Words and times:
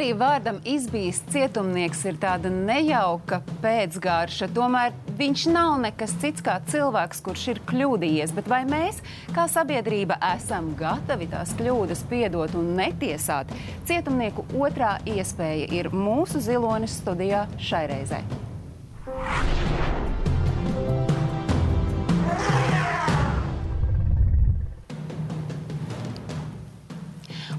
Arī 0.00 0.14
vārdam 0.16 0.62
izbijis 0.64 1.18
cietumnieks 1.28 2.06
ir 2.08 2.16
tāda 2.22 2.48
nejauka 2.48 3.42
pēcgārša, 3.60 4.46
tomēr 4.56 4.94
viņš 5.18 5.42
nav 5.52 5.74
nekas 5.82 6.14
cits 6.22 6.40
kā 6.46 6.54
cilvēks, 6.72 7.18
kurš 7.26 7.42
ir 7.52 7.60
kļūdījies. 7.68 8.32
Bet 8.32 8.48
vai 8.48 8.62
mēs, 8.64 9.02
kā 9.36 9.44
sabiedrība, 9.52 10.16
esam 10.30 10.70
gatavi 10.78 11.28
tās 11.34 11.52
kļūdas 11.58 12.06
piedot 12.08 12.56
un 12.56 12.70
netiesāt? 12.78 13.52
Cietumnieku 13.90 14.46
otrā 14.56 14.94
iespēja 15.04 15.68
ir 15.82 15.90
mūsu 15.92 16.40
zilonis 16.48 16.96
studijā 17.02 17.44
šai 17.60 17.84
reizei. 17.92 18.24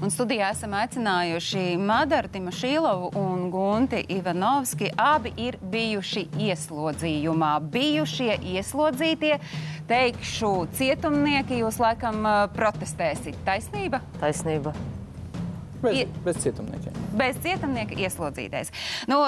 Un 0.02 0.10
studijā 0.10 0.48
esam 0.50 0.72
aicinājuši 0.74 1.76
Madaru 1.78 2.26
Timošīlovu 2.34 3.12
un 3.20 3.44
Gunti 3.52 4.00
Ivanovski. 4.10 4.88
Abi 4.98 5.30
ir 5.38 5.60
bijuši 5.62 6.24
ieslodzījumā. 6.42 7.52
Bijušie 7.70 8.34
ieslodzītie, 8.56 9.36
teikšu, 9.86 10.50
cietumnieki, 10.74 11.60
jūs 11.62 11.78
laikam 11.78 12.18
uh, 12.26 12.40
protestēsiet. 12.56 13.38
Taisnība? 13.46 14.02
Taisnība. 14.18 14.74
Bez, 15.84 16.02
bez 16.26 16.42
cietumniekiem. 16.42 16.98
Bez 17.12 17.36
cietumnieka 17.44 17.96
ieslodzītais. 18.00 18.70
Nu, 19.10 19.18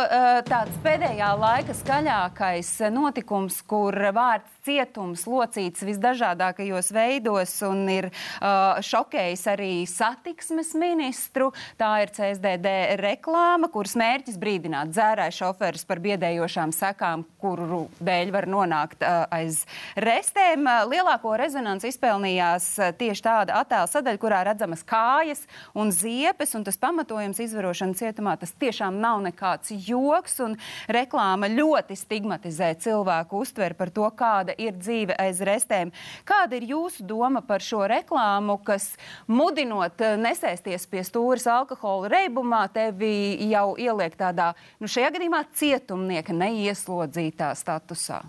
tāds 0.48 0.76
pēdējā 0.84 1.30
laika 1.36 1.74
skaļākais 1.76 2.70
notikums, 2.94 3.58
kur 3.68 3.92
vārds 4.16 4.54
cietums 4.64 5.26
locīts 5.28 5.84
visdažādākajos 5.84 6.88
veidos 6.94 7.52
un 7.66 7.82
ir 7.92 8.08
uh, 8.08 8.80
šokējis 8.84 9.44
arī 9.52 9.72
satiksmes 9.88 10.72
ministru. 10.80 11.50
Tā 11.80 11.90
ir 12.04 12.12
CSDD 12.16 12.72
reklāma, 13.02 13.68
kuras 13.72 13.96
mērķis 14.00 14.38
brīdināt 14.40 14.94
dzērāju 14.94 15.36
šoferus 15.42 15.84
par 15.88 16.00
biedējošām 16.04 16.72
sekām, 16.74 17.26
kuru 17.42 17.84
dēļ 18.04 18.32
var 18.34 18.48
nonākt 18.50 19.04
uh, 19.04 19.26
aiz 19.34 19.64
restēm. 20.00 20.64
Lielāko 20.88 21.34
rezonanci 21.40 21.92
izpelnījās 21.92 22.70
tieši 23.00 23.26
tāda 23.28 23.60
attēla 23.60 23.90
sadaļa, 23.92 24.22
kurā 24.22 24.40
redzamas 24.48 24.84
kājas 24.88 25.44
un 25.76 25.92
ziepes, 25.92 26.56
un 26.56 26.64
tas 26.64 26.80
pamatojums 26.80 27.42
izvarošana 27.74 27.94
cietumā. 27.98 28.36
Tas 28.38 28.52
tiešām 28.58 29.00
nav 29.00 29.22
nekāds 29.24 29.72
joks, 29.86 30.40
reklāma 30.88 31.48
ļoti 31.50 31.96
stigmatizē 31.96 32.74
cilvēku 32.78 33.42
uztveri 33.42 33.74
par 33.74 33.90
to, 33.90 34.06
kāda 34.16 34.54
ir 34.58 34.74
dzīve 34.76 35.14
aiz 35.18 35.40
restēm. 35.40 35.92
Kāda 36.24 36.56
ir 36.56 36.68
jūsu 36.70 37.04
doma 37.04 37.42
par 37.42 37.60
šo 37.60 37.86
reklāmu, 37.88 38.58
kas 38.64 38.96
mudinot 39.26 40.00
eh, 40.00 40.16
nesēsties 40.16 40.86
pie 40.86 41.02
stūres 41.04 41.46
alkohola 41.46 42.08
reibumā, 42.08 42.68
tevi 42.72 43.48
jau 43.50 43.74
ieliek 43.76 44.14
tādā, 44.16 44.54
nu 44.80 44.88
šajā 44.88 45.10
gadījumā 45.16 45.44
cietumnieka 45.54 46.34
neieslodzītā 46.34 47.54
statusā? 47.58 48.22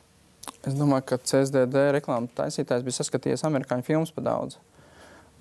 Es 0.66 0.74
domāju, 0.74 1.06
ka 1.12 1.22
CSDD 1.22 1.92
reklāmas 1.94 2.34
taisītājs 2.38 2.86
bija 2.86 2.98
saskatījies 3.00 3.46
amerikāņu 3.46 3.86
filmas 3.86 4.14
par 4.14 4.26
daudz. 4.26 4.60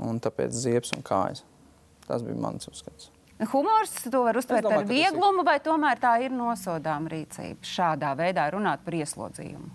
Un 0.05 0.19
tāpēc 0.21 0.53
ziepes 0.53 0.93
un 0.97 1.05
kājas. 1.07 1.45
Tas 2.05 2.25
bija 2.25 2.37
mans 2.41 2.69
uzskats. 2.69 3.14
Humors 3.43 3.95
to 4.07 4.21
var 4.23 4.37
uztvert 4.39 4.63
domāju, 4.63 4.85
ar 4.85 4.87
vieglumu, 4.87 5.43
vai 5.47 5.57
tomēr 5.63 5.99
tā 5.99 6.13
ir 6.23 6.35
nosodāma 6.35 7.11
rīcība 7.11 7.67
šādā 7.67 8.13
veidā 8.19 8.47
runāt 8.55 8.85
par 8.87 8.95
ieslodzījumu? 8.95 9.73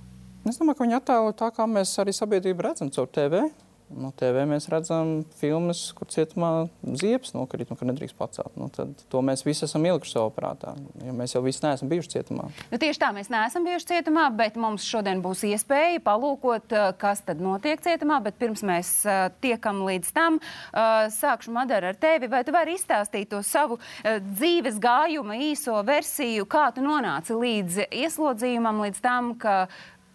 Es 0.48 0.58
domāju, 0.62 0.78
ka 0.80 0.86
viņi 0.86 0.96
attēlo 0.96 1.34
tā, 1.36 1.50
kā 1.54 1.66
mēs 1.68 1.92
arī 2.00 2.16
sabiedrību 2.16 2.64
redzam 2.64 2.92
caur 2.96 3.10
TV. 3.12 3.44
No 3.90 4.12
TV 4.14 4.44
mēs 4.46 4.68
redzam 4.70 5.24
filmas, 5.40 5.82
kur 5.98 6.10
cietumā 6.14 6.68
ziepes 7.00 7.34
nokrīt 7.34 7.72
un 7.74 7.80
ka 7.80 7.88
nedrīkst 7.90 8.18
pacelt. 8.20 8.54
Nu, 8.60 8.68
tad 8.74 8.94
to 9.10 9.22
mēs 9.26 9.42
visi 9.48 9.66
esam 9.66 9.86
ielikuši 9.90 10.14
savā 10.14 10.30
prātā. 10.36 10.76
Jo 11.06 11.16
mēs 11.18 11.34
jau 11.34 11.42
visi 11.46 11.64
neesam 11.66 11.90
bijuši 11.90 12.14
cietumā. 12.14 12.50
Nu, 12.70 12.80
tieši 12.82 13.02
tā, 13.02 13.10
mēs 13.16 13.32
neesam 13.34 13.66
bijuši 13.66 13.90
cietumā, 13.94 14.28
bet 14.38 14.60
mums 14.62 14.86
šodien 14.86 15.24
būs 15.26 15.42
iespēja 15.50 16.04
palūkot, 16.06 16.70
eh, 16.78 16.88
kas 17.02 17.24
tad 17.26 17.42
notiek 17.42 17.82
cietumā. 17.82 18.22
Bet 18.24 18.38
pirms 18.42 18.62
mēs 18.66 18.94
uh, 19.08 19.30
tiekam 19.42 19.82
līdz 19.88 20.14
tam, 20.14 20.38
uh, 20.40 21.08
sākšu 21.14 21.54
Madara 21.56 21.94
ar 21.94 21.98
tevi. 22.00 22.30
Vai 22.30 22.44
tu 22.46 22.54
vari 22.54 22.78
izstāstīt 22.78 23.32
to 23.34 23.42
savu 23.46 23.80
uh, 23.80 24.18
dzīves 24.22 24.78
gājuma 24.84 25.40
īso 25.50 25.80
versiju, 25.86 26.46
kā 26.50 26.70
tu 26.76 26.86
nonāci 26.86 27.38
līdz 27.38 27.88
ieslodzījumam, 27.90 28.84
līdz 28.86 29.02
tam, 29.02 29.34
ka 29.40 29.64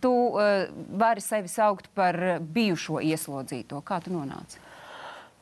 tu 0.04 0.12
uh, 0.12 0.69
vari 1.00 1.25
sevi 1.25 1.48
saukt 1.48 1.88
par 1.97 2.19
bijušo 2.54 3.00
ieslodzīto? 3.00 3.81
Kā 3.87 4.03
tu 4.04 4.12
nonāci? 4.12 4.60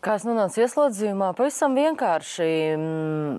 Kā 0.03 0.17
es 0.19 0.27
nonācu 0.27 0.63
ieslodzījumā? 0.63 1.33
Pavisam 1.39 1.75
vienkārši 1.79 2.49
mm, 2.75 3.37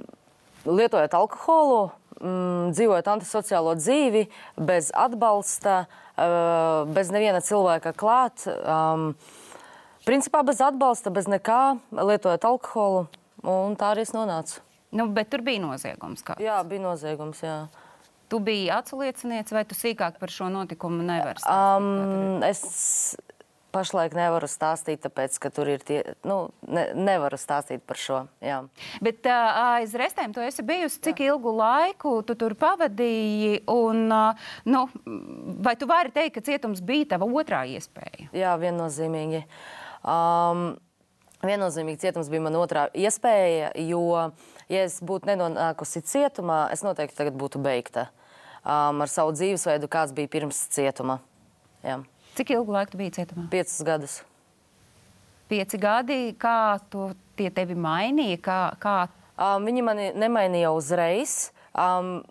lietojot 0.68 1.16
alkoholu, 1.20 1.80
mm, 2.20 2.74
dzīvojot 2.76 3.10
antisociālo 3.16 3.76
dzīvi, 3.80 4.26
bez 4.72 4.92
atbalsta, 4.96 5.86
uh, 6.16 6.84
bez 6.92 7.12
neviena 7.12 7.44
cilvēka 7.44 7.96
klāt. 8.00 8.46
Um, 8.64 9.12
principā 10.08 10.44
bez 10.48 10.64
atbalsta, 10.64 11.12
bez 11.12 11.28
nekā, 11.32 11.62
lietojot 11.92 12.52
alkoholu. 12.52 13.08
Un 13.44 13.76
tā 13.80 13.92
arī 13.92 14.08
es 14.08 14.16
nonācu. 14.16 14.62
Nu, 14.96 15.10
bet 15.12 15.32
tur 15.34 15.44
bija 15.44 15.60
noziegums. 15.64 16.24
Kāds. 16.24 16.44
Jā, 16.44 16.62
bija 16.68 16.84
noziegums. 16.86 17.42
Jā. 17.44 17.58
Tu 18.32 18.40
biji 18.44 18.72
atsliecinieks, 18.74 19.54
vai 19.54 19.66
tu 19.68 19.78
sīkāk 19.78 20.18
par 20.22 20.32
šo 20.34 20.50
notikumu 20.54 21.04
nevari 21.06 21.42
stāstīt? 21.42 21.78
Um, 21.78 22.44
es 22.48 22.64
pašlaik 23.74 24.14
nevaru 24.18 24.48
stāstīt, 24.50 25.02
tāpēc, 25.04 25.38
ka 25.42 25.50
tur 25.54 25.72
ir 25.74 25.84
tie. 25.86 26.00
Nu, 26.28 26.38
ne, 26.70 26.86
nevaru 26.98 27.40
stāstīt 27.42 27.84
par 27.88 28.00
šo. 28.00 28.20
Jā. 28.44 28.62
Bet 29.04 29.26
uh, 29.30 29.60
aiz 29.80 29.96
restēm 29.98 30.36
tu 30.36 30.44
esi 30.46 30.66
bijusi 30.66 31.02
cik 31.10 31.24
ilgu 31.26 31.56
laiku 31.58 32.16
tu 32.28 32.38
tur 32.40 32.56
pavadīji? 32.60 33.64
Un, 33.74 34.06
uh, 34.14 34.50
nu, 34.70 34.86
vai 35.66 35.76
tu 35.80 35.90
vari 35.90 36.14
teikt, 36.14 36.38
ka 36.38 36.46
cietums 36.46 36.84
bija 36.86 37.14
tava 37.16 37.30
otrā 37.30 37.64
iespēja? 37.74 38.30
Jā, 38.38 38.56
viennozīmīgi. 38.62 39.44
Um, 40.04 40.74
viennozīmīgi 41.44 42.06
cietums 42.06 42.30
bija 42.32 42.46
mana 42.46 42.62
otrā 42.64 42.88
iespēja, 42.94 43.74
jo, 43.88 44.30
ja 44.72 44.84
es 44.88 45.00
būtu 45.04 45.32
nenonākusi 45.32 46.04
cietumā, 46.08 46.68
es 46.74 46.84
noteikti 46.86 47.18
tagad 47.18 47.40
būtu 47.40 47.62
beigta 47.64 48.10
um, 48.64 49.02
ar 49.04 49.12
savu 49.12 49.34
dzīvesveidu, 49.36 49.90
kāds 49.92 50.14
bija 50.16 50.32
pirms 50.32 50.60
cietuma. 50.74 51.20
Jā. 51.84 52.00
Cik 52.38 52.56
ilgu 52.56 52.74
laiku 52.74 52.96
tu 52.96 53.02
biji 53.02 53.18
cietumā? 53.20 53.48
Piecus 53.52 53.82
gadus. 53.86 54.20
Pieci 55.52 55.78
gadi, 55.78 56.20
kā 56.40 56.80
tu 56.90 57.12
tie 57.38 57.52
tevi 57.54 57.76
mainīja? 57.78 58.40
Kā, 58.42 58.60
kā... 58.82 58.96
Um, 59.34 59.66
viņi 59.66 59.84
mani 59.86 60.08
nemainīja 60.18 60.72
uzreiz. 60.74 61.52
Um, 61.74 62.22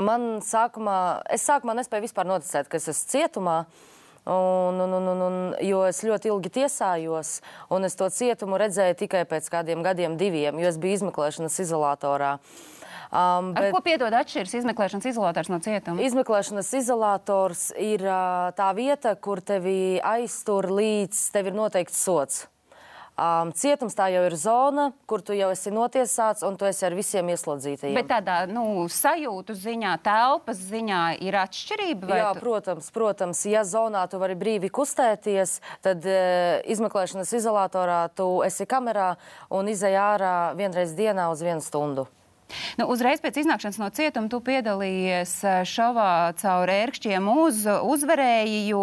man 0.00 0.42
sākumā, 0.44 0.96
es 1.32 1.44
sākumā 1.48 1.74
nespēju 1.78 2.06
vispār 2.06 2.28
noticēt, 2.28 2.68
ka 2.70 2.78
es 2.78 2.90
esmu 2.92 3.12
cietumā. 3.14 3.56
Un, 4.22 4.78
un, 4.78 4.92
un, 4.92 5.08
un, 5.10 5.22
un, 5.26 5.38
jo 5.66 5.80
es 5.88 5.98
ļoti 6.06 6.30
ilgi 6.30 6.52
tiesājos, 6.60 7.40
un 7.74 7.88
es 7.88 7.98
to 7.98 8.06
cietumu 8.06 8.60
redzēju 8.60 9.00
tikai 9.00 9.24
pēc 9.26 9.48
kādiem 9.50 9.82
gadiem, 9.82 10.14
diviem, 10.20 10.60
jo 10.62 10.70
es 10.70 10.78
biju 10.78 11.00
izmeklēšanas 11.00 11.58
izolatorā. 11.64 12.36
Um, 13.12 13.50
Ar 13.58 13.66
ko 13.74 13.82
piedod 13.84 14.14
atšķiras 14.16 14.54
izmeklēšanas 14.62 15.10
izolators 15.10 15.50
no 15.52 15.58
cietuma? 15.60 16.00
Izmeklēšanas 16.06 16.70
izolators 16.78 17.66
ir 17.76 18.06
uh, 18.06 18.54
tā 18.56 18.70
vieta, 18.78 19.12
kur 19.20 19.42
tevi 19.44 19.98
aiztur 20.00 20.70
līdz 20.70 21.26
tev 21.34 21.50
ir 21.50 21.58
noteikts 21.58 21.98
sots. 22.06 22.46
Um, 23.12 23.50
cietums 23.52 23.92
tā 23.92 24.06
jau 24.08 24.22
ir 24.24 24.34
zona, 24.40 24.86
kur 25.06 25.20
tu 25.20 25.34
jau 25.36 25.50
esi 25.52 25.68
notiesāts 25.70 26.40
un 26.48 26.56
tu 26.56 26.64
esi 26.64 26.86
ar 26.88 26.94
visiem 26.96 27.28
ieslodzītajiem. 27.28 27.98
Bet 27.98 28.08
tādā 28.08 28.38
nu, 28.48 28.86
sajūtu 28.88 29.52
ziņā, 29.52 29.98
telpas 30.00 30.62
ziņā 30.70 31.02
ir 31.20 31.36
atšķirība. 31.42 32.08
Jā, 32.08 32.30
tu- 32.32 32.40
protams, 32.40 32.88
protams, 32.90 33.44
ja 33.44 33.66
zonā 33.68 34.06
tu 34.08 34.16
vari 34.22 34.34
brīvi 34.34 34.72
kustēties, 34.72 35.58
tad 35.84 36.08
e, 36.08 36.16
izmeklēšanas 36.72 37.36
izolatorā 37.36 38.00
tu 38.16 38.40
esi 38.48 38.64
kamerā 38.64 39.12
un 39.52 39.68
izej 39.68 39.92
ārā 40.00 40.34
vienreiz 40.56 40.96
dienā 40.96 41.28
uz 41.30 41.44
vienu 41.44 41.60
stundu. 41.60 42.08
Nu, 42.76 42.84
uzreiz 42.92 43.20
pēc 43.24 43.38
iznākšanas 43.40 43.78
no 43.80 43.86
cietuma 43.96 44.28
tu 44.28 44.36
piedalījies 44.44 45.32
eh, 45.48 45.60
šovā 45.64 46.34
caur 46.36 46.68
ērkšķiem 46.68 47.28
uz 47.32 47.62
uzvarēji, 47.64 48.58
jo 48.68 48.82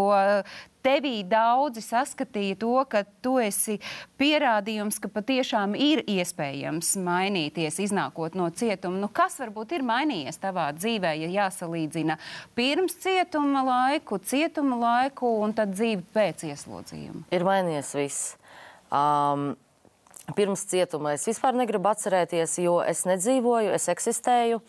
tevī 0.85 1.21
daudzi 1.27 1.83
saskatīja 1.83 2.57
to, 2.61 2.73
ka 2.89 3.03
tu 3.23 3.37
esi 3.41 3.77
pierādījums, 4.19 4.99
ka 5.01 5.11
patiešām 5.11 5.75
ir 5.79 6.03
iespējams 6.09 6.95
mainīties, 7.03 7.79
iznākot 7.83 8.37
no 8.39 8.49
cietuma. 8.49 9.01
Nu, 9.03 9.11
kas 9.11 9.39
varbūt 9.41 9.77
ir 9.77 9.85
mainījies 9.87 10.41
tavā 10.41 10.69
dzīvē, 10.77 11.15
ja 11.23 11.31
jāsalīdzina 11.35 12.19
pirms 12.57 12.97
cietuma 13.03 13.63
laiku, 13.67 14.19
cietuma 14.19 14.79
laiku 14.79 15.31
un 15.43 15.55
tad 15.57 15.73
dzīvi 15.75 16.05
pēc 16.15 16.45
ieslodzījuma? 16.51 17.25
Ir 17.35 17.47
mainījies 17.47 17.95
viss. 17.99 18.29
Um, 18.89 19.51
pirms 20.35 20.63
cietuma 20.69 21.13
es 21.17 21.27
vispār 21.29 21.57
negribu 21.57 21.91
atcerēties, 21.91 22.57
jo 22.63 22.79
es 22.85 23.05
nedzīvoju, 23.09 23.73
es 23.75 23.89
eksistēju. 23.91 24.61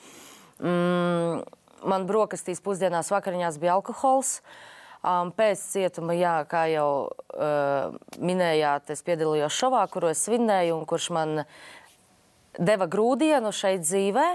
Mm, 0.61 1.41
man 1.89 2.05
brokastīs 2.09 2.61
pusdienās 2.65 3.13
vakariņās 3.13 3.59
bija 3.61 3.79
alkohols. 3.79 4.41
Um, 5.01 5.31
pēc 5.33 5.61
cietuma, 5.65 6.13
jā, 6.13 6.35
kā 6.45 6.67
jau 6.69 7.09
uh, 7.09 7.95
minējāt, 8.21 8.91
es 8.93 9.01
piedalījos 9.07 9.57
šovā, 9.57 9.87
kuru 9.89 10.11
es 10.13 10.21
svinēju 10.27 10.75
un 10.77 10.83
kurš 10.89 11.07
man 11.17 11.39
deva 12.61 12.85
grūdienu 12.91 13.49
šeit 13.49 13.87
dzīvē. 13.87 14.27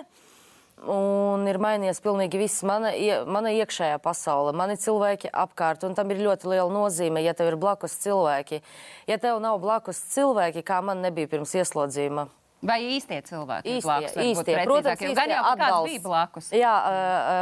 Un 0.92 1.46
ir 1.48 1.60
mainījies 1.62 2.02
pilnīgi 2.04 2.40
viss. 2.42 2.64
Mana, 2.68 2.90
mana 3.30 3.54
iekšējā 3.56 4.00
pasaule, 4.04 4.52
mani 4.58 4.76
cilvēki 4.82 5.30
apkārt. 5.32 5.86
Un 5.88 5.94
tam 5.96 6.10
ir 6.12 6.20
ļoti 6.26 6.50
liela 6.52 6.68
nozīme, 6.74 7.22
ja 7.24 7.36
tev 7.38 7.54
ir 7.54 7.60
blakus 7.62 7.96
cilvēki. 8.02 8.60
Ja 9.08 9.20
tev 9.22 9.40
nav 9.46 9.62
blakus 9.64 10.02
cilvēki, 10.18 10.66
kā 10.66 10.82
man 10.84 11.06
nebija 11.06 11.30
pirms 11.32 11.56
ieslodzījuma, 11.62 12.28
Vai 12.66 12.80
īstie 12.96 13.20
cilvēki? 13.26 13.76
Īstie, 13.78 13.86
blakus, 13.86 14.18
īstie. 14.26 14.58
Protams, 14.66 15.02
īstie 15.02 15.14
gan 15.18 15.34
jau 15.36 15.44
kāds 15.60 15.78
bija 15.86 16.02
blakus. 16.06 16.50
Jā, 16.56 16.74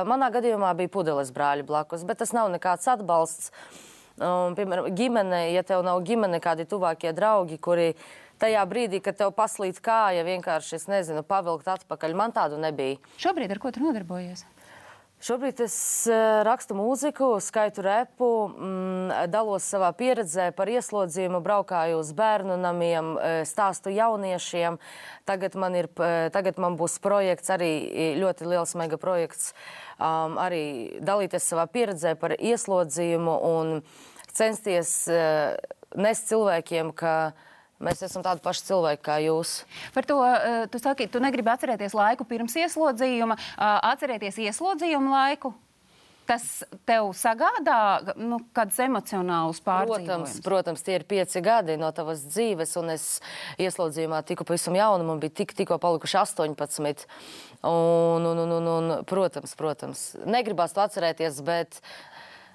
manā 0.09 0.29
gadījumā 0.33 0.73
bija 0.79 0.91
pudeles 0.91 1.31
brāļi 1.35 1.65
blakus, 1.67 2.03
bet 2.07 2.19
tas 2.23 2.35
nav 2.35 2.51
nekāds 2.53 2.89
atbalsts. 2.91 3.51
Um, 4.21 4.53
piemēram, 4.53 4.91
ģimene, 4.93 5.47
ja 5.55 5.63
tev 5.65 5.81
nav 5.81 6.03
ģimene, 6.05 6.37
kādi 6.43 6.67
tuvākie 6.69 7.15
draugi, 7.17 7.57
kuri 7.57 7.95
tajā 8.43 8.61
brīdī, 8.69 8.99
kad 9.01 9.17
tev 9.17 9.31
paslīd 9.33 9.79
kāja, 9.81 10.21
vienkārši, 10.27 10.75
es 10.77 10.85
nezinu, 10.91 11.23
pavilkt 11.25 11.71
atpakaļ, 11.73 12.13
man 12.19 12.35
tādu 12.35 12.59
nebija. 12.61 12.99
Šobrīd 13.17 13.55
ar 13.55 13.61
ko 13.63 13.71
tu 13.73 13.81
nodarbojies? 13.81 14.45
Šobrīd 15.23 15.61
es 15.63 15.75
rakstu 16.43 16.75
mūziku, 16.75 17.29
skaitu 17.39 17.85
repu, 17.85 18.27
mm, 18.49 19.29
dalos 19.31 19.63
savā 19.71 19.93
pieredzē 19.95 20.49
par 20.51 20.67
ieslodzījumu, 20.67 21.39
braukāju 21.45 22.01
uz 22.01 22.09
bērnu 22.17 22.57
namiem, 22.59 23.13
stāstu 23.47 23.93
jauniešiem. 23.95 24.81
Tagad 25.23 25.55
man, 25.55 25.77
ir, 25.79 25.87
tagad 26.35 26.59
man 26.59 26.75
būs 26.75 26.97
projekts, 26.99 27.53
arī 27.55 27.71
ļoti 28.19 28.49
liels 28.51 28.75
mega 28.75 28.99
projekts, 28.99 29.53
um, 29.95 30.35
arī 30.43 30.99
dalīties 30.99 31.47
savā 31.53 31.69
pieredzē 31.71 32.17
par 32.19 32.35
ieslodzījumu 32.35 33.37
un 33.53 33.73
censties 34.35 35.05
uh, 35.07 35.55
nest 35.95 36.27
cilvēkiem, 36.33 36.91
ka 36.91 37.31
Mēs 37.83 38.03
esam 38.05 38.23
tādi 38.23 38.43
paši 38.43 38.67
cilvēki 38.69 39.03
kā 39.03 39.17
jūs. 39.25 39.63
Par 39.95 40.05
to 40.07 40.19
uh, 40.21 40.63
tu 40.71 40.79
saki, 40.79 41.09
tu 41.11 41.19
negribi 41.23 41.51
atcerēties 41.51 41.95
laiku 41.97 42.27
pirms 42.27 42.55
ieslodzījuma, 42.63 43.37
atcerēties 43.93 44.39
ieslodzījumu 44.45 45.13
laiku. 45.13 45.55
Tas 46.23 46.63
tev 46.87 47.09
sagādā 47.19 48.13
nu, 48.15 48.37
kādus 48.55 48.77
emocionālus 48.85 49.59
pārdzīvojumus? 49.63 50.05
Protams, 50.07 50.37
protams, 50.45 50.83
tie 50.85 50.95
ir 50.95 51.03
pieci 51.07 51.41
gadi 51.43 51.75
no 51.79 51.89
tavas 51.95 52.23
dzīves, 52.29 52.77
un 52.79 52.93
es 52.93 53.07
ieslodzījumā 53.59 54.21
tiku 54.27 54.47
pavisam 54.47 54.77
jauna, 54.77 55.03
man 55.07 55.19
bija 55.19 55.35
tik, 55.41 55.51
tikko 55.57 55.81
palikuši 55.83 56.21
18. 56.21 57.03
Un, 57.67 58.29
un, 58.29 58.39
un, 58.45 58.55
un, 58.55 58.71
un, 58.77 58.93
protams, 59.07 59.55
protams, 59.59 60.05
negribās 60.23 60.75
to 60.75 60.83
atcerēties, 60.85 61.43
bet 61.43 61.81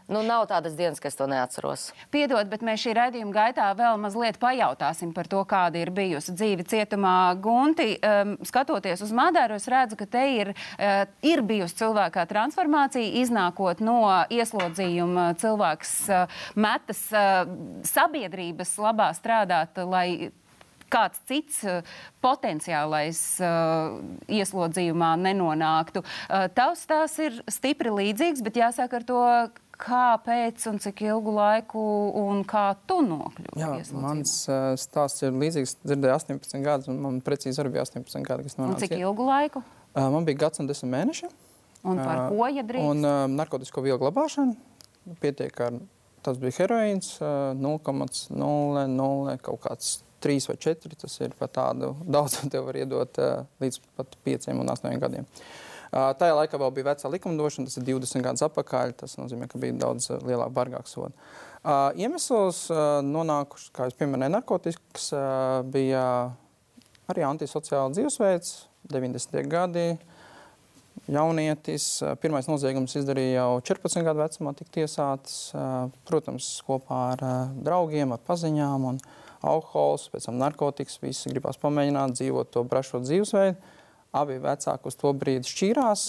Nu, 0.09 0.23
nav 0.25 0.47
tādas 0.49 0.73
dienas, 0.73 1.03
ka 1.05 1.11
es 1.11 1.19
to 1.19 1.27
neatceros. 1.29 1.91
Piedod, 2.09 2.49
bet 2.49 2.63
mēs 2.65 2.81
šī 2.81 2.95
raidījuma 2.97 3.35
gaitā 3.35 3.67
vēl 3.77 3.99
mazliet 4.01 4.39
pajautāsim 4.41 5.11
par 5.13 5.29
to, 5.29 5.43
kāda 5.45 5.83
ir 5.83 5.93
bijusi 5.93 6.33
dzīve 6.33 6.65
cietumā. 6.65 7.35
Gunti, 7.45 7.99
um, 8.01 8.33
skatoties 8.49 9.05
uz 9.05 9.13
Madaru, 9.13 9.59
es 9.61 9.69
redzu, 9.69 9.99
ka 10.01 10.09
te 10.09 10.25
ir, 10.33 10.55
uh, 10.55 11.03
ir 11.21 11.45
bijusi 11.45 11.77
cilvēkā 11.83 12.25
transformācija, 12.31 13.21
iznākot 13.21 13.85
no 13.85 14.01
ieslodzījuma. 14.33 15.29
Cilvēks 15.45 15.95
uh, 16.09 16.43
metas 16.57 17.05
uh, 17.13 17.45
sabiedrības 17.93 18.79
labā 18.81 19.13
strādāt, 19.13 19.77
lai 19.85 20.33
kāds 20.89 21.21
cits 21.29 21.61
uh, 21.69 21.85
potenciālais 22.25 23.21
uh, 23.45 24.01
ieslodzījumā 24.25 25.15
nenonāktu. 25.21 26.01
Uh, 26.01 26.49
tavs 26.49 26.89
tās 26.89 27.21
ir 27.21 27.43
stipri 27.53 27.93
līdzīgs, 27.93 28.41
bet 28.47 28.65
jāsaka 28.65 29.03
ar 29.03 29.11
to, 29.13 29.25
kāpēc 29.79 30.65
un 30.71 30.79
cik 30.83 31.03
ilgu 31.07 31.33
laiku 31.35 31.83
un 32.19 32.43
kā 32.49 32.71
tu 32.89 32.99
nokļuvi? 33.07 33.59
Jā, 33.61 33.71
mans 33.99 34.33
uh, 34.51 34.73
stāsts 34.81 35.23
ir 35.27 35.37
līdzīgs. 35.39 35.77
Dzirdēju 35.85 36.15
18 36.17 36.65
gadus, 36.65 36.89
un 36.91 36.99
man 37.05 37.21
precīzi 37.25 37.63
arī 37.63 37.77
bija 37.77 37.85
18 37.87 38.27
gadi, 38.27 38.49
kas 38.49 38.59
nonāca. 38.59 38.75
Un 38.75 38.83
cik 38.83 38.97
ilgu 38.99 39.29
laiku? 39.29 39.63
Uh, 39.95 40.09
man 40.15 40.27
bija 40.27 40.43
gads 40.47 40.63
un 40.63 40.71
10 40.71 40.91
mēneši. 40.95 41.31
Un 41.89 42.03
par 42.03 42.25
uh, 42.25 42.33
ko, 42.33 42.49
ja 42.51 42.67
drīkst? 42.67 42.91
Un 42.91 43.07
uh, 43.07 43.21
narkotisko 43.31 43.85
vielu 43.85 44.01
glabāšana 44.03 45.15
pietiek 45.23 45.63
ar, 45.65 45.79
tas 46.27 46.41
bija 46.43 46.65
heroīns, 46.65 47.15
uh, 47.23 47.55
0,00 47.57 49.39
kaut 49.47 49.63
kāds 49.65 49.95
3 50.27 50.51
vai 50.51 50.59
4, 50.59 50.99
tas 50.99 51.15
ir 51.23 51.39
pat 51.39 51.55
tādu 51.61 51.95
daudz, 52.19 52.41
tev 52.51 52.67
var 52.69 52.83
iedot 52.83 53.23
uh, 53.23 53.47
līdz 53.63 53.81
pat 53.97 54.19
5 54.27 54.53
un 54.59 54.75
8 54.75 55.01
gadiem. 55.07 55.25
Uh, 55.25 55.68
Tajā 55.93 56.35
laikā 56.37 56.61
vēl 56.61 56.73
bija 56.77 56.91
vecā 56.91 57.11
likumdošana, 57.15 57.69
tas 57.69 57.79
ir 57.81 57.87
20 57.89 58.25
gadus 58.27 58.45
atpakaļ. 58.49 58.93
Tas 59.01 59.17
nozīmē, 59.21 59.49
ka 59.49 59.61
bija 59.63 59.77
daudz 59.81 60.11
lielāka, 60.21 60.53
bargāka 60.59 60.91
soda. 60.91 61.15
Iemesls 61.99 62.67
nonākuši, 63.07 63.73
kā 63.77 63.89
jau 63.89 64.09
minēju, 64.11 64.35
narkotikas, 64.37 65.09
bija 65.73 66.05
arī 67.09 67.25
antisociāls 67.25 67.97
dzīvesveids, 67.97 68.55
90. 68.93 69.43
gadi. 69.49 69.89
Jaunietis, 71.09 72.03
pirmais 72.21 72.49
noziegums 72.51 72.93
izdarīja 72.99 73.39
jau 73.39 73.61
14 73.71 74.05
gadu 74.05 74.21
vecumā, 74.21 74.53
tika 74.59 74.75
tiesāts, 74.77 75.55
protams, 76.09 76.51
kopā 76.67 76.99
ar 77.15 77.25
draugiem, 77.65 78.13
ar 78.13 78.21
paziņām 78.27 78.85
un 78.91 78.99
alkohols, 79.41 80.09
pēc 80.13 80.27
tam 80.29 80.37
narkotikas. 80.43 80.99
Visi 81.01 81.33
gribās 81.33 81.57
pamēģināt 81.63 82.19
dzīvot 82.19 82.53
to 82.53 82.65
brašo 82.69 83.01
dzīvesveidu. 83.07 83.57
Abi 84.17 84.39
vecāki 84.41 84.89
uz 84.89 84.97
to 84.97 85.13
brīdi 85.13 85.51
šķīrās, 85.51 86.03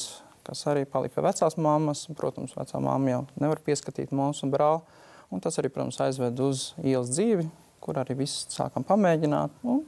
kas 0.48 0.64
arī 0.72 0.86
palika 0.88 1.24
vecās 1.24 1.58
mammas. 1.60 2.06
Protams, 2.16 2.56
vecā 2.56 2.80
mamma 2.80 3.12
jau 3.12 3.22
nevar 3.44 3.60
pieskatīt 3.66 4.16
mūsu 4.16 4.48
brāli. 4.52 4.82
Un 5.30 5.44
tas 5.44 5.60
arī, 5.62 5.70
protams, 5.70 6.00
aizved 6.02 6.40
uz 6.42 6.72
ielas 6.82 7.12
dzīvi, 7.12 7.46
kur 7.84 8.00
arī 8.02 8.16
viss 8.24 8.48
sākam 8.56 8.88
pamēģināt. 8.88 9.62
Un 9.68 9.84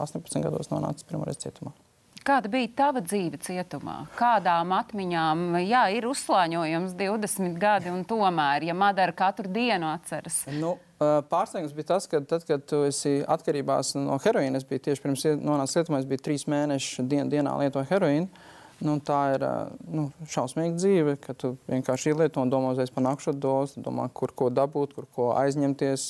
18 0.00 0.42
gados 0.42 0.72
nonācis 0.72 1.06
pirmoreiz 1.06 1.38
cietumā. 1.44 1.76
Kāda 2.24 2.48
bija 2.48 2.70
tava 2.72 3.02
dzīve 3.04 3.36
cietumā? 3.44 4.06
Kādām 4.16 4.70
atmiņām? 4.72 5.58
Jā, 5.60 5.82
ir 5.92 6.06
uzslāņojums 6.08 6.94
20 6.96 7.58
gadi, 7.60 7.90
un 7.92 8.00
tomēr, 8.08 8.64
ja 8.64 8.72
Madara 8.72 9.12
katru 9.12 9.50
dienu 9.52 9.90
atceras. 9.90 10.38
Nu, 10.48 10.78
pārsteigums 11.28 11.74
bija 11.76 11.90
tas, 11.92 12.08
ka 12.08 12.22
tad, 12.24 12.46
kad 12.48 12.64
tu 12.64 12.80
esi 12.88 13.18
atkarībās 13.28 13.92
no 13.98 14.16
heroīna, 14.24 14.56
es 14.56 14.64
biju 14.64 14.86
tieši 14.88 15.04
pirms 15.04 15.26
nonācis 15.36 15.76
cietumā, 15.76 16.00
es 16.00 16.08
biju 16.08 16.24
trīs 16.24 16.48
mēnešus 16.48 17.04
dien, 17.12 17.28
dienā 17.28 17.58
lietoju 17.60 17.90
heroīnu. 17.92 18.48
Nu, 18.88 18.96
tā 19.04 19.20
ir 19.36 19.44
nu, 19.84 20.08
šausmīga 20.24 20.80
dzīve, 20.80 21.18
ka 21.20 21.36
tu 21.36 21.54
vienkārši 21.68 22.14
ielieto 22.14 22.40
un 22.40 22.48
domā 22.52 22.72
uzreiz 22.72 22.88
par 22.92 23.04
nākamo 23.04 23.36
dozi, 23.36 23.84
domā, 23.84 24.08
kur 24.16 24.32
ko 24.32 24.48
dabūt, 24.48 24.96
kur 24.96 25.12
ko 25.12 25.32
aizņemties, 25.36 26.08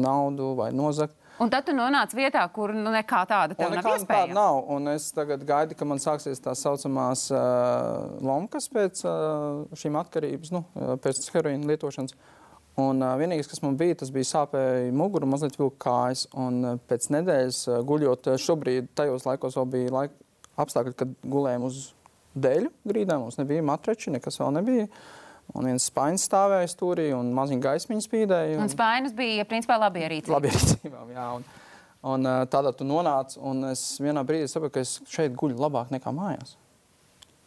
naudu 0.00 0.54
vai 0.56 0.72
nozagt. 0.72 1.19
Un 1.40 1.48
tad 1.48 1.64
tu 1.64 1.72
nonāc 1.72 2.12
vietā, 2.12 2.42
kur 2.52 2.74
nu, 2.76 2.90
nekā 2.92 3.22
tāda 3.28 3.56
tev 3.56 3.72
nav 3.72 3.86
iespējama. 3.94 4.34
Nav, 4.36 4.58
un 4.74 4.90
es 4.92 5.06
tagad 5.16 5.44
gaidu, 5.48 5.76
ka 5.78 5.86
man 5.88 6.00
sāksies 6.02 6.42
tā 6.44 6.52
saucamās 6.58 7.30
uh, 7.32 8.18
lomkas 8.20 8.68
pēc 8.72 9.00
uh, 9.08 9.62
šīm 9.80 9.96
atkarības, 10.02 10.52
nu, 10.52 10.60
pēc 11.00 11.22
heroīna 11.32 11.70
lietošanas. 11.72 12.12
Un 12.80 13.00
uh, 13.00 13.14
vienīgais, 13.20 13.48
kas 13.48 13.64
man 13.64 13.78
bija, 13.80 13.96
tas 14.02 14.12
bija 14.12 14.28
sāpēji 14.28 14.92
muguru, 14.96 15.28
mazliet 15.32 15.56
vilka 15.60 15.80
kājas. 15.86 16.26
Un 16.36 16.60
uh, 16.60 16.76
pēc 16.90 17.08
nedēļas 17.16 17.62
uh, 17.70 17.80
guļot, 17.88 18.34
šobrīd 18.40 18.92
tajos 19.00 19.24
laikos 19.28 19.56
vēl 19.60 19.72
bija 19.72 19.96
laika 19.96 20.60
apstākļi, 20.60 20.98
kad 21.00 21.16
gulējām 21.24 21.64
uz 21.70 21.86
dēļu 22.36 22.68
grīdām. 22.92 23.24
Mums 23.24 23.40
nebija 23.40 23.64
matrači, 23.64 24.12
nekas 24.12 24.36
vēl 24.42 24.52
nebija. 24.60 24.90
Uh, 24.90 25.19
Un 25.56 25.66
viens 25.66 25.86
spainis 25.90 26.24
stāvēja 26.28 26.68
stūrī, 26.70 27.08
un 27.16 27.32
maziņa 27.34 27.64
gaismiņa 27.64 28.04
spīdēja. 28.06 28.54
Un, 28.58 28.68
un 28.68 28.70
spainis 28.72 29.14
bija, 29.16 29.46
principā, 29.48 29.80
labi 29.82 30.04
ierīcībā. 30.06 30.36
Labi 30.36 30.52
ierīcībā, 30.52 31.02
jā. 31.16 31.26
Un, 31.38 31.46
un 32.12 32.30
tādā 32.52 32.72
tu 32.76 32.86
nonāc, 32.86 33.34
un 33.42 33.72
es 33.72 33.82
vienā 34.02 34.22
brīdī 34.26 34.46
saprotu, 34.50 34.76
ka 34.76 34.84
es 34.86 35.00
šeit 35.10 35.34
guļu 35.38 35.58
labāk 35.58 35.90
nekā 35.96 36.14
mājās. 36.14 36.54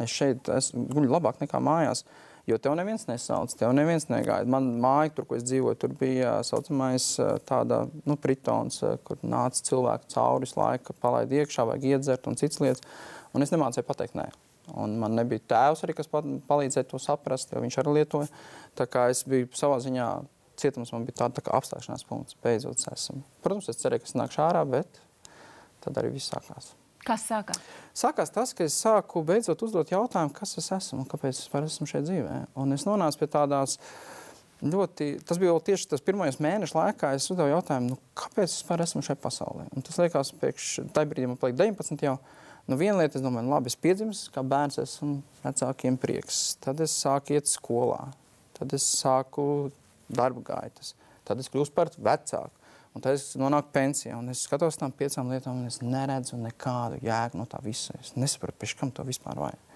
Es 0.04 0.12
šeit 0.12 0.52
es 0.52 0.72
guļu 0.74 1.14
labāk 1.14 1.40
nekā 1.44 1.62
mājās, 1.64 2.04
jo 2.50 2.60
tev 2.60 2.76
neviens 2.76 3.08
nesauc, 3.08 3.54
tev 3.56 3.72
neviens 3.78 4.10
negaida. 4.12 4.50
Man 4.52 4.74
māja, 4.84 5.14
tur, 5.16 5.30
kur 5.30 5.40
es 5.40 5.48
dzīvoju, 5.48 5.80
tur 5.80 5.96
bija 6.00 6.36
saucamais 6.44 7.08
tāda, 7.48 7.86
nu, 8.10 8.20
pritons, 8.20 8.82
kur 9.08 9.22
nāca 9.24 9.64
cilvēki 9.70 10.12
cauri 10.18 10.50
laika, 10.60 10.98
palaid 11.00 11.32
iekšā, 11.40 11.70
vajag 11.70 11.92
iedzert 11.94 12.28
un 12.28 12.40
cits 12.42 12.60
lietas. 12.64 12.84
Un 13.34 13.46
es 13.46 13.54
nemācēju 13.54 13.88
pateikt 13.88 14.18
nē. 14.20 14.28
Un 14.72 14.96
man 15.02 15.18
nebija 15.18 15.44
tēvs 15.52 15.84
arī, 15.84 15.96
kas 15.98 16.08
palīdzēja 16.12 16.88
to 16.88 17.00
saprast, 17.02 17.52
jo 17.52 17.64
viņš 17.64 17.80
arī 17.82 17.98
lietoja. 18.00 18.30
Tā 18.80 18.88
kā 18.88 19.10
es 19.12 19.26
biju 19.28 19.50
savā 19.60 19.82
ziņā 19.84 20.08
cietums, 20.60 20.94
man 20.96 21.08
bija 21.08 21.24
tāda 21.24 21.42
tā 21.42 21.58
apstāšanās 21.58 22.06
punkts. 22.08 22.38
Beidzot, 22.44 22.86
esmu. 22.94 23.20
Protams, 23.44 23.68
es 23.74 23.82
cerēju, 23.82 24.06
ka 24.06 24.10
es 24.12 24.16
nākšu 24.22 24.42
ārā, 24.46 24.64
bet 24.70 25.04
tad 25.84 26.00
arī 26.00 26.14
viss 26.16 26.32
sākās. 26.32 26.72
Kas 27.04 27.26
sākās? 27.28 27.60
Sākās 28.00 28.32
tas, 28.32 28.54
ka 28.56 28.64
es 28.64 28.76
sāku 28.80 29.26
beidzot 29.28 29.66
uzdot 29.66 29.92
jautājumu, 29.92 30.32
kas 30.38 30.56
es 30.62 30.70
esmu 30.72 31.02
un 31.04 31.10
kāpēc 31.12 31.36
es 31.36 31.50
esmu 31.52 31.88
šeit 31.90 32.06
dzīvē. 32.08 32.38
Un 32.64 32.76
es 32.76 32.86
nonācu 32.88 33.20
pie 33.20 33.28
tādās 33.34 33.76
ļoti, 34.64 35.10
tas 35.28 35.42
bija 35.42 35.58
tieši 35.68 35.90
tas 35.92 36.06
pirmais 36.06 36.40
mēnesis 36.40 36.78
laikā, 36.78 37.12
es 37.18 37.28
uzdevu 37.28 37.52
jautājumu, 37.52 37.92
nu, 37.92 38.00
kāpēc 38.16 38.48
es 38.48 38.64
esmu 38.88 39.04
šeit 39.04 39.20
pasaulē. 39.24 39.68
Un 39.76 39.84
tas 39.84 40.00
liekas, 40.00 40.32
pēkšņi 40.40 40.94
tajā 40.96 41.12
brīdī 41.12 41.28
man 41.28 41.42
paliek 41.42 41.60
19 41.60 42.08
jau. 42.08 42.16
Nu, 42.64 42.78
viena 42.80 43.02
lieta, 43.02 43.20
es 43.20 43.24
domāju, 43.24 43.50
labi, 43.52 43.68
es 43.68 43.76
piedzimu, 43.76 44.16
kā 44.32 44.42
bērns, 44.48 44.80
esmu 44.80 45.18
vecākiem 45.44 45.98
prieks. 46.00 46.54
Tad 46.64 46.80
es 46.84 46.94
sāku 46.96 47.36
iet 47.36 47.50
skolā, 47.52 48.06
tad 48.56 48.72
es 48.78 48.86
sāku 49.02 49.46
darba 50.08 50.44
gaitas, 50.48 50.94
tad 51.28 51.44
es 51.44 51.52
kļūstu 51.52 51.76
par 51.76 51.92
vecāku. 51.98 52.64
Un 52.94 53.02
tad 53.02 53.18
es 53.18 53.34
nonāku 53.42 53.74
pensijā, 53.74 54.16
un 54.16 54.30
es 54.32 54.46
skatos 54.46 54.78
tam 54.80 54.94
piecām 54.96 55.32
lietām, 55.34 55.60
un 55.60 55.68
es 55.68 55.82
neredzu 55.82 56.38
nekādu 56.40 57.02
jēgu 57.04 57.40
no 57.40 57.48
tā 57.50 57.60
visa. 57.66 57.98
Es 58.00 58.14
nesaprotu, 58.16 58.60
pēc 58.62 58.76
kam 58.80 58.94
to 58.94 59.04
vispār 59.08 59.42
vajag. 59.42 59.72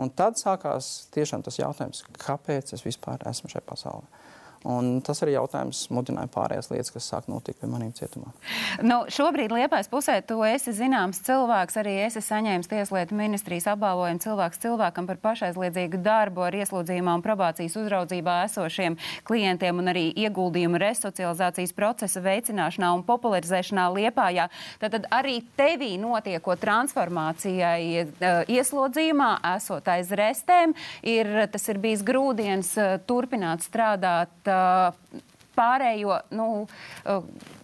Un 0.00 0.12
tad 0.16 0.38
sākās 0.40 0.92
tiešām 1.12 1.42
tas 1.44 1.58
jautājums, 1.58 2.04
kāpēc 2.22 2.72
es 2.72 2.84
vispār 2.86 3.26
esmu 3.28 3.50
šajā 3.52 3.64
pasaulē. 3.66 4.22
Un 4.68 5.00
tas 5.02 5.18
arī 5.24 5.34
jautājums 5.34 5.88
mudināja 5.90 6.30
pārējās 6.30 6.68
lietas, 6.70 6.92
kas 6.94 7.08
sāk 7.10 7.26
notikt 7.30 7.58
pie 7.58 7.68
maniem 7.70 7.90
cietumā. 7.96 8.30
Nu, 8.86 9.00
šobrīd 9.10 9.50
Liepājas 9.50 9.90
pusē 9.90 10.20
tu 10.26 10.38
esi 10.46 10.70
zināms 10.76 11.18
cilvēks, 11.26 11.78
arī 11.82 11.96
esi 12.04 12.22
saņēmis 12.22 12.70
Tieslietu 12.70 13.18
ministrijas 13.18 13.66
apbalvojumu 13.72 14.22
cilvēks 14.22 14.62
cilvēkam 14.62 15.08
par 15.10 15.18
pašaizliedzīgu 15.24 15.98
darbu 16.04 16.44
ar 16.46 16.56
ieslodzījumā 16.60 17.16
un 17.18 17.24
probācijas 17.24 17.74
uzraudzībā 17.80 18.36
esošiem 18.46 18.98
klientiem 19.26 19.82
un 19.82 19.90
arī 19.90 20.04
ieguldījumu 20.22 20.78
resocializācijas 20.82 21.74
procesa 21.74 22.22
veicināšanā 22.22 22.92
un 22.94 23.02
popularizēšanā 23.08 23.88
Liepājā. 23.96 24.46
Tad 24.78 25.10
arī 25.10 25.40
tevī 25.58 25.96
notiekot 25.98 26.62
transformācijai 26.62 27.82
uh, 28.06 28.46
ieslodzījumā, 28.46 29.32
esot 29.56 29.90
aiz 29.90 30.14
restēm, 30.22 30.76
ir, 31.02 31.34
tas 31.50 31.66
ir 31.72 31.82
bijis 31.82 32.06
grūdienis 32.06 32.72
uh, 32.78 32.94
turpināt 33.10 33.66
strādāt 33.66 34.51
pārējo, 35.56 36.18
nu, 36.32 36.46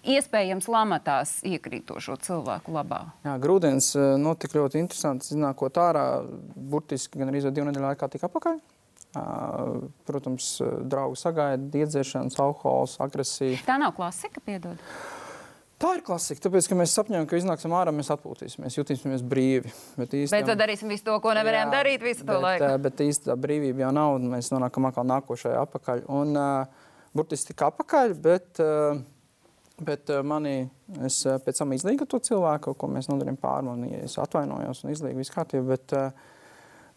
iespējams, 0.09 0.69
lamatās 0.73 1.39
iekrītošo 1.49 2.19
cilvēku 2.25 2.75
labā. 2.75 3.03
Jā, 3.27 3.37
grūdienis 3.41 3.95
notika 4.21 4.61
ļoti 4.61 4.83
interesants. 4.83 5.33
Iznākot 5.33 5.81
ārā, 5.81 6.09
burtiski 6.55 7.21
gan 7.21 7.33
arī 7.33 7.45
divu 7.47 7.69
nedēļu 7.71 7.89
laikā 7.91 8.11
tika 8.13 8.29
apakaļ. 8.29 8.59
Protams, 10.09 10.51
draugi 10.85 11.17
sagaida, 11.19 11.71
iedzēšanas, 11.81 12.37
alkohols, 12.45 12.99
agresija. 13.03 13.63
Tā 13.67 13.79
nav 13.81 13.97
klasika, 13.97 14.43
piedod. 14.45 14.77
Tā 15.79 15.93
ir 15.95 16.03
klasika, 16.03 16.43
tāpēc, 16.43 16.67
ka 16.67 16.75
mēs 16.75 16.93
sapņojam, 16.99 17.27
ka 17.31 17.39
iznāksim 17.39 17.73
ārā, 17.79 17.93
mēs 17.95 18.11
atpūtīsimies, 18.11 18.75
jutīsimies 18.81 19.23
brīvi. 19.23 19.71
Bet, 19.95 20.11
īstenībā, 20.11 20.41
bet 20.41 20.49
tad 20.51 20.59
darīsim 20.59 20.91
visu 20.91 21.07
to, 21.07 21.15
ko 21.23 21.31
nevarējām 21.39 21.71
jā, 21.71 21.75
darīt 21.77 22.03
visu 22.03 22.25
to 22.25 22.33
bet, 22.33 22.43
laiku. 22.43 22.71
Bet 22.83 23.03
īstenībā 23.05 23.37
brīvība 23.45 23.85
jau 23.85 23.93
nav, 23.95 24.17
un 24.19 24.27
mēs 24.33 24.51
nonākam 24.51 24.89
atkal 24.91 25.07
nākošajā 25.07 25.61
apakaļ. 25.69 26.03
Un, 26.19 26.35
uh, 26.35 26.78
burtiski 27.17 27.53
tik 27.53 27.65
apakaļ, 27.69 28.15
bet, 28.23 28.61
eh, 28.63 29.01
bet 29.85 30.13
eh, 30.13 30.23
manī 30.23 30.57
es 31.07 31.21
eh, 31.27 31.39
pēc 31.45 31.63
tam 31.63 31.75
izlīgu 31.77 32.09
to 32.09 32.21
cilvēku, 32.31 32.77
ko 32.79 32.91
mēs 32.93 33.11
nodarījām 33.11 33.85
ja 33.91 34.05
es 34.05 34.19
atvainojos 34.21 34.85
un 34.85 34.95
izlīgu 34.95 35.23
visu 35.23 35.35
kārtību, 35.37 35.67
bet, 35.75 35.97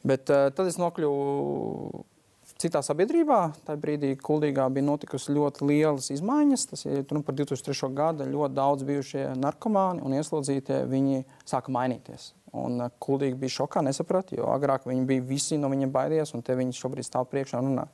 bet 0.04 0.26
tad 0.32 0.66
es 0.68 0.80
nokļuvu 0.82 2.06
citā 2.62 2.82
sabiedrībā. 2.86 3.40
Tajā 3.66 3.80
brīdī 3.82 4.12
Kuldīgā 4.20 4.68
bija 4.74 4.86
notikusi 4.86 5.34
ļoti 5.34 5.66
lielas 5.70 6.12
izmaiņas. 6.14 6.68
Tas 6.74 6.86
ir 6.86 7.06
nu, 7.16 7.24
par 7.26 7.38
2003. 7.38 7.90
gadu. 7.98 8.28
Ļoti 8.30 8.58
daudz 8.58 8.86
bijušie 8.88 9.26
narkomāni 9.40 10.04
un 10.06 10.18
ieslodzītie 10.18 10.84
viņi 10.92 11.24
sāka 11.50 11.74
mainīties. 11.74 12.32
Un 12.52 12.82
Kuldīgi 13.00 13.38
bija 13.40 13.54
šokā, 13.62 13.80
nesaprata, 13.86 14.36
jo 14.36 14.50
agrāk 14.52 14.84
viņi 14.90 15.06
bija 15.08 15.24
visi 15.24 15.60
no 15.60 15.70
viņiem 15.72 15.94
baidījies, 15.94 16.34
un 16.36 16.44
te 16.44 16.56
viņi 16.60 16.76
šobrīd 16.76 17.08
stāv 17.08 17.30
priekšā 17.32 17.62
un 17.62 17.70
runā. 17.72 17.86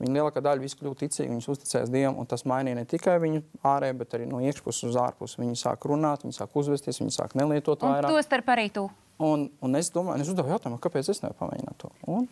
Viņa 0.00 0.16
lielākā 0.16 0.42
daļa 0.42 0.64
visu 0.64 0.78
kļūst 0.80 1.02
ticīgi, 1.02 1.28
viņas 1.28 1.48
uzticēs 1.52 1.92
Dievam, 1.92 2.16
un 2.18 2.26
tas 2.26 2.42
mainīja 2.48 2.78
ne 2.80 2.86
tikai 2.88 3.18
viņu 3.22 3.44
ārēji, 3.70 3.98
bet 4.00 4.16
arī 4.16 4.26
no 4.26 4.40
iekšpuses 4.42 4.88
uz 4.88 4.98
ārpusi. 4.98 5.38
Viņi 5.42 5.60
sāk 5.60 5.84
runāt, 5.86 6.24
viņi 6.24 6.38
sāk 6.40 6.56
uzvesties, 6.56 7.02
viņi 7.02 7.14
sāk 7.14 7.36
nelietot 7.38 7.84
vairāk. 7.84 8.08
Un 8.08 8.16
to 8.16 8.24
starp 8.24 8.50
arī 8.56 8.66
tu. 8.74 8.88
Un, 9.20 9.50
un 9.60 9.76
es 9.76 9.92
domāju, 9.92 10.24
es 10.24 10.32
uzdevu 10.32 10.54
jautājumu, 10.54 10.80
kāpēc 10.80 11.12
es 11.12 11.20
nevaru 11.20 11.36
pamēģināt 11.42 11.76
to. 11.84 11.92
Un 12.08 12.26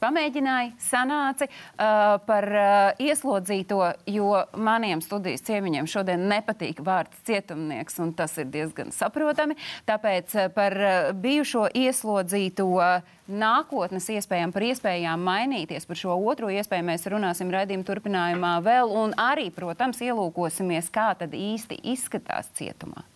pamēģināji, 0.00 0.72
sanāci 0.80 1.48
uh, 1.50 2.16
par 2.26 2.48
uh, 2.50 3.02
ieslodzīto, 3.02 3.80
jo 4.10 4.42
maniem 4.56 5.02
studijas 5.04 5.44
ciemiņiem 5.46 5.88
šodien 5.90 6.26
nepatīk 6.30 6.82
vārds 6.84 7.22
cietumnieks, 7.28 8.00
un 8.02 8.14
tas 8.16 8.36
ir 8.40 8.50
diezgan 8.52 8.94
saprotami. 8.96 9.58
Tāpēc 9.88 10.36
uh, 10.36 10.50
par 10.54 10.76
uh, 10.76 11.12
bijušo 11.16 11.68
ieslodzīto 11.76 12.68
uh, 12.78 13.14
nākotnes 13.30 14.08
iespējām, 14.16 14.52
par 14.54 14.66
iespējām 14.66 15.22
mainīties, 15.26 15.86
par 15.86 16.00
šo 16.00 16.16
otro 16.32 16.50
iespēju 16.50 16.88
mēs 16.90 17.06
runāsim 17.12 17.52
raidījuma 17.54 17.86
turpinājumā 17.86 18.56
vēl, 18.66 18.92
un 19.04 19.14
arī, 19.20 19.50
protams, 19.54 20.02
ielūkosimies, 20.04 20.90
kā 20.92 21.12
tad 21.20 21.36
īsti 21.36 21.82
izskatās 21.94 22.50
cietumā. 22.58 23.06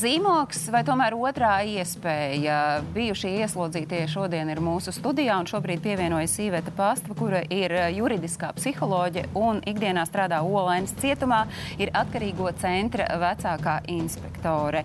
Zīmoks 0.00 0.62
vai 0.72 0.80
tomēr 0.86 1.14
otrā 1.18 1.60
iespēja? 1.68 2.80
Bijušie 2.94 3.32
ieslodzītie 3.42 4.00
šodien 4.10 4.48
ir 4.52 4.60
mūsu 4.64 4.94
studijā 4.94 5.36
un 5.40 5.48
šobrīd 5.50 5.82
pievienojas 5.84 6.34
Sīveta 6.38 6.72
Pastava, 6.76 7.16
kura 7.18 7.42
ir 7.52 7.74
juridiskā 7.96 8.52
psiholoģe 8.56 9.26
un 9.38 9.60
ikdienā 9.68 10.06
strādā 10.08 10.40
Olainas 10.46 10.94
cietumā, 11.00 11.42
ir 11.80 11.92
atkarīgo 11.96 12.48
centra 12.60 13.08
vecākā 13.20 13.80
inspektore. 13.92 14.84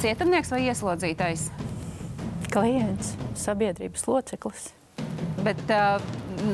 Cietumnieks 0.00 0.52
vai 0.54 0.64
ieslodzītais? 0.70 1.48
Klients, 2.50 3.14
sabiedrības 3.38 4.06
loceklis. 4.08 4.70
Bet 5.44 5.60
uh, 5.72 6.02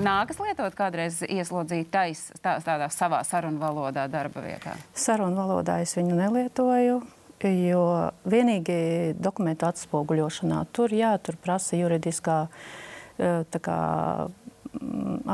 nākas 0.05 0.41
lietot 0.43 0.75
kādreiz 0.79 1.23
ieslodzītais 1.27 2.29
tā, 2.43 2.59
tādā 2.67 2.91
savā 2.95 3.23
sarunu 3.27 3.63
valodā 3.63 4.07
darba 4.11 4.45
vietā? 4.45 4.77
Sarunu 4.95 5.39
valodā 5.39 5.81
es 5.85 5.97
viņu 5.99 6.19
nelietoju 6.19 7.01
jo 7.45 7.85
vienīgi 8.29 9.15
dokumentu 9.21 9.69
atspoguļošanā 9.69 10.63
tur, 10.73 10.93
jā, 10.95 11.13
tur 11.21 11.37
prasa 11.43 11.77
juridiskā 11.77 12.47
e, 12.47 13.31
kā, 13.61 13.81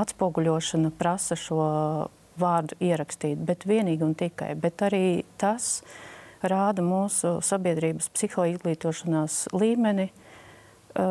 atspoguļošana, 0.02 0.92
prasa 0.98 1.38
šo 1.38 1.62
vārdu 2.42 2.78
ierakstīt, 2.82 3.38
bet 3.46 3.66
vienīgi 3.68 4.06
un 4.06 4.14
tikai. 4.18 4.54
Bet 4.58 4.82
arī 4.82 5.22
tas 5.38 5.82
rāda 6.42 6.82
mūsu 6.82 7.36
sabiedrības 7.44 8.10
psihoizglītošanās 8.16 9.44
līmeni. 9.54 10.10
E, 10.10 11.10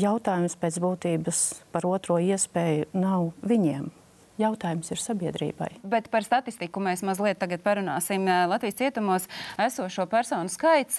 jautājums 0.00 0.56
pēc 0.58 0.80
būtības 0.82 1.44
par 1.74 1.86
otro 1.86 2.18
iespēju 2.18 2.90
nav 2.98 3.30
viņiem 3.46 3.92
jautājums 4.40 4.90
ir 4.90 4.98
sabiedrībai. 4.98 5.68
Bet 5.86 6.08
par 6.10 6.24
statistiku 6.26 6.82
mēs 6.82 7.04
mazliet 7.06 7.38
tagad 7.38 7.62
parunāsim. 7.64 8.26
Latvijas 8.50 8.78
cietumos 8.78 9.28
esošo 9.60 10.06
personu 10.10 10.50
skaits 10.50 10.98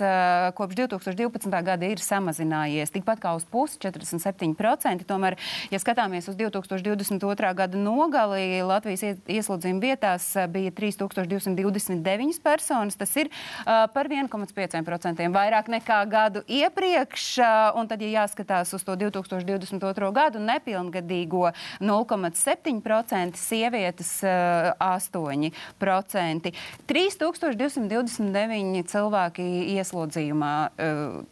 kopš 0.56 0.78
2012. 0.80 1.50
gada 1.66 1.90
ir 1.90 2.02
samazinājies 2.04 2.94
tikpat 2.96 3.20
kā 3.24 3.36
uz 3.36 3.44
pusi- 3.44 3.80
47%. 3.84 5.06
Tomēr, 5.06 5.38
ja 5.72 5.80
skatāmies 5.80 6.30
uz 6.30 6.36
2022. 6.36 7.54
gada 7.54 7.78
nogali, 7.78 8.62
Latvijas 8.64 9.20
ieslodzījuma 9.28 9.82
vietās 9.82 10.32
bija 10.52 10.72
3229 10.72 12.40
personas. 12.40 12.96
Tas 12.96 13.16
ir 13.18 13.30
par 13.66 14.08
1,5% 14.08 15.32
vairāk 15.34 15.68
nekā 15.68 16.00
gadu 16.10 16.44
iepriekš. 16.48 17.40
Un 17.76 17.88
tad, 17.88 18.02
ja 18.02 18.24
jāskatās 18.24 18.74
uz 18.74 18.84
to 18.84 18.96
2022. 18.96 20.12
gadu, 20.14 20.40
nepilngadīgo 20.40 21.52
0,7% 21.82 23.25
10%, 23.26 23.40
sievietes 23.40 24.24
8%. 24.24 26.52
3229 26.88 28.84
cilvēki 28.92 29.46
ieslodzījumā. 29.76 30.54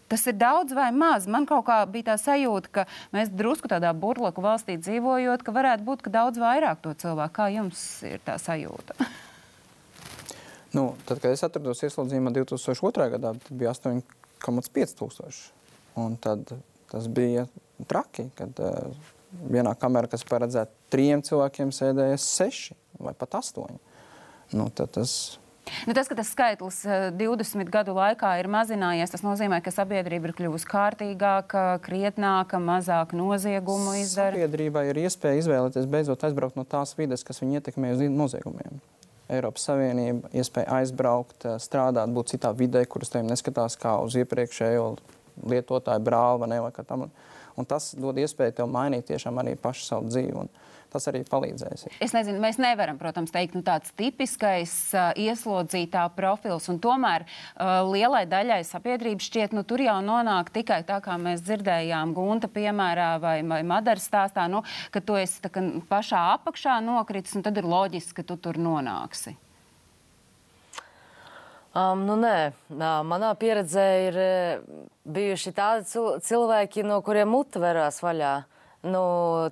Tas 0.10 0.28
ir 0.28 0.36
daudz 0.38 0.74
vai 0.76 0.92
maz? 0.92 1.28
Man 1.28 1.46
kaut 1.50 1.66
kā 1.68 1.86
bija 1.90 2.14
tā 2.14 2.18
sajūta, 2.22 2.70
ka 2.72 2.86
mēs 3.16 3.30
drusku 3.34 3.68
tādā 3.72 3.94
burlaku 3.94 4.42
valstī 4.44 4.78
dzīvojot, 4.82 5.44
ka 5.44 5.56
varētu 5.56 5.84
būt 5.88 6.02
ka 6.06 6.10
daudz 6.14 6.38
vairāk 6.42 6.82
to 6.84 6.94
cilvēku. 6.94 7.34
Kā 7.34 7.50
jums 7.54 8.04
ir 8.08 8.20
tā 8.26 8.38
sajūta? 8.42 8.94
Nu, 10.74 10.96
tad, 11.06 11.20
kad 11.22 11.32
es 11.32 11.44
atrados 11.46 11.84
ieslodzījumā 11.86 12.34
2002. 12.34 13.10
gadā, 13.14 13.34
bija 13.50 13.74
8,5 13.76 14.96
tūkstoši. 14.98 15.44
Un 16.02 16.16
tad 16.18 16.50
tas 16.90 17.08
bija 17.10 17.46
traki, 17.90 18.30
kad 18.38 18.58
uh, 18.62 19.13
vienā 19.54 19.74
kamerā, 19.80 20.10
kas 20.12 20.26
paredzēta 20.28 20.72
trim 20.94 21.24
cilvēkiem, 21.26 21.72
sēdēja 21.74 22.20
seši 22.22 22.78
vai 23.04 23.16
pat 23.18 23.40
astoņi. 23.42 23.80
Nu, 24.54 24.68
tas 24.70 25.40
Nu, 25.88 25.94
tas, 25.96 26.10
ka 26.12 26.16
tas 26.16 26.28
skaitlis 26.28 26.82
20 27.16 27.62
eh, 27.62 27.70
gadu 27.72 27.96
laikā 27.96 28.34
ir 28.42 28.50
mazinājies, 28.52 29.14
tas 29.14 29.24
nozīmē, 29.24 29.62
ka 29.64 29.72
sabiedrība 29.72 30.30
ir 30.30 30.36
kļuvusi 30.36 30.68
kārtīgāka, 30.68 31.64
krietnāka, 31.86 32.60
mazāk 32.60 33.16
noziegumu 33.16 33.96
izdara. 34.02 34.36
Sabiedrībai 34.36 34.90
ir 34.92 35.00
iespēja 35.06 35.40
izvēlēties 35.40 35.88
beidzot 35.90 36.26
aizbraukt 36.28 36.60
no 36.60 36.68
tās 36.68 36.92
vides, 37.00 37.24
kas 37.24 37.40
viņu 37.42 37.62
ietekmē 37.62 37.94
uz 37.96 38.04
noziegumiem. 38.12 38.82
Eiropas 39.32 39.70
Savienība 39.70 40.30
iespēja 40.36 40.82
aizbraukt, 40.82 41.48
eh, 41.48 41.56
strādāt, 41.64 42.12
būt 42.12 42.36
citā 42.36 42.52
vidē, 42.52 42.84
kuras 42.86 43.14
tiem 43.16 43.32
neskatās 43.32 43.80
kā 43.80 43.96
uz 44.04 44.20
iepriekšējo 44.20 44.90
lietotāju 45.48 46.04
brāli 46.04 46.44
vai 46.44 46.52
ne, 46.52 46.60
vai 46.68 46.74
kā 46.76 46.84
tam. 46.86 47.08
Un 47.08 47.16
tas 47.70 47.92
dod 47.94 48.18
iespēju 48.18 48.58
tev 48.58 48.70
mainīt 48.74 49.12
tiešām 49.12 49.38
arī 49.42 49.54
pašu 49.60 49.86
savu 49.86 50.10
dzīvi. 50.10 50.46
Un 50.46 50.50
tas 50.94 51.08
arī 51.10 51.24
palīdzēs. 51.28 51.88
Es 52.04 52.14
nezinu, 52.14 52.38
mēs 52.44 52.60
nevaram, 52.62 53.00
protams, 53.02 53.34
teikt, 53.34 53.58
nu, 53.58 53.64
tāds 53.66 53.94
tipiskais 53.98 54.74
uh, 54.94 55.10
ieslodzītā 55.18 56.06
profils. 56.18 56.70
Tomēr 56.84 57.26
uh, 57.26 57.82
lielai 57.90 58.24
daļai 58.30 58.62
sabiedrības 58.68 59.30
šķiet, 59.30 59.56
nu, 59.58 59.66
tur 59.68 59.82
jau 59.84 59.98
nonāk 60.06 60.52
tikai 60.54 60.84
tā, 60.88 61.00
kā 61.04 61.18
mēs 61.22 61.44
dzirdējām 61.46 62.14
Gunta 62.18 62.50
piemērā 62.52 63.10
vai, 63.24 63.38
vai 63.50 63.62
Madaras 63.68 64.06
stāstā, 64.10 64.46
nu, 64.52 64.62
ka 64.94 65.02
tu 65.02 65.18
esi 65.20 65.42
kā, 65.50 65.66
pašā 65.90 66.26
apakšā 66.38 66.78
nokritis, 66.86 67.34
un 67.40 67.46
tad 67.46 67.58
ir 67.58 67.70
loģiski, 67.70 68.22
ka 68.22 68.28
tu 68.30 68.38
tur 68.38 68.62
nonāksi. 68.62 69.38
Um, 71.74 72.04
nu, 72.06 72.14
nē, 72.22 72.54
manā 73.10 73.32
pieredzē 73.34 73.86
ir 74.08 74.18
bijuši 75.10 75.54
tādi 75.58 76.04
cilvēki, 76.22 76.84
no 76.86 77.00
kuriem 77.02 77.32
mute 77.34 77.62
verās 77.62 77.98
vaļā. 78.06 78.34
Nu, 78.84 79.02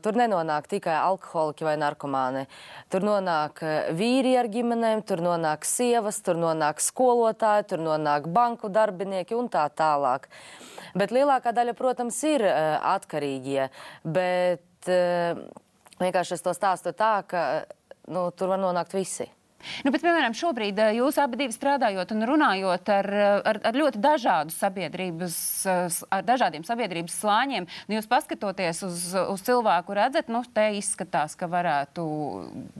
tur 0.03 0.17
nenonāk 0.19 0.67
tikai 0.67 0.97
alkoholiķi 0.99 1.65
vai 1.65 1.73
narkomāni. 1.79 2.43
Tur 2.91 3.05
nonāk 3.07 3.63
vīri 3.95 4.35
ar 4.37 4.51
ģimenēm, 4.51 5.01
tur 5.07 5.23
nonāk 5.23 5.65
sievas, 5.65 6.19
tur 6.21 6.37
nonāk 6.37 6.83
skolotāji, 6.83 7.69
tur 7.71 7.81
nonāk 7.81 8.27
banku 8.27 8.69
darbinieki 8.69 9.39
un 9.39 9.47
tā 9.49 9.65
tālāk. 9.71 10.27
Bet 10.93 11.15
lielākā 11.15 11.55
daļa, 11.55 11.77
protams, 11.79 12.21
ir 12.27 12.43
uh, 12.43 12.75
atkarīgie. 12.91 13.71
Bet 14.03 14.91
uh, 14.91 15.39
vienkārši 16.03 16.37
es 16.37 16.43
to 16.43 16.53
stāstu 16.53 16.91
tā, 16.91 17.15
ka 17.23 17.45
nu, 18.11 18.27
tur 18.35 18.51
var 18.51 18.61
nonākt 18.61 18.99
visi. 18.99 19.31
Nu, 19.85 19.91
bet, 19.93 20.03
piemēram, 20.03 20.35
šobrīd 20.37 20.79
eh, 20.81 20.95
jūs 20.99 21.17
abi 21.21 21.47
strādājot 21.51 22.13
un 22.15 22.25
runājot 22.29 22.91
ar, 22.93 23.09
eh, 23.13 23.33
ar, 23.51 23.59
ar 23.71 23.77
ļoti 23.77 24.01
dažādu 24.01 24.55
sabiedrības, 24.55 25.37
eh, 25.69 25.99
ar 26.17 26.25
dažādiem 26.27 26.65
sabiedrības 26.67 27.17
slāņiem, 27.21 27.67
nu, 27.87 27.97
jūs 27.97 28.09
paskatoties 28.11 28.83
uz, 28.87 29.05
uz 29.21 29.45
cilvēku, 29.47 29.95
redzat, 29.97 30.31
nu, 30.33 30.43
te 30.53 30.67
izskatās, 30.79 31.35
ka 31.39 31.49
varētu 31.51 32.05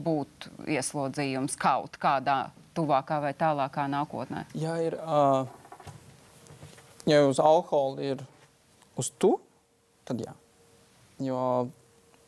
būt 0.02 0.50
ieslodzījums 0.70 1.58
kaut 1.60 1.98
kādā 2.02 2.44
tuvākā 2.76 3.20
vai 3.22 3.34
tālākā 3.36 3.86
nākotnē. 3.92 4.46
Ja 4.56 4.78
ir, 4.80 4.96
uh, 5.02 5.44
ja 7.08 7.22
uz 7.28 7.40
alkoholu 7.42 8.12
ir 8.12 8.24
uz 8.96 9.12
tu, 9.20 9.36
tad 10.08 10.22
jā. 10.24 10.32
Jo 11.22 11.68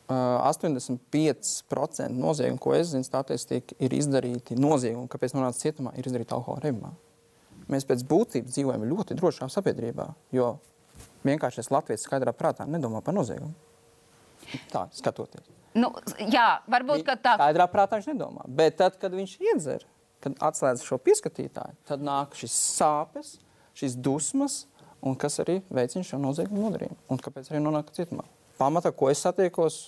85% 0.09 2.13
noziegumu, 2.13 2.59
ko 2.61 2.75
es 2.77 2.91
zinu, 2.91 3.05
statistika 3.07 3.73
ir 3.81 3.95
izdarīti 3.97 4.57
noziegumi, 4.59 5.09
kāpēc 5.09 5.33
nonāca 5.33 5.63
cietumā, 5.63 5.95
ir 5.97 6.05
izdarīti 6.05 6.35
alkohola 6.35 6.61
reibumā. 6.67 6.91
Mēs 7.71 7.87
pēc 7.89 8.03
būtības 8.05 8.53
dzīvojam 8.53 8.85
ļoti 8.91 9.17
drošā 9.17 9.47
sabiedrībā, 9.49 10.05
jo 10.35 10.51
vienkārši 11.25 11.63
es 11.63 11.71
Latvijas 11.73 12.05
skaidrā 12.05 12.35
prātā 12.37 12.67
nedomā 12.69 13.01
par 13.05 13.17
noziegumu. 13.17 13.55
Tā, 14.69 14.85
skatoties. 14.93 15.47
Nu, 15.75 15.89
jā, 16.31 16.61
varbūt 16.69 17.09
tā. 17.23 17.33
Skaidrā 17.39 17.65
prātā 17.71 17.97
viņš 17.97 18.11
nedomā. 18.13 18.45
Bet 18.45 18.77
tad, 18.79 18.99
kad 19.01 19.11
viņš 19.15 19.33
iedzer, 19.41 19.87
kad 20.23 20.37
atslēdz 20.51 20.85
šo 20.85 20.99
pieskatītāju, 21.01 21.73
tad 21.89 22.05
nāk 22.05 22.37
šis 22.37 22.53
sāpes, 22.77 23.39
šīs 23.75 23.97
dusmas, 23.97 24.67
un 25.05 25.17
kas 25.19 25.39
arī 25.43 25.59
veicina 25.73 26.05
šo 26.05 26.19
noziegumu 26.21 26.67
nodarījumu. 26.67 26.97
Un 27.11 27.21
kāpēc 27.21 27.51
arī 27.51 27.61
nonāk 27.63 27.91
cietumā? 27.97 28.25
Pamatā, 28.59 28.93
ko 28.95 29.09
es 29.11 29.21
satiekos, 29.25 29.79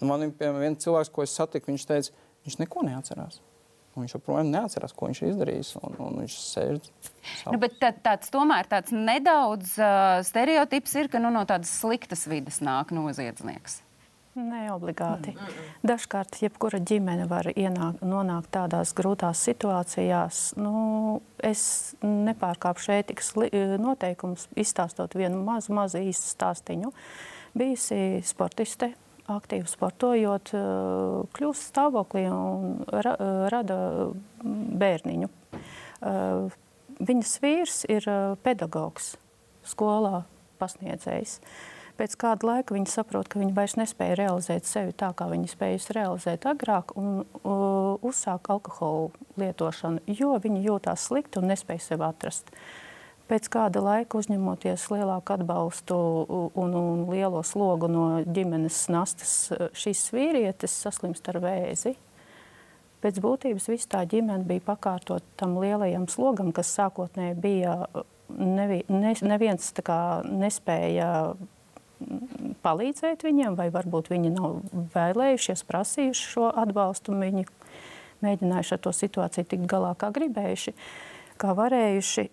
Nu, 0.00 0.08
man 0.08 0.24
ir 0.26 0.34
viens 0.58 0.80
cilvēks, 0.82 1.12
ko 1.12 1.24
es 1.26 1.36
satiku, 1.36 1.70
viņš 1.72 1.86
teica, 1.88 2.26
viņš 2.46 2.58
neko 2.62 2.84
neatcerās. 2.88 3.40
Un 3.90 4.04
viņš 4.04 4.14
joprojām 4.14 4.52
neatcerās, 4.52 4.94
ko 4.94 5.10
viņš 5.10 5.20
ir 5.20 5.30
izdarījis. 5.32 5.74
Un, 5.82 5.96
un 5.98 6.18
viņš 6.22 6.38
sēž. 6.46 6.90
Nu, 7.50 7.58
bet 7.60 7.76
tā, 7.82 7.90
tāds 8.06 8.30
tomēr 8.32 8.70
tāds 8.70 8.94
nedaudz 8.94 9.74
uh, 9.82 10.20
stereotips 10.26 10.96
ir, 11.00 11.10
ka 11.12 11.22
nu, 11.22 11.32
no 11.34 11.42
tādas 11.48 11.72
sliktas 11.82 12.28
vidas 12.30 12.62
nāk 12.64 12.94
noziedznieks. 12.94 13.80
Ne 14.38 14.68
obligāti. 14.70 15.32
Dažkārt, 15.82 16.38
jebkura 16.44 16.78
ģimene 16.86 17.26
var 17.28 17.48
ienāk, 17.50 17.98
nonākt 18.06 18.52
tādās 18.54 18.92
grūtās 18.94 19.42
situācijās. 19.48 20.42
Nu, 20.54 21.18
es 21.42 21.96
nepārkāpšu 22.06 22.94
ētikas 22.94 23.32
noteikumus, 23.82 24.46
izstāstot 24.54 25.18
vienu 25.18 25.42
mazu, 25.42 25.74
mazu 25.74 25.98
īstu 26.06 26.30
stāstīnu. 26.30 26.92
Bijusi 27.58 28.20
sportiste, 28.22 28.92
aktīvi 29.34 29.68
sportojot, 29.70 30.52
eh, 30.54 30.60
kļūst 31.36 31.72
stāvoklī 31.72 32.26
un 32.30 32.84
ra, 32.88 33.14
eh, 33.14 33.48
rada 33.52 34.12
bērniņu. 34.42 35.28
Eh, 36.02 36.50
viņas 37.00 37.34
vīrs 37.40 37.84
ir 37.88 38.36
pedagogs 38.42 39.16
skolā, 39.64 40.24
pasniedzējs. 40.60 41.40
Pēc 41.98 42.16
kāda 42.16 42.42
laika 42.48 42.74
viņa 42.74 42.88
saprot, 42.88 43.28
ka 43.28 43.38
viņa 43.38 43.54
vairs 43.54 43.76
nespēja 43.76 44.16
realizēt 44.16 44.64
sevi 44.64 44.92
tā, 44.92 45.14
kā 45.14 45.28
viņa 45.28 45.48
spēja 45.48 45.92
realizēt 45.92 46.40
agrāk, 46.48 46.96
un 46.96 47.26
uzsāk 48.02 48.48
alkohola 48.48 49.10
lietošanu, 49.36 50.00
jo 50.06 50.38
viņa 50.38 50.64
jūtās 50.64 51.08
slikti 51.08 51.36
un 51.36 51.48
nespēja 51.48 51.80
sevi 51.80 52.04
atrast. 52.08 52.48
Uh, 52.48 52.89
Pēc 53.30 53.46
kāda 53.46 53.78
laika 53.78 54.18
uzņemoties 54.18 54.88
lielāku 54.90 55.36
atbalstu 55.36 55.96
un, 56.58 56.72
un 56.74 57.02
lielo 57.12 57.44
slogu 57.46 57.86
no 57.86 58.06
ģimenes 58.26 58.88
nastas, 58.90 59.34
šīs 59.78 60.08
vīrietis 60.10 60.74
saslimst 60.82 61.28
ar 61.30 61.38
vēzi. 61.44 61.92
Pēc 63.00 63.20
būtības 63.22 63.68
viss 63.70 63.88
tā 63.90 64.00
ģimene 64.10 64.42
bija 64.48 64.64
pakautot 64.72 65.22
tam 65.38 65.54
lielajam 65.62 66.08
slogam, 66.10 66.50
kas 66.52 66.72
sākotnēji 66.74 67.36
bija 67.38 67.76
nevi, 68.34 68.80
ne, 68.90 69.14
neviens 69.22 69.70
kā, 69.86 70.00
nespēja 70.26 71.36
palīdzēt 72.66 73.22
viņiem, 73.28 73.54
vai 73.54 73.68
varbūt 73.70 74.10
viņi 74.10 74.34
nav 74.34 74.58
vēlējušies, 74.96 75.62
prasījuši 75.70 76.26
šo 76.34 76.50
atbalstu, 76.64 77.14
viņi 77.14 77.46
mēģinājuši 78.26 78.76
ar 78.76 78.82
to 78.88 78.96
situāciju 78.96 79.48
tikt 79.54 79.70
galā, 79.70 79.94
kā 79.94 80.10
gribējuši. 80.18 80.74
Uh, 80.74 81.09
kā 81.40 81.54
varējuši. 81.56 82.26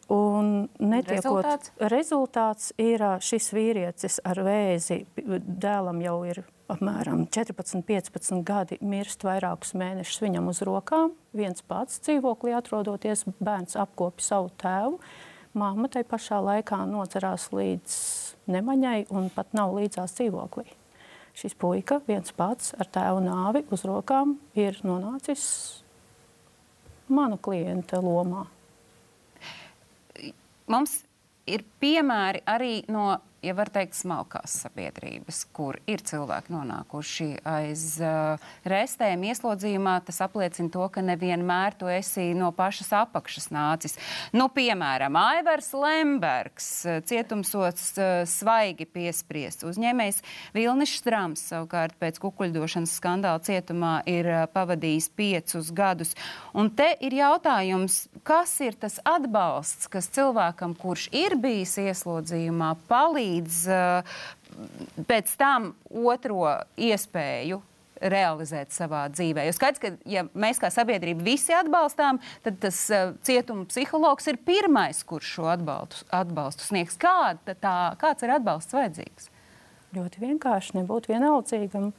Rezultāts? 1.16 1.72
rezultāts 1.94 2.70
ir 2.82 3.04
šis 3.24 3.50
vīrietis 3.56 4.20
ar 4.28 4.42
vēzi. 4.46 5.04
Dēlam 5.18 6.02
jau 6.04 6.18
ir 6.28 6.44
apmēram 6.72 7.26
14, 7.32 7.84
15 7.88 8.44
gadi, 8.48 8.80
mirst 8.84 9.24
vairākus 9.28 9.74
mēnešus 9.78 10.22
viņam 10.26 10.52
uz 10.52 10.62
rokām. 10.68 11.14
Viens 11.38 11.64
pats 11.64 12.02
dzīvoklī 12.04 12.56
atrodoties, 12.58 13.26
bērns 13.40 13.80
apkopja 13.80 14.28
savu 14.28 14.52
tēvu. 14.60 15.00
Māma 15.58 15.90
tai 15.90 16.04
pašā 16.06 16.42
laikā 16.44 16.84
nocerās 16.90 17.48
līdz 17.56 17.96
nemaņai 18.52 19.08
un 19.16 19.32
pat 19.34 19.56
nav 19.58 19.74
līdzās 19.78 20.14
dzīvoklī. 20.20 20.68
Šis 21.38 21.54
puika 21.58 22.00
viens 22.08 22.34
pats 22.34 22.74
ar 22.82 22.90
tēvu 22.90 23.24
nāvi 23.26 23.64
uz 23.74 23.86
rokām 23.88 24.36
ir 24.58 24.78
nonācis 24.86 25.48
mana 27.08 27.38
klienta 27.40 28.02
lomā 28.04 28.48
mums 30.68 31.02
ir 31.48 31.64
piemēri 31.82 32.44
arī 32.46 32.74
no 32.92 33.10
ja 33.46 33.54
var 33.58 33.70
teikt, 33.70 33.96
smalkās 33.98 34.56
sabiedrības, 34.64 35.44
kur 35.56 35.78
ir 35.90 36.02
cilvēki 36.06 36.54
nonākuši 36.54 37.28
aiz 37.48 37.84
uh, 38.02 38.42
restēm 38.68 39.26
ieslodzījumā, 39.30 39.98
tas 40.08 40.20
apliecina 40.26 40.72
to, 40.74 40.88
ka 40.94 41.04
nevienmēr 41.06 41.78
tu 41.78 41.90
esi 41.92 42.32
no 42.38 42.50
pašas 42.56 42.90
apakšas 42.98 43.50
nācis. 43.54 43.98
Nu, 44.34 44.50
piemēram, 44.54 45.18
Aivars 45.22 45.70
Lembergs, 45.78 46.70
uh, 46.88 47.00
cietumsots 47.06 47.92
uh, 48.02 48.24
svaigi 48.30 48.88
piespriests. 48.90 49.68
Uzņēmējs 49.70 50.24
Vilnis 50.58 50.96
Štrams 50.98 51.46
savukārt 51.52 51.98
pēc 52.02 52.18
kukuļdošanas 52.24 52.98
skandāla 52.98 53.44
cietumā 53.46 53.94
ir 54.10 54.32
uh, 54.34 54.44
pavadījis 54.54 55.12
piecus 55.18 55.72
gadus. 55.78 56.16
Un 56.58 56.72
te 56.74 56.90
ir 57.06 57.20
jautājums, 57.20 58.08
kas 58.26 58.58
ir 58.66 58.80
tas 58.82 58.98
atbalsts, 59.06 59.86
kas 59.92 60.10
cilvēkam, 60.18 60.74
kurš 60.80 61.10
ir 61.14 61.38
bijis 61.42 61.78
ieslodzījumā, 61.86 62.74
palīdz 62.90 63.27
palīdz 63.28 63.64
eh, 63.68 64.04
pēc 65.08 65.34
tam 65.38 65.74
otro 65.90 66.64
iespēju 66.78 67.62
realizēt 67.98 68.70
savā 68.72 69.08
dzīvē. 69.10 69.48
Jo 69.48 69.54
skaidrs, 69.56 69.82
ka 69.82 69.90
ja 70.06 70.28
mēs 70.38 70.60
kā 70.62 70.70
sabiedrība 70.70 71.24
visi 71.26 71.54
atbalstām, 71.58 72.20
tad 72.46 72.60
tas 72.62 72.78
uh, 72.94 73.16
cietuma 73.26 73.66
psihologs 73.66 74.28
ir 74.30 74.38
pirmais, 74.38 75.02
kurš 75.02 75.32
šo 75.40 75.48
atbalstu, 75.50 76.06
atbalstu 76.14 76.68
sniegs. 76.68 76.94
Kāda 77.02 77.56
tā, 77.58 77.74
kāds 77.98 78.22
ir 78.22 78.36
atbalsts 78.36 78.78
vajadzīgs? 78.78 79.32
Ļoti 79.98 80.22
vienkārši 80.22 80.78
nebūt 80.78 81.10
vienaldzīgam, 81.10 81.90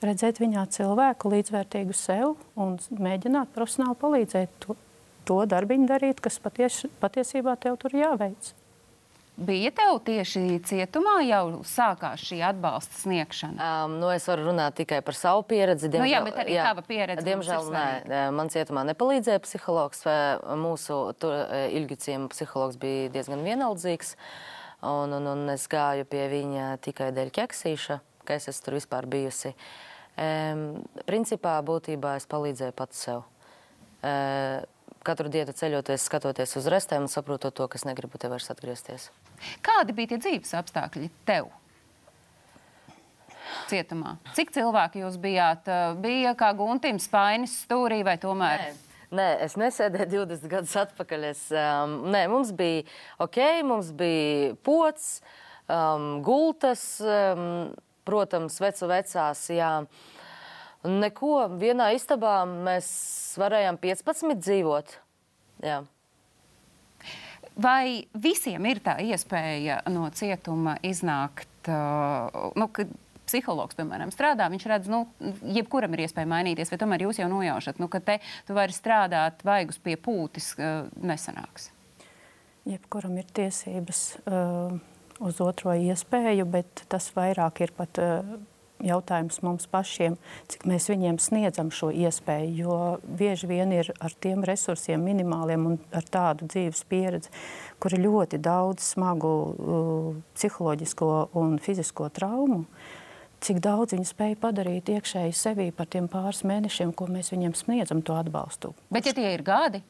redzēt 0.00 0.40
viņā 0.40 0.64
cilvēku 0.72 1.34
līdzvērtīgu 1.34 1.98
sev 2.00 2.38
un 2.56 2.78
mēģināt 2.96 3.52
profesionāli 3.52 4.00
palīdzēt 4.00 4.56
to, 4.64 4.80
to 5.28 5.42
darbiņu 5.52 5.90
darīt, 5.92 6.24
kas 6.24 6.40
paties, 6.40 6.86
patiesībā 7.02 7.58
tev 7.60 7.76
tur 7.82 7.92
jāveic. 7.98 8.54
Bija 9.36 9.70
tev 9.72 9.96
tieši 10.04 10.58
cietumā 10.68 11.14
jau 11.24 11.62
sākās 11.64 12.20
šī 12.20 12.42
atbalsta 12.44 12.98
sniegšana? 13.00 13.68
Um, 13.86 13.94
nu, 14.02 14.10
es 14.12 14.26
varu 14.28 14.50
runāt 14.50 14.76
tikai 14.76 14.98
par 15.04 15.16
savu 15.16 15.40
pieredzi. 15.48 15.88
Diemžēl, 15.88 16.04
nu, 16.04 16.10
jā, 16.12 16.20
bet 16.26 16.40
arī 16.42 16.56
jā, 16.58 16.66
tava 16.68 16.84
pieredze. 16.84 17.24
Diemžēl 17.24 17.70
nē, 17.72 18.20
man 18.36 18.52
cietumā 18.52 18.84
nepalīdzēja 18.90 19.40
psihologs. 19.46 20.04
Mūsu 20.60 20.98
ilgi 21.78 21.96
ciema 22.04 22.28
psihologs 22.34 22.76
bija 22.82 23.08
diezgan 23.14 23.40
vienaldzīgs. 23.46 24.12
Un, 24.84 25.16
un, 25.16 25.30
un 25.32 25.54
es 25.54 25.64
gāju 25.70 26.04
pie 26.10 26.26
viņa 26.28 26.68
tikai 26.84 27.08
dēļ 27.16 27.32
ķeksīša, 27.38 27.98
ka 28.28 28.36
es 28.36 28.50
esmu 28.52 28.66
tur 28.66 28.76
vispār 28.80 29.08
bijusi. 29.08 29.54
Um, 30.12 30.82
principā, 31.08 31.56
būtībā 31.64 32.18
es 32.20 32.28
palīdzēju 32.28 32.76
pats 32.76 33.06
sev. 33.06 33.24
Uh, 34.02 34.60
katru 35.06 35.30
dienu 35.32 35.54
ceļoties, 35.56 36.06
skatoties 36.08 36.54
uz 36.60 36.68
restēm 36.70 37.06
un 37.06 37.12
saprotot 37.12 37.54
to, 37.54 37.66
kas 37.70 37.86
negribu 37.88 38.20
te 38.20 38.30
vairs 38.32 38.50
atgriezties. 38.52 39.10
Kādi 39.64 39.96
bija 39.96 40.14
tie 40.14 40.22
dzīves 40.22 40.54
apstākļi 40.60 41.10
tev? 41.28 41.50
Cietumā. 43.68 44.16
Cik 44.36 44.52
cilvēki 44.54 45.02
jūs 45.02 45.18
bijāt? 45.20 45.68
Bija 46.02 46.32
kā 46.38 46.52
guntim 46.56 47.00
spainis 47.02 47.58
stūrī 47.64 48.00
vai 48.06 48.16
tomēr? 48.22 48.66
Nē. 48.70 48.92
Nē, 49.12 49.26
es 49.44 49.58
nesēdēju 49.60 50.24
20 50.24 50.48
gadus 50.48 50.72
atpakaļ. 50.86 51.24
Es, 51.28 51.44
um, 51.52 51.98
nē, 52.14 52.22
mums 52.32 52.48
bija 52.56 52.86
ok, 53.20 53.38
mums 53.68 53.90
bija 53.96 54.54
pots, 54.64 55.18
um, 55.68 56.22
gultas, 56.24 56.84
um, 57.04 57.42
protams, 58.08 58.56
vecu 58.62 58.88
vecās. 58.88 59.44
Jā. 59.52 59.74
Neko, 60.82 61.46
vienā 61.60 61.92
istabā 61.94 62.42
mēs 62.48 62.88
varējām 63.38 63.78
15 63.82 64.40
dzīvot. 64.42 64.96
Jā. 65.62 65.82
Vai 67.62 68.08
visiem 68.16 68.66
ir 68.66 68.80
tā 68.82 68.96
iespēja 69.04 69.82
no 69.92 70.08
cietuma 70.16 70.74
iznākt? 70.82 71.48
Uh, 71.70 72.50
nu, 72.58 72.66
psihologs, 73.28 73.76
piemēram, 73.78 74.10
strādā, 74.10 74.48
viņš 74.50 74.64
redz, 74.72 74.90
nu, 74.90 75.04
jebkuram 75.54 75.92
ir 75.94 76.04
iespēja 76.08 76.28
mainīties, 76.32 76.72
vai 76.72 76.80
tomēr 76.80 77.06
jūs 77.06 77.20
jau 77.22 77.28
nojaušat, 77.30 77.78
nu, 77.78 77.86
ka 77.92 78.00
te 78.02 78.18
tu 78.48 78.56
vari 78.56 78.74
strādāt 78.74 79.44
vaigus 79.46 79.78
pie 79.82 79.94
pūtis, 80.00 80.52
uh, 80.58 80.88
nesanāks? 80.98 81.70
Jebkuram 82.66 83.14
ir 83.22 83.30
tiesības 83.34 84.02
uh, 84.26 84.74
uz 85.22 85.38
otro 85.42 85.74
iespēju, 85.78 86.48
bet 86.50 86.84
tas 86.90 87.08
vairāk 87.14 87.62
ir 87.62 87.74
pat 87.78 88.02
uh, 88.02 88.34
jautājums 88.86 89.40
mums 89.44 89.68
pašiem, 89.70 90.16
cik 90.50 90.66
mēs 90.68 90.88
viņiem 90.90 91.18
sniedzam 91.22 91.70
šo 91.74 91.90
iespēju. 91.94 92.54
Jo 92.58 92.78
bieži 93.02 93.50
vien 93.50 93.74
ir 93.74 93.92
ar 94.02 94.14
tiem 94.22 94.44
resursiem, 94.46 95.02
minimāliem 95.02 95.68
un 95.70 95.78
ar 95.94 96.06
tādu 96.06 96.48
dzīves 96.50 96.82
pieredzi, 96.90 97.32
kur 97.82 97.94
ir 97.94 98.04
ļoti 98.04 98.40
daudz 98.42 98.92
smagu 98.94 99.30
uh, 99.32 100.10
psiholoģisko 100.36 101.12
un 101.38 101.56
fizisko 101.62 102.10
traumu. 102.14 102.64
Cik 103.42 103.58
daudz 103.58 103.96
viņi 103.96 104.06
spēja 104.06 104.36
padarīt 104.38 104.92
iekšēji 104.92 105.32
sevī 105.34 105.72
par 105.74 105.88
tiem 105.90 106.06
pāris 106.10 106.44
mēnešiem, 106.46 106.92
ko 106.94 107.08
mēs 107.10 107.32
viņiem 107.34 107.56
sniedzam, 107.58 108.02
to 108.06 108.14
atbalstu. 108.14 108.70
Bet, 108.94 109.08
ja 109.08 109.16
tie 109.16 109.32
ir 109.34 109.42
gadi, 109.42 109.80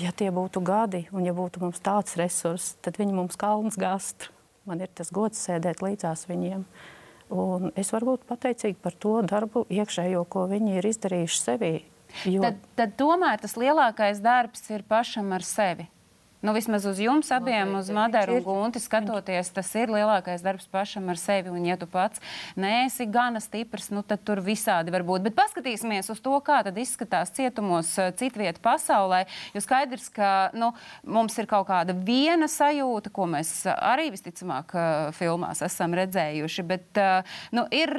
ja 0.00 0.12
tie 0.12 0.30
būtu 0.32 0.62
gadi, 0.64 1.02
un 1.12 1.26
ja 1.26 1.34
būtu 1.36 1.60
mums 1.64 1.82
tāds 1.84 2.16
resurss, 2.20 2.78
tad 2.84 2.96
viņi 3.00 3.16
mums 3.16 3.36
kalns 3.40 3.76
gastu. 3.80 4.32
Man 4.66 4.80
ir 4.82 4.90
tas 4.90 5.12
gods 5.14 5.40
sēdēt 5.46 5.82
līdzās 5.84 6.26
viņiem. 6.30 6.64
Un 7.34 7.72
es 7.74 7.90
varu 7.90 8.12
būt 8.12 8.26
pateicīga 8.28 8.78
par 8.84 8.94
to 9.02 9.16
darbu 9.26 9.64
iekšējo, 9.72 10.22
ko 10.30 10.46
viņi 10.50 10.78
ir 10.78 10.86
izdarījuši 10.92 11.40
sevī. 11.40 11.74
Jo... 12.28 12.44
Tad, 12.44 12.60
tad 12.78 12.94
tomēr 13.00 13.40
tas 13.42 13.56
lielākais 13.58 14.22
darbs 14.22 14.62
ir 14.70 14.84
pašam 14.86 15.32
ar 15.34 15.44
sevi. 15.46 15.88
Nu, 16.46 16.52
vismaz 16.54 16.84
uz 16.86 17.00
jums 17.02 17.26
abiem, 17.34 17.72
uz 17.74 17.88
Madaru 17.90 18.36
un 18.36 18.42
Gunti 18.44 18.78
skatoties, 18.78 19.48
tas 19.50 19.66
ir 19.74 19.90
lielākais 19.90 20.44
darbs 20.46 20.68
pašam 20.70 21.08
ar 21.10 21.18
sevi. 21.18 21.50
Un, 21.50 21.64
ja 21.66 21.74
tu 21.74 21.88
pats 21.90 22.20
neesi 22.54 23.02
gana 23.10 23.40
stiprs, 23.42 23.88
nu, 23.90 24.04
tad 24.06 24.22
tur 24.22 24.38
visādi 24.46 24.94
var 24.94 25.02
būt. 25.02 25.24
Bet 25.24 25.34
paskatīsimies 25.34 26.06
uz 26.12 26.20
to, 26.22 26.36
kā 26.46 26.60
tad 26.62 26.78
izskatās 26.78 27.34
cietumos 27.34 27.90
eh, 27.98 28.12
citvieta 28.14 28.62
pasaulē. 28.62 29.24
Jo 29.56 29.62
skaidrs, 29.64 30.06
ka 30.14 30.28
nu, 30.54 30.68
mums 31.02 31.34
ir 31.42 31.48
kaut 31.50 31.66
kāda 31.66 31.96
viena 32.06 32.46
sajūta, 32.46 33.10
ko 33.10 33.26
mēs 33.32 33.50
arī 33.74 34.12
visticamāk 34.14 34.76
eh, 34.78 34.94
filmās 35.18 35.64
esam 35.66 35.98
redzējuši. 35.98 36.66
Bet 36.70 37.02
eh, 37.02 37.34
nu, 37.58 37.66
ir 37.74 37.90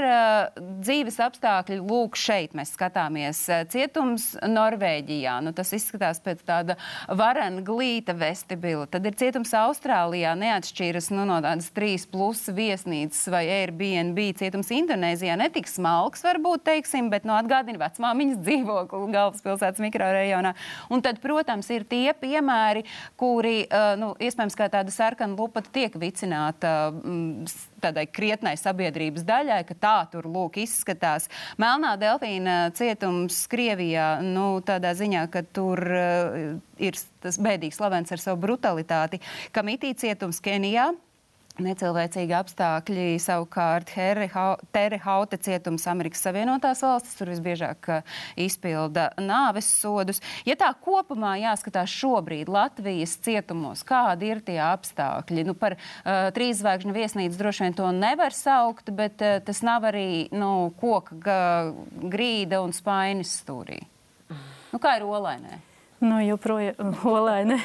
dzīves 0.56 1.20
apstākļi, 1.28 1.82
lūk, 1.84 2.16
šeit 2.16 2.56
mēs 2.56 2.72
skatāmies. 2.80 3.44
Cietums 3.76 4.32
Norvēģijā. 4.40 5.36
Nu, 5.44 5.52
tas 5.52 5.76
izskatās 5.76 6.24
pēc 6.24 6.48
tāda 6.48 6.80
varena 7.12 7.68
glīta 7.68 8.16
vest 8.16 8.37
vestibila. 8.38 8.86
Tad 8.90 9.06
ir 9.08 9.16
cietums 9.18 9.54
Austrālijā, 9.58 10.36
neatšķiras 10.38 11.10
nu, 11.16 11.26
no 11.28 11.40
tādas 11.44 11.70
trīs 11.74 12.06
plus 12.10 12.46
viesnīcas 12.54 13.26
vai 13.34 13.46
Airbnb. 13.50 14.20
Cietums 14.38 14.70
Indonēzijā 14.74 15.38
netik 15.40 15.70
smalks, 15.70 16.24
varbūt, 16.26 16.66
teiksim, 16.68 17.10
bet 17.14 17.26
nu, 17.28 17.36
atgādina 17.38 17.82
vecmāmiņas 17.82 18.42
dzīvokli 18.46 19.12
galvaspilsētas 19.16 19.84
mikrorejonā. 19.84 20.54
Un 20.94 21.04
tad, 21.06 21.22
protams, 21.24 21.70
ir 21.74 21.88
tie 21.90 22.14
piemēri, 22.18 22.86
kuri, 23.20 23.58
uh, 23.68 23.96
nu, 24.00 24.14
iespējams, 24.22 24.58
kā 24.58 24.70
tāda 24.74 24.94
sarkana 24.94 25.38
lupata 25.38 25.74
tiek 25.74 25.98
vicināta. 26.00 26.78
Uh, 26.94 27.58
tādai 27.84 28.08
krietnai 28.10 28.56
sabiedrības 28.60 29.26
daļai, 29.28 29.62
ka 29.68 29.78
tā 29.80 29.96
tur 30.12 30.28
lūk 30.30 30.60
izskatās. 30.64 31.30
Melnā 31.62 31.96
delfīna 32.02 32.58
cietums 32.78 33.40
Krievijā, 33.52 34.18
nu, 34.26 34.50
tādā 34.66 34.94
ziņā, 34.98 35.28
ka 35.34 35.44
tur 35.56 35.82
uh, 35.86 36.48
ir 36.82 36.98
tas 37.24 37.40
bēdīgs 37.42 37.80
slavens 37.80 38.14
ar 38.14 38.24
savu 38.24 38.42
brutalitāti. 38.48 39.22
Kamitī 39.56 39.94
cietums 39.98 40.42
Kenijā. 40.44 40.92
Necilvēcīgi 41.58 42.36
apstākļi 42.38 43.06
savukārt 43.22 43.90
Tere 43.90 45.00
Haute 45.02 45.40
cietums 45.42 45.88
Amerikas 45.90 46.22
Savienotās 46.28 46.84
valstis, 46.86 47.16
tur 47.18 47.32
visbiežāk 47.32 47.90
izpilda 48.38 49.08
nāves 49.18 49.70
sodus. 49.80 50.22
Ja 50.46 50.54
tā 50.60 50.70
kopumā 50.84 51.34
jāskatās 51.42 51.90
šobrīd 51.98 52.52
Latvijas 52.54 53.16
cietumos, 53.26 53.82
kādi 53.88 54.30
ir 54.36 54.44
tie 54.46 54.60
apstākļi? 54.68 55.48
Nu, 55.48 55.58
par 55.58 55.80
uh, 55.80 56.30
trīs 56.36 56.62
zvaigžņu 56.62 56.94
viesnīcu 56.94 57.42
droši 57.42 57.66
vien 57.66 57.78
to 57.80 57.90
nevar 57.96 58.38
saukt, 58.38 58.94
bet 58.94 59.24
uh, 59.26 59.40
tas 59.42 59.64
nav 59.66 59.90
arī 59.90 60.28
nu, 60.38 60.70
koka 60.78 61.74
grīda 62.06 62.62
un 62.62 62.76
spainis 62.76 63.34
stūrī. 63.42 63.82
Nu, 64.70 64.78
kā 64.84 65.00
ir 65.00 65.08
olainē? 65.10 65.64
Nu, 66.00 66.20
joprojām 66.22 66.94
Olaine. 67.10 67.58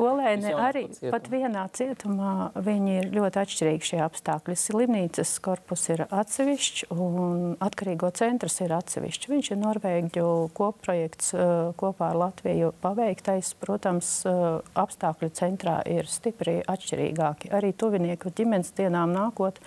Olaine 0.00 0.54
arī 0.56 0.86
pat 1.12 1.28
vienā 1.28 1.66
cietumā 1.76 2.52
viņi 2.56 2.94
ir 3.02 3.10
ļoti 3.12 3.40
atšķirīgi 3.42 3.88
šie 3.90 4.00
apstākļi. 4.06 4.56
Slimnīcas 4.56 5.34
korpus 5.44 5.84
ir 5.92 6.06
atsevišķs 6.08 6.88
un 6.96 7.52
atkarīgo 7.60 8.08
centrs 8.16 8.62
ir 8.64 8.72
atsevišķs. 8.78 9.28
Viņš 9.28 9.52
ir 9.52 9.60
Norvēģu 9.60 10.26
kopprojekts 10.56 11.34
kopā 11.76 12.10
ar 12.14 12.20
Latviju 12.24 12.72
paveiktais. 12.80 13.52
Protams, 13.60 14.14
apstākļu 14.24 15.32
centrā 15.36 15.82
ir 15.84 16.08
stipri 16.08 16.62
atšķirīgāki. 16.64 17.52
Arī 17.52 17.76
tuvinieku 17.76 18.32
ģimenes 18.32 18.72
dienām 18.78 19.12
nākot, 19.12 19.60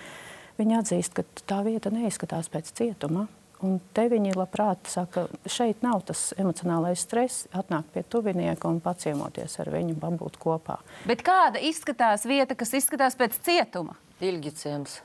viņi 0.58 0.82
atzīst, 0.82 1.14
ka 1.14 1.46
tā 1.46 1.62
vieta 1.68 1.94
neizskatās 1.94 2.50
pēc 2.50 2.74
cietuma. 2.74 3.30
Un 3.66 3.80
te 3.98 4.06
viņi 4.12 4.36
labprāt 4.38 4.90
saka, 4.92 5.26
šeit 5.50 5.82
nav 5.86 6.04
tas 6.06 6.28
emocionālais 6.38 7.02
stress, 7.02 7.46
atnākt 7.56 7.94
pie 7.96 8.04
tuvinieka 8.06 8.70
un 8.70 8.82
paciemoties 8.84 9.58
ar 9.64 9.72
viņu, 9.74 9.98
būt 9.98 10.38
kopā. 10.42 10.78
Bet 11.10 11.24
kāda 11.26 11.62
izskatās 11.66 12.28
vieta, 12.30 12.58
kas 12.58 12.76
izskatās 12.78 13.18
pēc 13.18 13.40
cietuma? 13.48 13.98
Ilgiciems. 14.22 15.00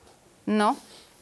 Nu? 0.50 0.74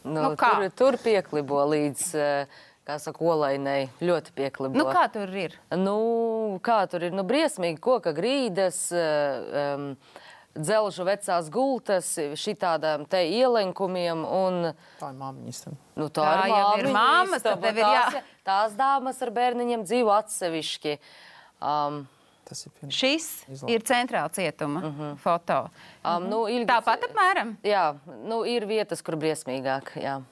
Nu, 0.04 0.22
nu, 0.22 0.32
kā? 0.38 0.54
tur, 0.56 0.72
tur 0.78 0.98
pieklibo 1.02 1.62
līdz. 1.68 2.08
Uh, 2.16 2.64
kā 2.88 2.96
saka, 3.02 3.20
olainai 3.20 3.90
ļoti 4.00 4.32
pieklibo. 4.36 4.78
Nu, 4.78 4.86
kā 4.88 5.04
tur 5.12 5.28
ir? 5.36 5.56
Nu, 5.76 5.98
kā 6.64 6.80
tur 6.90 7.04
ir? 7.04 7.12
Nu, 7.16 7.24
briesmīgi 7.28 7.80
koka 7.84 8.14
grīdas. 8.16 8.86
Um, 8.94 9.90
dzelžu 10.58 11.06
vecās 11.08 11.48
gultas, 11.52 12.10
šitādām 12.38 13.06
te 13.10 13.22
ielenkumiem. 13.30 14.24
Un, 14.24 14.70
tā 15.00 15.12
ir 15.12 15.18
māmiņas. 15.22 15.64
Nu, 15.98 16.10
tā, 16.10 16.26
tā 16.26 16.50
ir, 16.50 16.84
ir 16.84 16.92
māmas, 16.94 17.42
tad 17.46 17.62
tev 17.64 17.80
ir 17.80 17.86
jā. 17.86 18.22
Tās 18.48 18.76
dāmas 18.78 19.18
ar 19.24 19.34
bērniņiem 19.34 19.82
dzīvo 19.88 20.14
atsevišķi. 20.18 20.98
Um, 21.58 22.06
Tas 22.48 22.64
ir 22.64 22.72
pirms. 22.80 22.96
Šis 22.96 23.24
Izlāk. 23.44 23.70
ir 23.74 23.82
centrāla 23.84 24.30
cietuma 24.32 24.80
uh 24.80 25.00
-huh. 25.00 25.16
foto. 25.20 25.68
Um, 26.00 26.28
nu, 26.30 26.46
ilgi... 26.48 26.64
Tāpat 26.70 27.04
apmēram? 27.10 27.56
Jā, 27.62 27.96
nu, 28.24 28.44
ir 28.44 28.64
vietas, 28.66 29.02
kur 29.02 29.16
briesmīgāk. 29.16 29.92
Jā. 30.00 30.22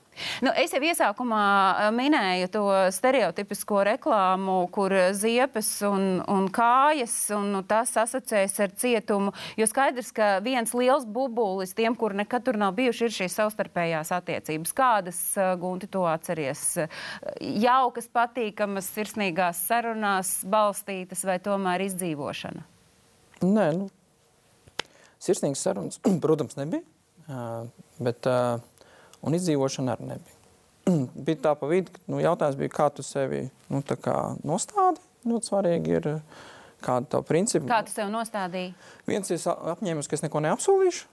Nu, 0.44 0.52
es 0.56 0.72
jau 0.74 0.80
iesākumā 0.84 1.90
minēju 1.96 2.50
to 2.52 2.64
stereotipisko 2.94 3.82
reklāmu, 3.90 4.58
kur 4.74 4.94
ziepes 5.16 5.70
un, 5.88 6.20
un 6.32 6.48
kājas, 6.52 7.14
un 7.36 7.50
nu, 7.56 7.62
tas 7.66 7.92
asociējas 8.00 8.56
ar 8.64 8.74
cietumu. 8.80 9.34
Jo 9.60 9.68
skaidrs, 9.70 10.12
ka 10.16 10.36
viens 10.44 10.72
liels 10.76 11.06
bubulis 11.08 11.74
tiem, 11.76 11.96
kur 11.98 12.16
nekad 12.16 12.46
tur 12.46 12.58
nav 12.60 12.76
bijuši, 12.78 13.08
ir 13.08 13.16
šīs 13.18 13.36
savstarpējās 13.40 14.12
attiecības. 14.16 14.74
Kādas, 14.76 15.20
Gunti, 15.60 15.90
to 15.90 16.06
atceries? 16.08 16.64
Jaukas, 17.40 18.08
patīkamas, 18.12 18.88
sirsnīgās 18.96 19.60
sarunās 19.68 20.38
balstītas 20.48 21.24
vai 21.28 21.38
tomēr 21.42 21.86
izdzīvošana? 21.88 22.64
Nē, 23.44 23.66
nu, 23.76 23.90
sirsnīgas 25.22 25.64
sarunas, 25.66 26.00
protams, 26.24 26.56
nebija. 26.60 26.84
Bet 27.98 28.28
uh, 28.30 28.62
un 29.22 29.36
izdzīvošana 29.38 29.96
arī 29.96 30.10
nebija. 30.12 30.36
bija 31.26 31.42
tā 31.48 31.54
pa 31.58 31.70
vidu, 31.70 31.94
nu, 32.10 32.20
jautājums 32.22 32.58
bija, 32.60 32.74
kā 32.74 32.90
tu 32.94 33.04
sevi 33.06 33.46
nu, 33.72 33.82
nostādi. 34.46 35.02
Ļoti 35.26 35.50
svarīgi 35.50 35.96
ir, 35.98 36.08
kāda 36.84 37.02
ir 37.02 37.10
tā 37.10 37.20
principa. 37.26 37.66
Kā 37.70 37.80
tu 37.86 37.94
sev 37.94 38.12
nostādīji? 38.12 38.76
Viens 39.08 39.32
ir 39.34 39.42
apņēmis, 39.42 40.06
ka 40.06 40.14
es 40.18 40.22
neko 40.22 40.42
neapsolīšu. 40.44 41.08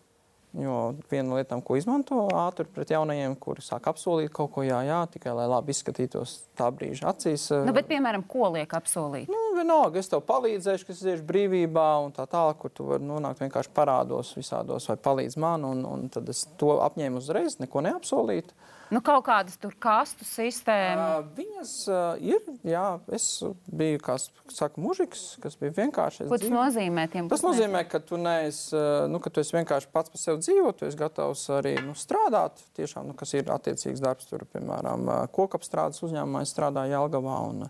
Jo 0.53 0.93
viena 1.09 1.31
no 1.31 1.37
lietām, 1.39 1.63
ko 1.65 1.73
izmanto 1.79 2.27
ātri 2.37 2.67
pret 2.69 2.91
jaunajiem, 2.93 3.33
kuri 3.41 3.63
sāk 3.65 3.87
apsolīt 3.89 4.29
kaut 4.35 4.51
ko, 4.53 4.61
jā, 4.61 4.83
jā, 4.85 4.99
tikai 5.09 5.33
lai 5.33 5.47
labi 5.49 5.73
izskatītos 5.73 6.35
tā 6.59 6.67
brīža 6.69 7.07
acīs. 7.09 7.47
Nu, 7.65 7.73
bet, 7.73 7.87
piemēram, 7.89 8.21
ko 8.29 8.51
liek 8.53 8.75
apsolīt? 8.77 9.31
Nu, 9.33 9.41
vienalga, 9.57 9.97
es 9.97 10.11
tev 10.11 10.21
palīdzēšu, 10.27 10.85
kas 10.91 11.01
ir 11.09 11.23
brīvībā, 11.25 11.87
un 12.05 12.13
tā 12.13 12.27
tālāk, 12.29 12.59
kur 12.61 12.73
tu 12.75 12.85
vari 12.91 13.09
nonākt 13.09 13.41
vienkārši 13.41 13.73
parādos 13.73 14.35
visādos, 14.37 14.85
vai 14.91 14.97
palīdz 15.09 15.39
man, 15.41 15.65
un, 15.65 15.81
un 15.89 16.05
tad 16.13 16.29
es 16.29 16.45
to 16.61 16.77
apņēmu 16.85 17.23
uzreiz, 17.23 17.57
neko 17.63 17.81
neapsolīt. 17.87 18.53
Nu, 18.93 19.01
kaut 19.01 19.23
kādas 19.25 19.55
tur 19.57 19.73
kastu 19.81 20.25
sistēmas. 20.27 21.23
Uh, 21.23 21.29
viņas 21.37 21.71
uh, 21.89 22.21
ir, 22.21 22.41
jā, 22.67 22.85
es 23.15 23.25
biju, 23.65 24.01
kā 24.03 24.19
saka, 24.21 24.81
mužiks, 24.81 25.23
kas 25.41 25.57
bija 25.57 25.73
vienkārši. 25.79 26.27
Ko 26.27 26.37
tas 26.37 26.45
dzīvo. 26.45 26.59
nozīmē 26.59 27.07
tiem? 27.13 27.29
Tas 27.31 27.45
nozīmē, 27.45 27.83
ka 27.89 28.01
tu 28.03 28.19
neesi, 28.21 28.69
uh, 28.77 29.05
nu, 29.09 29.21
ka 29.23 29.31
tu 29.33 29.41
esi 29.41 29.55
vienkārši 29.57 29.89
pats 29.93 30.13
par 30.13 30.21
sevi 30.21 30.43
dzīvo, 30.43 30.75
tu 30.77 30.85
esi 30.89 30.99
gatavs 30.99 31.47
arī 31.57 31.73
nu, 31.81 31.95
strādāt, 31.97 32.61
tiešām, 32.77 33.09
nu, 33.09 33.17
kas 33.17 33.33
ir 33.33 33.49
attiecīgs 33.53 34.03
darbs, 34.03 34.29
tur, 34.29 34.45
piemēram, 34.53 35.09
kokapstrādes 35.33 36.03
uzņēmumā, 36.05 36.45
es 36.45 36.53
strādāju 36.53 36.93
Jelgavā, 36.93 37.39
un, 37.49 37.65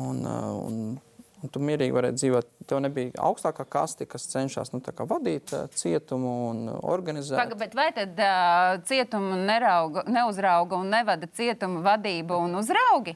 un, 0.00 0.24
un 0.64 0.80
Un 1.38 1.50
tu 1.54 1.60
mierīgi 1.62 1.94
varēji 1.94 2.18
dzīvot. 2.18 2.48
Tev 2.68 2.80
nebija 2.82 3.12
augstākā 3.28 3.62
kaste, 3.70 4.08
kas 4.10 4.26
cenšas 4.32 4.72
nu, 4.72 4.80
vadīt 4.82 5.52
uh, 5.54 5.68
cietumu 5.70 6.32
un 6.48 6.64
organizēt. 6.76 7.38
Paga, 7.38 7.58
bet 7.60 7.76
vai 7.78 7.90
tad 7.94 8.18
uh, 8.18 8.78
cietumu 8.88 9.38
nerauga, 9.46 10.02
neuzrauga 10.10 10.80
un 10.80 10.90
nevada 10.90 11.28
cietumu 11.38 11.84
vadību 11.86 12.40
un 12.48 12.58
uzraugi? 12.58 13.14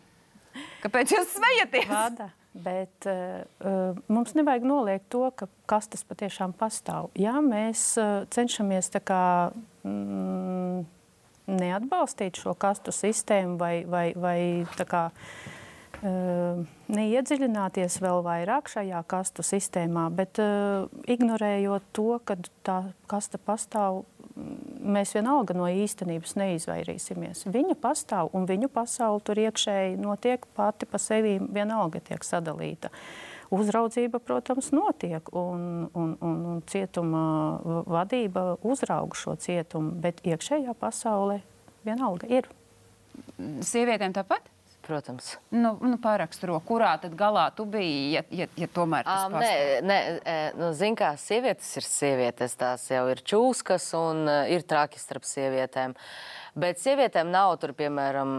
Kāpēc 0.85 1.17
jūs 1.17 1.35
smejaties? 1.35 1.91
Vada. 1.91 2.31
Bet 2.53 3.09
uh, 3.09 3.97
mums 4.13 4.37
nevajag 4.39 4.67
noliegt 4.69 5.09
to, 5.11 5.25
ka 5.35 5.49
kastes 5.71 6.05
patiešām 6.07 6.53
pastāv. 6.55 7.09
Jā, 7.19 7.39
mēs 7.43 7.95
uh, 7.99 8.29
cenšamies 8.31 8.93
kā, 9.09 9.25
mm, 9.89 10.85
neatbalstīt 11.59 12.39
šo 12.39 12.55
kastu 12.55 12.95
sistēmu 12.95 13.57
vai, 13.59 13.75
vai, 13.89 14.05
vai 14.15 14.39
kā, 14.85 15.09
uh, 15.09 15.51
Ehm, 15.51 15.62
neiedziļināties 16.03 18.01
vēl 18.03 18.23
vairāk 18.27 18.71
šajā 18.73 19.03
kastu 19.07 19.45
sistēmā, 19.47 20.09
bet 20.11 20.41
uh, 20.43 20.89
ignorējot 21.07 21.85
to, 21.95 22.17
ka 22.27 22.37
tā 22.67 22.79
kasta 23.11 23.39
pastāv, 23.39 24.03
mēs 24.83 25.13
vienalga 25.15 25.55
no 25.55 25.69
īstenības 25.71 26.35
neizvairīsimies. 26.41 27.45
Viņa 27.53 27.77
pastāv 27.81 28.33
un 28.35 28.49
viņu 28.49 28.71
pasaule 28.73 29.23
tur 29.23 29.39
iekšēji 29.45 30.01
notiek 30.01 30.47
pati 30.57 30.89
pa 30.91 30.99
sevi, 31.03 31.37
vienalga 31.39 32.03
tiek 32.03 32.25
sadalīta. 32.27 32.91
Uzraudzība, 33.53 34.17
protams, 34.25 34.71
notiek, 34.73 35.27
un, 35.37 35.91
un, 35.93 36.15
un, 36.25 36.39
un 36.55 36.63
cietuma 36.73 37.25
vadība 37.85 38.57
uzrauga 38.65 39.19
šo 39.19 39.37
cietumu, 39.37 39.93
bet 40.01 40.25
iekšējā 40.25 40.73
pasaule 40.81 41.43
vienalga 41.85 42.33
ir. 42.33 42.49
Sievietēm 43.37 44.17
tāpat? 44.17 44.52
Protams. 44.83 45.37
Nu, 45.55 45.77
nu, 45.79 45.95
Pāraksturo, 46.03 46.57
kurā 46.67 46.97
tad 46.99 47.15
galā 47.19 47.45
tu 47.55 47.63
biji, 47.71 48.17
ja, 48.17 48.23
ja, 48.35 48.49
ja 48.59 48.69
tomēr 48.75 49.07
tas 49.07 49.29
um, 49.29 49.37
nē, 49.39 49.53
nē, 49.87 49.99
nu, 50.59 50.73
zin 50.75 50.97
kā, 50.99 51.13
sievietes 51.23 51.69
ir 51.79 51.87
sievietes, 51.87 52.57
tās 52.59 52.89
jau 52.91 53.05
ir 53.13 53.23
čūskas 53.23 53.93
un 53.95 54.27
ir 54.51 54.67
traki 54.67 54.99
starp 54.99 55.29
sievietēm. 55.29 55.95
Bet 56.59 56.83
sievietēm 56.83 57.31
nav 57.33 57.55
tur, 57.63 57.71
piemēram, 57.79 58.33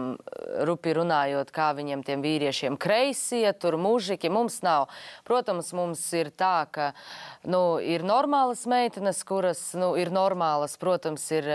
rupi 0.68 0.92
runājot, 0.94 1.48
kā 1.50 1.72
viņiem 1.74 2.04
tiem 2.06 2.20
vīriešiem 2.22 2.76
kreisie, 2.78 3.48
tur 3.58 3.74
mužiki. 3.80 4.30
Mums 4.30 4.60
nav. 4.62 4.86
Protams, 5.26 5.72
mums 5.74 6.04
ir 6.14 6.30
tā, 6.30 6.68
ka 6.70 6.92
nu, 7.42 7.80
ir 7.82 8.06
normālas 8.06 8.68
meitenes, 8.70 9.24
kuras 9.26 9.72
nu, 9.74 9.96
ir 9.98 10.14
normālas, 10.14 10.78
protams, 10.78 11.26
ir. 11.34 11.50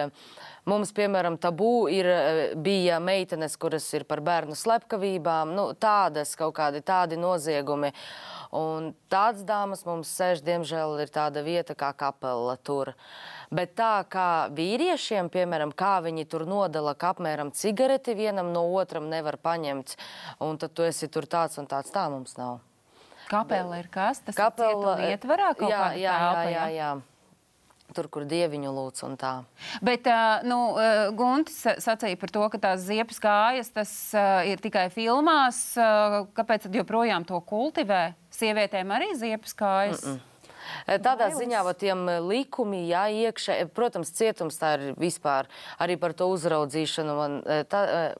Mums, 0.70 0.92
piemēram, 0.94 1.38
tabū 1.42 1.90
ir, 1.90 2.06
eh, 2.06 2.40
bija 2.56 3.00
meitenes, 3.02 3.56
kuras 3.58 3.88
ir 3.98 4.04
par 4.06 4.22
bērnu 4.22 4.58
slepkavībām, 4.58 5.54
nu, 5.56 5.72
tādas 5.74 6.36
kaut 6.38 6.54
kādi 6.60 6.84
tādi 6.86 7.18
noziegumi. 7.18 7.94
Un 8.52 8.94
tādas 9.10 9.46
dāmas 9.46 9.86
mums 9.86 10.10
sēž, 10.10 10.42
diemžēl, 10.46 10.98
ir 11.02 11.10
tāda 11.14 11.44
vieta 11.46 11.76
kā 11.78 11.94
kapela 11.94 12.58
tur. 12.58 12.94
Bet 13.52 13.76
tā 13.76 14.04
kā 14.10 14.50
vīriešiem, 14.54 15.30
piemēram, 15.30 15.74
kā 15.74 16.02
viņi 16.06 16.28
tur 16.30 16.46
nodala, 16.50 16.96
ka 16.96 17.14
apmēram 17.14 17.54
cigareti 17.54 18.18
vienam 18.18 18.52
no 18.54 18.66
otram 18.74 19.10
nevar 19.10 19.38
paņemt, 19.38 19.96
un 20.42 20.58
tad 20.58 20.74
tu 20.74 20.84
esi 20.84 21.08
tur 21.08 21.30
tāds 21.30 21.58
un 21.58 21.70
tāds, 21.70 21.94
tā 21.94 22.10
mums 22.10 22.38
nav. 22.38 22.60
Kapela 23.30 23.78
ir 23.80 23.88
kas? 23.94 24.20
Tas 24.26 24.36
kapela, 24.36 24.98
ir 25.00 25.16
ietvarā 25.16 25.54
kaut 25.54 25.70
jā, 25.70 25.78
kāda 25.78 26.02
jā, 26.02 26.18
telpa, 26.18 26.44
jā, 26.50 26.52
jā, 26.52 26.68
jā 26.82 26.92
tur, 27.96 28.08
kur 28.12 28.26
dieviņu 28.30 28.72
lūdz 28.76 29.04
un 29.08 29.18
tā. 29.20 29.34
Bet, 29.86 30.08
nu, 30.48 30.60
Guntis 31.18 31.62
sacīja 31.84 32.20
par 32.20 32.34
to, 32.36 32.46
ka 32.54 32.62
tās 32.70 32.86
ziepes 32.88 33.20
kājas 33.24 33.72
tas 33.76 33.92
ir 34.50 34.62
tikai 34.64 34.88
filmās. 34.94 35.62
Kāpēc 36.38 36.68
tad 36.68 36.80
joprojām 36.82 37.28
to 37.28 37.40
kultivē? 37.42 38.14
Sievietēm 38.40 38.92
arī 38.96 39.14
ziepes 39.20 39.56
kājas? 39.58 40.06
Mm 40.06 40.16
-mm. 40.16 40.26
Tādā 40.88 41.30
Bailes. 41.30 41.38
ziņā, 41.40 41.64
va, 41.66 41.74
tiem 41.74 42.06
likumi, 42.28 42.88
jā, 42.90 43.08
iekšē, 43.26 43.60
protams, 43.74 44.12
cietums 44.12 44.60
tā 44.60 44.74
ir 44.78 44.96
vispār 45.00 45.50
arī 45.80 45.98
par 45.98 46.14
to 46.14 46.30
uzraudzīšanu. 46.34 47.16
Man, 47.18 47.42
tā, 47.72 48.14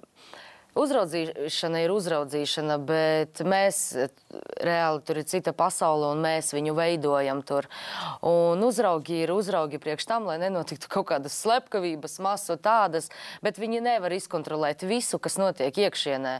Uzraudzīšana 0.80 1.82
ir 1.84 1.92
uzraudzīšana, 1.94 2.78
bet 2.88 3.42
mēs 3.48 3.82
reāli 4.64 5.04
tur 5.08 5.20
ir 5.20 5.28
cita 5.28 5.54
pasaule 5.56 6.12
un 6.14 6.24
mēs 6.24 6.54
viņu 6.56 6.76
veidojam 6.78 7.42
tur. 7.48 7.68
Un 8.26 8.64
uzraugi 8.64 9.22
ir 9.26 9.34
uzraugi 9.34 9.82
priekš 9.82 10.08
tam, 10.10 10.30
lai 10.30 10.38
nenotiktu 10.42 10.92
kaut 10.92 11.10
kādas 11.12 11.36
slepkavības, 11.44 12.20
masu 12.24 12.58
tādas, 12.62 13.10
bet 13.46 13.60
viņi 13.62 13.84
nevar 13.86 14.16
izkontrolēt 14.16 14.86
visu, 14.88 15.20
kas 15.20 15.40
notiek 15.42 15.84
iekšienē. 15.86 16.40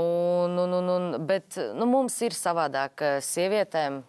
Un, 0.00 0.58
un, 0.64 0.76
un, 0.80 0.92
un, 0.96 1.08
bet 1.28 1.58
nu, 1.76 1.88
mums 1.90 2.16
ir 2.24 2.36
savādāk 2.36 3.04
eh, 3.04 3.16
sievietēm 3.24 4.02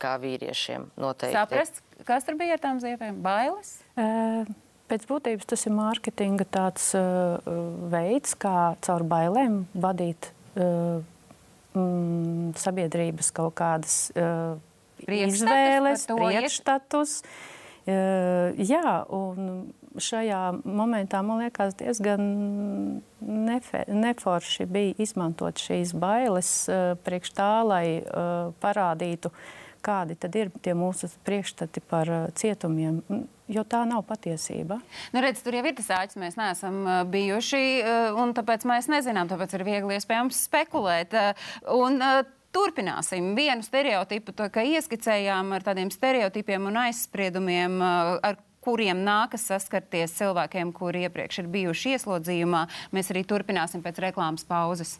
kā 0.00 0.16
vīriešiem 0.20 0.90
noteikti. 1.00 1.36
Saprast, 1.36 1.82
kas 2.08 2.28
tur 2.28 2.38
bija 2.40 2.56
ar 2.56 2.62
tām 2.62 2.80
ziepēm? 2.82 3.20
Bailes? 3.24 3.78
Uh. 3.96 4.46
Pēc 4.86 5.06
būtības 5.10 5.48
tas 5.50 5.66
ir 5.66 5.74
mārketinga 5.74 6.46
tāds 6.46 6.92
uh, 6.94 7.42
veids, 7.90 8.36
kā 8.38 8.76
caur 8.86 9.02
bailēm 9.08 9.64
vadīt 9.74 10.30
uh, 10.54 11.02
mm, 11.74 12.52
sabiedrības 12.60 13.32
kaut 13.34 13.56
kādas 13.58 13.96
uh, 14.14 14.54
izvēles, 15.06 16.06
priekšstatus. 16.10 17.18
Uh, 17.86 18.54
jā, 18.62 19.02
un 19.14 19.68
šajā 20.02 20.40
momentā 20.62 21.22
man 21.24 21.44
liekas 21.44 21.76
diezgan 21.78 22.22
nefe, 23.20 23.84
neforši 23.88 24.66
bija 24.70 24.96
izmantot 25.02 25.60
šīs 25.62 25.94
bailes 25.96 26.50
uh, 26.70 26.94
priekš 27.06 27.32
tā, 27.36 27.52
lai 27.66 27.86
uh, 28.00 28.52
parādītu, 28.62 29.32
kādi 29.86 30.18
tad 30.18 30.36
ir 30.38 30.52
tie 30.62 30.74
mūsu 30.76 31.10
priekšstati 31.26 31.82
par 31.86 32.10
uh, 32.10 32.28
cietumiem 32.36 33.02
jo 33.48 33.62
tā 33.66 33.82
nav 33.86 34.04
patiesība. 34.08 34.80
Nu, 35.14 35.22
redz, 35.22 35.42
tur 35.44 35.56
jau 35.56 35.64
ir 35.66 35.76
tas 35.78 35.90
āķis, 36.00 36.18
mēs 36.20 36.38
neesam 36.38 36.80
uh, 36.84 37.02
bijuši, 37.10 37.64
uh, 37.80 38.22
un 38.22 38.34
tāpēc 38.36 38.66
mēs 38.68 38.90
nezinām, 38.92 39.30
tāpēc 39.30 39.54
ir 39.56 39.66
viegli 39.66 40.00
iespējams 40.00 40.46
spekulēt. 40.48 41.16
Un, 41.74 42.02
Turpināsim 42.56 43.34
vienu 43.36 43.60
stereotipu, 43.60 44.32
to, 44.32 44.46
ka 44.48 44.62
ieskicējām 44.64 45.50
ar 45.52 45.64
tādiem 45.66 45.90
stereotipiem 45.92 46.70
un 46.70 46.78
aizspriedumiem, 46.86 47.74
ar 47.84 48.38
kuriem 48.64 49.02
nākas 49.04 49.44
saskarties 49.50 50.14
cilvēkiem, 50.16 50.72
kuri 50.74 51.04
iepriekš 51.04 51.42
ir 51.42 51.50
bijuši 51.52 51.92
ieslodzījumā. 51.98 52.62
Mēs 52.96 53.12
arī 53.12 53.26
turpināsim 53.28 53.84
pēc 53.84 54.00
reklāmas 54.08 54.46
pauzes. 54.48 54.96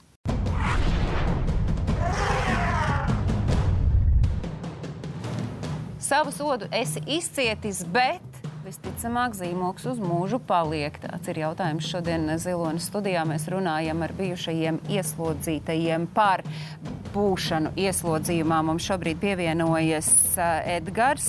Savu 6.06 6.30
sodu 6.30 6.68
esi 6.70 7.00
izcietis, 7.10 7.80
bet 7.90 8.36
Visticamāk, 8.66 9.34
zīmoks 9.38 9.84
uz 9.86 9.98
mūžu 10.02 10.40
paliek. 10.42 10.94
Tāds 10.98 11.30
ir 11.30 11.38
jautājums 11.38 11.86
šodien 11.86 12.26
Zilonas 12.42 12.88
studijā. 12.90 13.22
Mēs 13.26 13.44
runājam 13.50 14.02
ar 14.02 14.14
bijušajiem 14.18 14.80
ieslodzītajiem 14.90 16.08
par 16.14 16.42
būšanu 17.14 17.70
ieslodzījumā. 17.78 18.58
Mums 18.66 18.86
šobrīd 18.86 19.18
pievienojas 19.22 20.10
eh, 20.34 20.76
Edgars. 20.76 21.28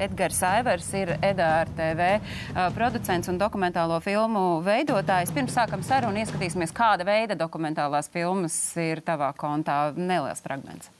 Edgars 0.00 0.40
Aivers 0.48 0.88
ir 0.96 1.12
EDR 1.18 1.72
TV 1.76 2.10
eh, 2.16 2.60
producents 2.76 3.28
un 3.28 3.40
dokumentālo 3.40 4.00
filmu 4.04 4.62
veidotājs. 4.64 5.32
Pirms 5.36 5.56
sākam 5.60 5.84
sarunu 5.84 6.24
ieskatīsimies, 6.24 6.72
kāda 6.76 7.04
veida 7.08 7.36
dokumentālās 7.36 8.08
filmas 8.12 8.56
ir 8.80 9.04
tavā 9.04 9.34
kontā. 9.36 9.86
Neliels 9.96 10.44
fragments. 10.44 10.92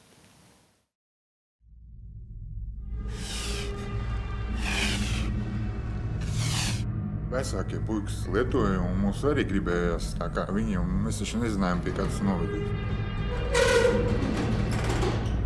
Vecākie 7.33 7.81
puikas 7.87 8.23
lietoja, 8.33 8.81
un 8.81 9.01
mums 9.03 9.23
arī 9.29 9.45
gribējās 9.49 10.15
tā 10.21 10.31
kā 10.35 10.47
viņi, 10.55 10.79
un 10.81 10.95
mēs 11.05 11.21
taču 11.23 11.43
nezinājām, 11.43 11.83
pie 11.85 11.93
kā 11.97 12.07
tas 12.09 12.21
novedīs. 12.25 12.69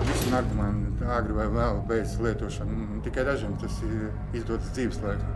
Visi 0.03 0.31
narkomāni 0.33 0.93
agri 1.17 1.35
vai 1.37 1.49
vēl 1.51 1.81
beidz 1.89 2.19
lietošanu, 2.23 3.03
tikai 3.07 3.27
dažiem 3.27 3.57
tas 3.63 3.81
ir 3.87 4.11
izdodas 4.39 4.71
dzīves 4.77 5.03
laikā. 5.03 5.29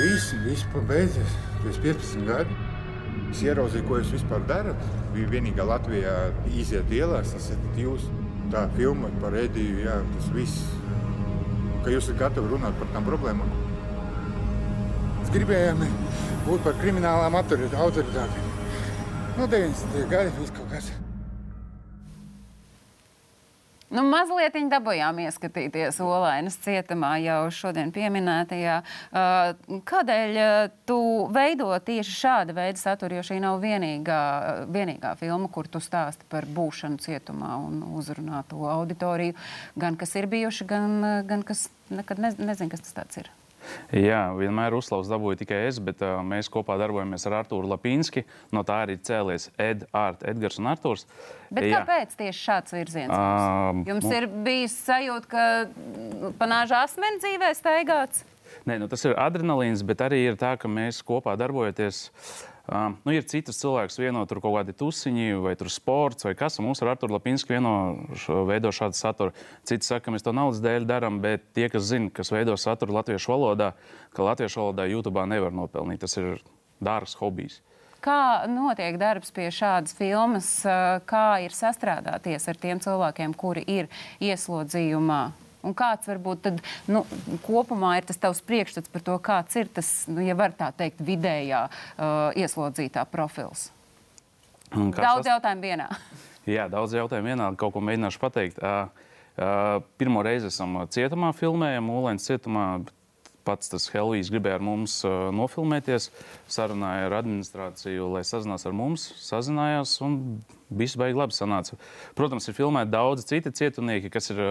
Viss, 0.00 0.34
viss 0.44 0.68
pabeidzies. 0.72 1.32
Tu 1.60 1.68
esi 1.72 1.80
15 1.84 2.28
gadi. 2.28 2.58
Es 3.30 3.42
ieraudzīju, 3.44 3.86
ko 3.88 3.98
jūs 4.00 4.12
vispār 4.14 4.44
darat. 4.48 4.84
Bija 5.14 5.28
vienīgā 5.32 5.66
Latvijā 5.66 6.14
iziet 6.56 6.92
ielās, 6.94 7.34
tas 7.34 7.50
esat 7.50 7.80
jūs. 7.80 8.06
Tā 8.50 8.64
filma 8.76 9.10
par 9.22 9.36
Ediju, 9.38 9.82
jā, 9.84 9.98
tas 10.14 10.30
viss. 10.34 10.64
Ka 11.84 11.92
jūs 11.92 12.08
esat 12.08 12.20
gatavi 12.22 12.54
runāt 12.54 12.78
par 12.80 12.90
tām 12.94 13.06
problēmām. 13.08 13.69
Gribējām 15.30 15.84
būt 16.42 16.64
par 16.64 16.74
kriminālām 16.80 17.36
autoritātēm. 17.38 18.48
No 19.38 19.46
90. 19.46 20.02
gadi 20.10 20.32
viss 20.40 20.50
kaut 20.56 20.66
kas. 20.72 20.90
Nu, 23.90 24.02
mazliet 24.06 24.54
viņa 24.54 24.70
dabūjām 24.70 25.18
ieskatīties 25.22 25.96
Olainas 26.02 26.58
cietumā 26.62 27.12
jau 27.22 27.38
šodien 27.54 27.90
pieminētajā. 27.94 28.76
Uh, 28.82 29.78
kādēļ 29.86 30.38
uh, 30.42 30.58
tu 30.86 30.98
veido 31.34 31.70
tieši 31.86 32.14
šāda 32.14 32.54
veida 32.54 32.78
saturu, 32.82 33.18
jo 33.18 33.26
šī 33.30 33.40
nav 33.42 33.58
vienīgā, 33.62 34.20
vienīgā 34.70 35.16
filma, 35.18 35.50
kur 35.50 35.70
tu 35.70 35.82
stāsti 35.82 36.26
par 36.30 36.46
būšanu 36.46 37.02
cietumā 37.02 37.56
un 37.66 37.82
uzrunā 37.98 38.44
to 38.50 38.62
auditoriju, 38.66 39.38
gan 39.78 39.98
kas 39.98 40.14
ir 40.18 40.30
bijuši, 40.30 40.70
gan, 40.70 40.98
gan 41.30 41.46
kas 41.46 41.68
nekad 41.90 42.22
ne, 42.22 42.34
nezin, 42.50 42.70
kas 42.70 42.90
tas 42.90 43.22
ir. 43.22 43.30
Jā, 43.96 44.22
vienmēr 44.38 44.76
uzslavas 44.78 45.10
dabūju 45.10 45.40
tikai 45.42 45.64
es, 45.68 45.80
bet 45.82 46.02
uh, 46.04 46.20
mēs 46.26 46.50
kopā 46.52 46.76
darbojamies 46.80 47.26
ar 47.28 47.40
Artūru 47.42 47.70
Lapīnski. 47.72 48.24
No 48.54 48.64
tā 48.66 48.82
arī 48.84 48.98
cēlies 49.02 49.48
Ed, 49.60 49.86
Art, 49.96 50.24
Edgars 50.26 50.60
un 50.62 50.70
Artūrs. 50.72 51.06
Bet 51.50 51.66
Jā. 51.66 51.80
kāpēc 51.80 52.14
tieši 52.18 52.44
šāds 52.44 52.76
virziens? 52.76 53.14
Um, 53.14 53.84
Jums 53.88 54.06
ir 54.14 54.28
bijis 54.46 54.76
sajūta, 54.86 55.30
ka 55.30 56.34
panāžā 56.40 56.84
asmeni 56.86 57.22
dzīvē 57.22 57.50
staigāts? 57.58 58.24
Nē, 58.66 58.76
nu, 58.82 58.88
tas 58.90 59.04
ir 59.06 59.16
adrenalīns, 59.18 59.82
bet 59.86 60.02
arī 60.04 60.24
ir 60.28 60.38
tā, 60.38 60.56
ka 60.60 60.70
mēs 60.70 61.00
kopā 61.06 61.36
darbojoties. 61.38 62.08
Uh, 62.70 62.92
nu, 63.02 63.10
ir 63.10 63.24
citas 63.26 63.58
cilvēks, 63.58 63.96
vieno 63.98 64.20
tur 64.30 64.38
kaut 64.38 64.52
kādi 64.54 64.70
tusiņi, 64.78 65.40
vai 65.42 65.56
tur 65.58 65.66
sports, 65.74 66.22
vai 66.22 66.36
kas. 66.38 66.60
Mums 66.62 66.78
ar 66.84 66.92
Artur 66.92 67.10
Lapinski 67.10 67.56
vieno 67.56 67.72
šo, 68.14 68.44
veido 68.46 68.70
šādu 68.70 68.94
saturu. 68.94 69.34
Citi 69.66 69.88
saka, 69.88 70.04
ka 70.04 70.14
mēs 70.14 70.22
to 70.22 70.30
naudas 70.36 70.62
dēļ 70.62 70.86
darām, 70.86 71.18
bet 71.24 71.48
tie, 71.56 71.66
kas 71.72 71.88
zina, 71.88 72.12
kas 72.14 72.30
veido 72.30 72.54
saturu 72.54 72.94
latviešu 72.94 73.34
valodā, 73.34 73.72
ka 74.14 74.22
latviešu 74.22 74.62
valodā 74.62 74.86
YouTube 74.86 75.26
nevar 75.26 75.50
nopelnīt. 75.50 76.04
Tas 76.04 76.14
ir 76.22 76.38
dārgs 76.78 77.16
hobijs. 77.18 77.58
Kā 78.06 78.46
notiek 78.46 78.94
darbs 79.02 79.34
pie 79.34 79.50
šādas 79.50 79.98
filmas, 79.98 80.54
kā 81.10 81.26
ir 81.42 81.52
sastrādāties 81.52 82.46
ar 82.48 82.62
tiem 82.62 82.78
cilvēkiem, 82.86 83.34
kuri 83.34 83.66
ir 83.66 83.90
ieslodzījumā? 84.22 85.24
Un 85.66 85.74
kāds 85.76 86.08
varbūt 86.08 86.44
tad, 86.46 86.62
nu, 86.88 87.02
kopumā 87.44 87.96
ir 87.98 88.06
tas 88.08 88.20
tavs 88.20 88.40
priekšstats 88.46 88.92
par 88.92 89.04
to, 89.04 89.16
kāds 89.24 89.58
ir 89.60 89.68
tas, 89.72 89.90
nu, 90.08 90.22
ja 90.24 90.36
var 90.38 90.54
tā 90.56 90.70
teikt, 90.76 91.02
vidējā 91.04 91.66
uh, 91.68 92.38
ieslodzītā 92.38 93.04
profils? 93.12 93.68
Daudz 94.70 95.24
tas... 95.24 95.32
jautājumu 95.34 95.66
vienā. 95.66 95.88
Jā, 96.56 96.66
daudz 96.72 96.94
jautājumu 96.96 97.32
vienā. 97.32 97.50
Kaut 97.60 97.74
ko 97.74 97.82
mēģināšu 97.84 98.22
pateikt. 98.22 98.62
Uh, 98.62 98.88
uh, 99.36 99.82
pirmo 100.00 100.22
reizi 100.24 100.48
esam 100.48 100.78
cietumā 100.90 101.34
filmējam, 101.36 101.90
Ulēns 101.92 102.26
cietumā. 102.30 102.66
Pats 103.50 103.72
tas 103.72 103.88
Helvijs 103.90 104.30
gribēja 104.30 104.60
ar 104.60 104.62
mums 104.62 105.00
uh, 105.02 105.28
nofilmēties, 105.34 106.06
sarunāja 106.50 107.08
ar 107.08 107.16
administrāciju, 107.18 108.12
lai 108.14 108.22
sazinās 108.26 108.66
ar 108.68 108.76
mums, 108.78 109.08
sazinājās 109.18 109.96
un 110.06 110.20
viss 110.70 110.94
baigi 111.00 111.18
labi 111.18 111.34
sanāca. 111.34 111.74
Protams, 112.14 112.46
ir 112.46 112.54
filmēti 112.54 112.94
daudzi 112.94 113.26
citi 113.32 113.50
cietunieki, 113.58 114.12
kas 114.14 114.30
ir 114.30 114.42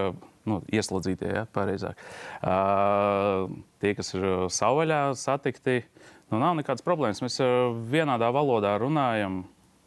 nu, 0.50 0.60
ieslodzītie, 0.76 1.30
ja, 1.32 1.46
pareizāk. 1.56 2.02
Uh, 2.44 3.48
tie, 3.80 3.94
kas 3.96 4.12
ir 4.18 4.26
savvaļā 4.52 5.04
satikti, 5.20 5.80
nu, 6.34 6.42
nav 6.42 6.58
nekādas 6.60 6.84
problēmas. 6.84 7.24
Mēs 7.24 7.40
vienādā 7.94 8.34
valodā 8.36 8.76
runājam 8.84 9.46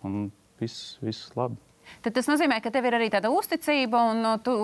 un 0.09 0.25
viss, 0.63 0.97
viss 1.05 1.37
labi. 1.37 1.61
Tad 2.01 2.17
tas 2.17 2.31
nozīmē, 2.31 2.63
ka 2.65 2.73
tev 2.73 2.89
ir 2.89 2.97
arī 2.97 3.11
tāda 3.13 3.29
uzticība, 3.35 4.01
un 4.15 4.25
tu 4.47 4.57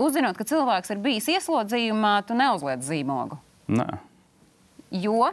uzzinot, 0.00 0.38
ka 0.38 0.48
cilvēks 0.48 0.94
ir 0.94 1.04
bijis 1.04 1.28
ieslodzījumā, 1.36 2.14
tu 2.24 2.38
neuzliec 2.38 2.80
zīmogu. 2.86 3.36
Nē. 3.70 3.86
Jo? 4.90 5.30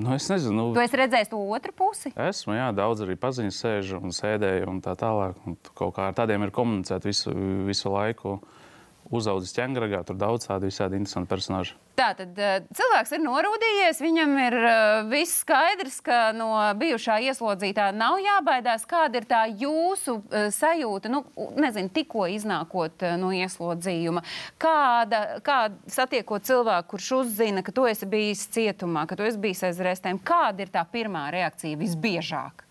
Nu, 0.00 0.14
es 0.16 0.30
nezinu. 0.32 0.56
Nu, 0.56 0.64
tu 0.72 0.80
esi 0.80 0.96
redzējis 0.96 1.28
to 1.32 1.40
otru 1.52 1.74
pusi? 1.76 2.14
Esmu, 2.16 2.54
jā, 2.56 2.70
daudz 2.72 3.02
arī 3.04 3.18
paziņas 3.20 3.58
sēž 3.64 3.92
un 3.98 4.14
sēdēju 4.16 4.70
un 4.72 4.80
tā 4.84 4.94
tālāk. 4.96 5.36
Un 5.44 5.58
kaut 5.76 5.92
kā 5.98 6.08
ar 6.08 6.16
tādiem 6.16 6.46
ir 6.46 6.54
komunicēt 6.56 7.04
visu, 7.04 7.34
visu 7.68 7.92
laiku. 7.92 8.38
Uh, 8.38 8.59
uzaugusi 9.14 9.54
ķēngragā. 9.56 10.02
Tur 10.06 10.18
daudz 10.20 10.46
tādu 10.48 10.68
visādi 10.70 10.98
interesantu 10.98 11.30
personāžu. 11.30 11.76
Tā 11.98 12.10
tad 12.16 12.38
uh, 12.40 12.60
cilvēks 12.76 13.12
ir 13.16 13.22
norūdījies, 13.24 14.00
viņam 14.04 14.36
ir 14.46 14.56
uh, 14.60 14.74
viss 15.10 15.42
skaidrs, 15.42 15.98
ka 16.06 16.20
no 16.36 16.52
bijušā 16.80 17.18
ieslodzītā 17.28 17.90
nav 17.96 18.20
jābaidās. 18.22 18.86
Kāda 18.88 19.20
ir 19.20 19.28
tā 19.30 19.42
jūsu 19.50 20.16
uh, 20.20 20.48
sajūta, 20.54 21.12
nu, 21.12 21.24
nezinu, 21.60 21.92
tikko 21.94 22.28
iznākot 22.32 23.04
no 23.20 23.34
ieslodzījuma? 23.36 24.24
Kāda, 24.60 25.22
kā 25.44 25.60
satiekot 25.90 26.46
cilvēku, 26.48 26.94
kurš 26.94 27.12
uzzina, 27.20 27.64
ka 27.66 27.74
tu 27.74 27.86
esi 27.90 28.08
bijis 28.10 28.46
cietumā, 28.54 29.06
ka 29.10 29.18
tu 29.18 29.26
esi 29.26 29.40
bijis 29.42 29.66
aiz 29.68 29.82
restēm, 29.84 30.22
kāda 30.24 30.64
ir 30.64 30.72
tā 30.72 30.86
pirmā 30.88 31.28
reakcija 31.34 31.78
visbiežāk? 31.80 32.66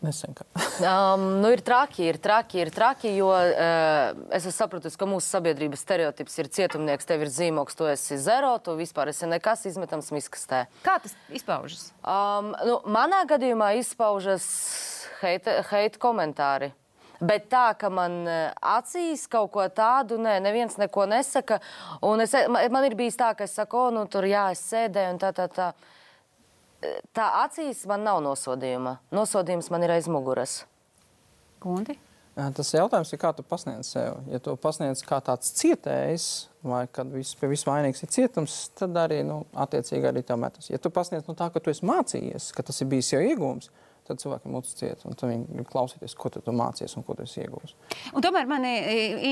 Nesen. 0.00 0.34
um, 0.86 1.22
nu, 1.42 1.50
ir 1.50 1.60
traki, 1.66 2.04
ir 2.06 2.20
traki, 2.22 2.60
ir 2.62 2.70
traki, 2.70 3.10
jo 3.18 3.32
uh, 3.34 4.12
es 4.34 4.46
saprotu, 4.54 4.92
ka 4.94 5.08
mūsu 5.10 5.26
sabiedrības 5.26 5.82
stereotips 5.82 6.38
ir 6.38 6.50
cietumnieks, 6.54 7.08
tev 7.08 7.24
ir 7.26 7.32
zīmogs, 7.34 7.74
tu 7.74 7.88
esi 7.90 8.20
zero, 8.22 8.52
tu 8.62 8.76
vispār 8.78 9.10
esi 9.10 9.26
nekas 9.26 9.66
izmetams 9.72 10.12
miskastē. 10.14 10.66
Kā 10.86 11.00
tas 11.02 11.16
izpaužas? 11.34 11.88
Um, 12.06 12.52
nu, 12.68 12.78
manā 12.86 13.24
gadījumā 13.26 13.72
izpaužas 13.80 14.46
heita, 15.22 15.64
heita 15.72 15.98
komentāri. 16.02 16.70
Bet 17.18 17.48
tā, 17.50 17.72
ka 17.74 17.90
man 17.90 18.20
uh, 18.22 18.54
acīs 18.78 19.26
kaut 19.26 19.50
ko 19.56 19.66
tādu, 19.74 20.20
nē, 20.22 20.38
neviens 20.44 20.78
neko 20.78 21.08
nesaka. 21.10 21.58
Un 22.06 22.22
es, 22.22 22.38
man, 22.46 22.70
man 22.70 22.86
ir 22.86 22.94
bijis 22.94 23.18
tā, 23.18 23.32
ka 23.34 23.50
es 23.50 23.58
saku, 23.58 23.88
o, 23.88 23.94
nu, 23.98 24.06
tur 24.06 24.30
jā, 24.30 24.52
es 24.54 24.62
sēdēju 24.70 25.16
un 25.16 25.24
tā, 25.26 25.34
tā, 25.34 25.50
tā. 25.50 25.72
Tā 27.16 27.28
acīs 27.44 27.84
man 27.90 28.04
nav 28.06 28.20
nosodījuma. 28.24 28.98
Nosodījums 29.14 29.70
man 29.74 29.86
ir 29.86 29.96
aiz 29.96 30.10
muguras. 30.10 30.60
Kundi? 31.62 31.98
Tas 32.54 32.68
jautājums 32.70 33.10
ir, 33.10 33.18
kā 33.18 33.32
tu 33.34 33.42
pasniedz 33.42 33.88
sev. 33.96 34.20
Ja 34.30 34.38
tu 34.42 34.52
pasniedz 34.62 35.00
kā 35.02 35.18
tāds 35.26 35.50
cietējs, 35.58 36.26
vai 36.62 36.84
kad 36.86 37.10
viss 37.10 37.34
pie 37.38 37.50
viss 37.50 37.66
vainīgs 37.66 38.04
ir 38.04 38.12
cietums, 38.14 38.58
tad 38.78 38.94
arī, 39.00 39.24
nu, 39.26 39.40
attiecīgi 39.58 40.06
arī 40.06 40.22
tev 40.26 40.38
metas. 40.38 40.68
Ja 40.70 40.78
tu 40.78 40.92
pasniedz 40.94 41.26
no 41.26 41.34
nu, 41.34 41.38
tā, 41.40 41.48
ka 41.50 41.62
tu 41.62 41.72
esi 41.72 41.86
mācījies, 41.88 42.52
ka 42.54 42.62
tas 42.68 42.78
ir 42.78 42.90
bijis 42.92 43.10
jau 43.10 43.24
iegūms, 43.26 43.72
tad 43.72 43.87
cilvēkiem 44.16 44.54
būtu 44.54 44.74
ciet. 44.78 45.04
Un 45.04 45.16
tad 45.18 45.30
viņi 45.30 45.46
grib 45.52 45.68
klausīties, 45.68 46.14
ko 46.18 46.30
tu 46.32 46.54
mācies 46.54 46.96
un 46.96 47.04
ko 47.04 47.16
tu 47.18 47.26
esi 47.26 47.42
iegūmis. 47.42 47.74
Tomēr 48.24 48.48
mani 48.48 48.72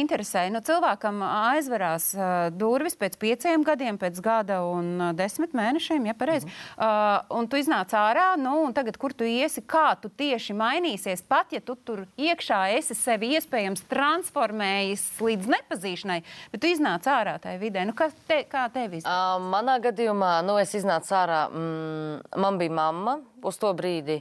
interesē, 0.00 0.46
nu, 0.52 0.60
cilvēkam 0.64 1.22
aizverās 1.26 2.10
uh, 2.16 2.48
durvis 2.52 2.96
pēc 2.98 3.16
pieciem 3.20 3.64
gadiem, 3.66 3.98
pēc 4.00 4.20
gada 4.24 4.60
un 4.66 4.92
uh, 5.00 5.12
desmit 5.16 5.54
mēnešiem, 5.56 6.08
ja 6.10 6.14
pareizi. 6.18 6.46
Mm 6.46 6.52
-hmm. 6.52 7.24
uh, 7.30 7.38
un 7.38 7.48
tu 7.48 7.56
iznāc 7.56 7.94
ārā, 7.96 8.28
nu, 8.40 8.54
un 8.66 8.72
tagad, 8.76 8.96
kur 8.96 9.12
tu 9.12 9.24
iesi, 9.24 9.62
kā 9.62 9.96
tu 10.00 10.08
tieši 10.08 10.54
mainīsies, 10.54 11.22
pat 11.28 11.52
ja 11.52 11.60
tu 11.60 11.74
tur 11.74 12.06
iekšā 12.18 12.76
esi 12.76 12.94
sevi 12.94 13.34
iespējams 13.36 13.86
transformējis 13.88 15.04
līdz 15.20 15.46
nepazīšanai, 15.54 16.22
bet 16.52 16.60
tu 16.60 16.66
iznāc 16.66 17.06
ārā 17.06 17.38
tajā 17.38 17.58
vidē. 17.58 17.84
Nu, 17.86 17.92
kā, 17.92 18.10
te, 18.26 18.44
kā 18.50 18.68
tev 18.72 18.92
izdevies? 18.92 19.06
Uh, 19.06 19.40
manā 19.52 19.78
gadījumā, 19.80 20.42
nu, 20.46 20.58
es 20.58 20.74
iznācu 20.74 21.14
ārā, 21.14 21.46
mm, 21.50 22.40
man 22.42 22.58
bija 22.58 22.72
mamma 22.72 23.18
uz 23.46 23.58
to 23.62 23.72
brīdi. 23.76 24.20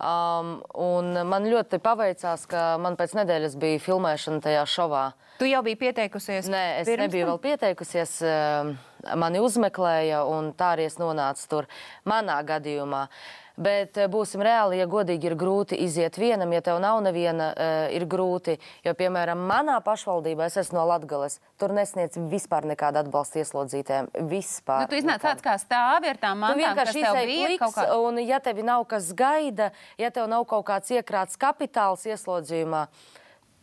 Um, 0.00 0.60
man 1.28 1.48
ļoti 1.50 1.80
paveicās, 1.84 2.46
ka 2.48 2.76
man 2.80 2.96
pēc 3.00 3.16
nedēļas 3.18 3.58
bija 3.60 3.82
filmēšana 3.84 4.40
tajā 4.46 4.62
šovā. 4.70 5.04
Tu 5.40 5.50
jau 5.50 5.60
biji 5.64 5.78
pieteikusies? 5.80 6.48
Nē, 6.52 6.64
es 6.80 6.88
nebiju 6.88 7.26
tam? 7.26 7.34
vēl 7.34 7.42
pieteikusies. 7.48 8.16
Mani 9.16 9.40
uzmeklēja, 9.40 10.24
un 10.28 10.50
tā 10.56 10.74
arī 10.76 10.84
es 10.90 10.98
nonācu 11.00 11.46
tur. 11.48 11.68
Manā 12.08 12.36
gadījumā 12.44 13.06
Bet 13.60 13.98
eh, 14.00 14.08
būsim 14.08 14.40
reāli, 14.44 14.78
ja 14.80 14.86
godīgi 14.88 15.28
ir 15.28 15.36
grūti 15.38 15.76
iziet 15.84 16.16
vienam, 16.20 16.52
ja 16.54 16.62
tev 16.64 16.78
nav 16.80 17.02
neviena, 17.04 17.50
uh, 17.52 17.80
ir 17.92 18.06
grūti. 18.08 18.54
Jo, 18.86 18.94
piemēram, 18.96 19.42
manā 19.50 19.76
pašvaldībā, 19.84 20.46
es 20.48 20.56
esmu 20.62 20.78
no 20.78 20.86
Latgales, 20.88 21.36
tur 21.60 21.74
nesniedz 21.76 22.16
vispār 22.30 22.64
nekādu 22.70 23.02
atbalstu 23.02 23.42
ieslodzītēm. 23.42 24.08
Vispār. 24.30 24.86
Nu, 24.86 24.88
tu 24.88 25.00
iznāc 25.00 25.20
tāds 25.26 25.44
kā 25.44 25.58
stāvi 25.60 26.08
ar 26.14 26.22
tām 26.22 26.40
mantām, 26.40 26.80
kas 26.80 26.94
tev 26.96 27.20
bija 27.20 27.52
pliks, 27.52 27.76
kā... 27.76 27.86
Un 28.00 28.22
ja 28.24 28.40
tevi 28.40 28.64
nav 28.64 28.86
kas 28.88 29.12
gaida, 29.16 29.70
ja 30.00 30.08
tev 30.14 30.30
nav 30.32 30.48
kaut 30.48 30.64
kāds 30.72 30.96
iekrāts 30.96 31.36
kapitāls 31.40 32.08
ieslodzījumā. 32.08 32.86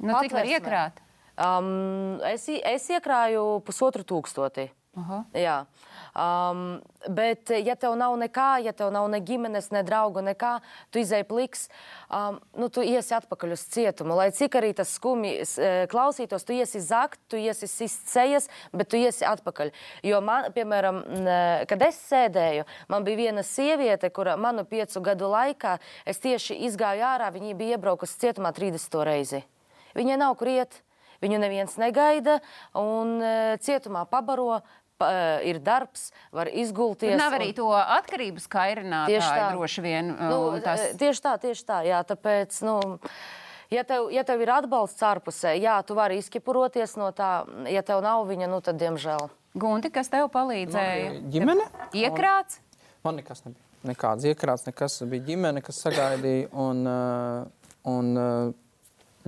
Nu, 0.05 0.13
cik 0.21 0.37
var 0.37 0.53
iekrāt? 0.53 1.01
Um, 1.37 2.17
es, 2.25 2.45
es 2.49 2.89
iekrāju 2.93 3.63
pusotru 3.65 4.05
tūkstoti. 4.05 4.69
Aha. 4.97 5.17
Jā. 5.37 5.57
Um, 6.17 6.61
bet, 7.13 7.51
ja 7.61 7.75
tev 7.77 7.93
nav 7.99 8.15
nekā, 8.17 8.47
ja 8.65 8.71
tev 8.73 8.89
nav 8.95 9.05
ne 9.13 9.19
ģimenes, 9.21 9.67
ne 9.75 9.83
draugu, 9.85 10.23
nekā, 10.25 10.55
tu 10.89 10.97
izēji 11.03 11.27
pliks, 11.29 11.67
um, 12.09 12.39
nu, 12.57 12.71
tu 12.73 12.81
iesi 12.81 13.13
atpakaļ 13.13 13.53
uz 13.53 13.65
cietumu. 13.75 14.15
Lai 14.17 14.31
cik 14.33 14.57
arī 14.57 14.71
tas 14.77 14.95
skumji 14.97 15.35
uh, 15.43 15.83
klausītos, 15.91 16.47
tu 16.47 16.55
iesi 16.57 16.81
zakt, 16.81 17.21
tu 17.29 17.37
iesi 17.37 17.69
sist 17.69 18.09
sejas, 18.09 18.49
bet 18.73 18.89
tu 18.89 18.97
iesi 18.97 19.27
atpakaļ. 19.29 19.69
Jo 20.07 20.23
man, 20.25 20.49
piemēram, 20.55 21.03
kad 21.69 21.85
es 21.85 22.01
sēdēju, 22.09 22.65
man 22.89 23.05
bija 23.05 23.21
viena 23.27 23.45
sieviete, 23.45 24.09
kura 24.13 24.33
manu 24.41 24.65
piecu 24.65 25.03
gadu 25.05 25.29
laikā 25.29 25.77
es 26.09 26.23
tieši 26.23 26.57
izgāju 26.71 27.05
ārā, 27.05 27.29
viņa 27.35 27.53
bija 27.59 27.77
iebraukusi 27.77 28.17
cietumā 28.25 28.49
30 28.57 28.99
reizi. 29.05 29.45
Viņai 29.97 30.17
nav 30.25 30.33
kur 30.41 30.49
iet. 30.57 30.81
Viņu 31.23 31.39
neviens 31.41 31.77
negaida, 31.81 32.37
un 32.77 33.17
uh, 33.17 33.55
cietumā 33.63 34.03
pabaro, 34.09 34.59
pa, 34.99 35.09
uh, 35.09 35.47
ir 35.47 35.59
darbs, 35.63 36.09
var 36.35 36.49
izgulties. 36.51 37.15
Nav 37.19 37.35
arī 37.37 37.51
to 37.57 37.69
atkarības 37.73 38.47
kairinātāju 38.51 39.17
Tieši 39.17 39.33
tā. 39.33 39.49
droši 39.55 39.83
vien. 39.85 40.13
Nu, 40.17 40.39
un 40.55 40.63
tas... 40.65 40.87
Tieši 40.99 41.23
tā, 41.25 41.35
tieši 41.41 41.67
tā. 41.67 41.81
Jā, 41.87 42.01
tāpēc, 42.07 42.57
nu, 42.67 42.77
ja, 43.73 43.85
tev, 43.87 44.09
ja 44.13 44.25
tev 44.27 44.43
ir 44.45 44.53
atbalsts 44.57 45.05
ārpusē, 45.05 45.55
jā, 45.61 45.77
tu 45.87 45.97
vari 45.97 46.19
izkipuroties 46.21 46.97
no 46.99 47.11
tā. 47.15 47.31
Ja 47.71 47.85
tev 47.85 48.03
nav 48.05 48.25
viņa, 48.29 48.49
nu, 48.51 48.61
tad 48.65 48.81
diemžēl. 48.81 49.29
Gunti, 49.57 49.93
kas 49.93 50.11
tev 50.13 50.29
palīdzēja? 50.33 51.17
Ģimene? 51.33 51.65
Iekrāts? 51.97 52.61
Man 53.05 53.21
nekas 53.21 53.45
nebija. 53.45 53.63
Nekāds 53.87 54.25
iekrāts, 54.27 54.65
nekas 54.67 54.99
bija 55.07 55.23
ģimene, 55.29 55.61
kas 55.63 55.79
sagaidīja. 55.85 56.49
Un, 56.57 56.81
uh, 56.89 57.69
un 57.87 58.17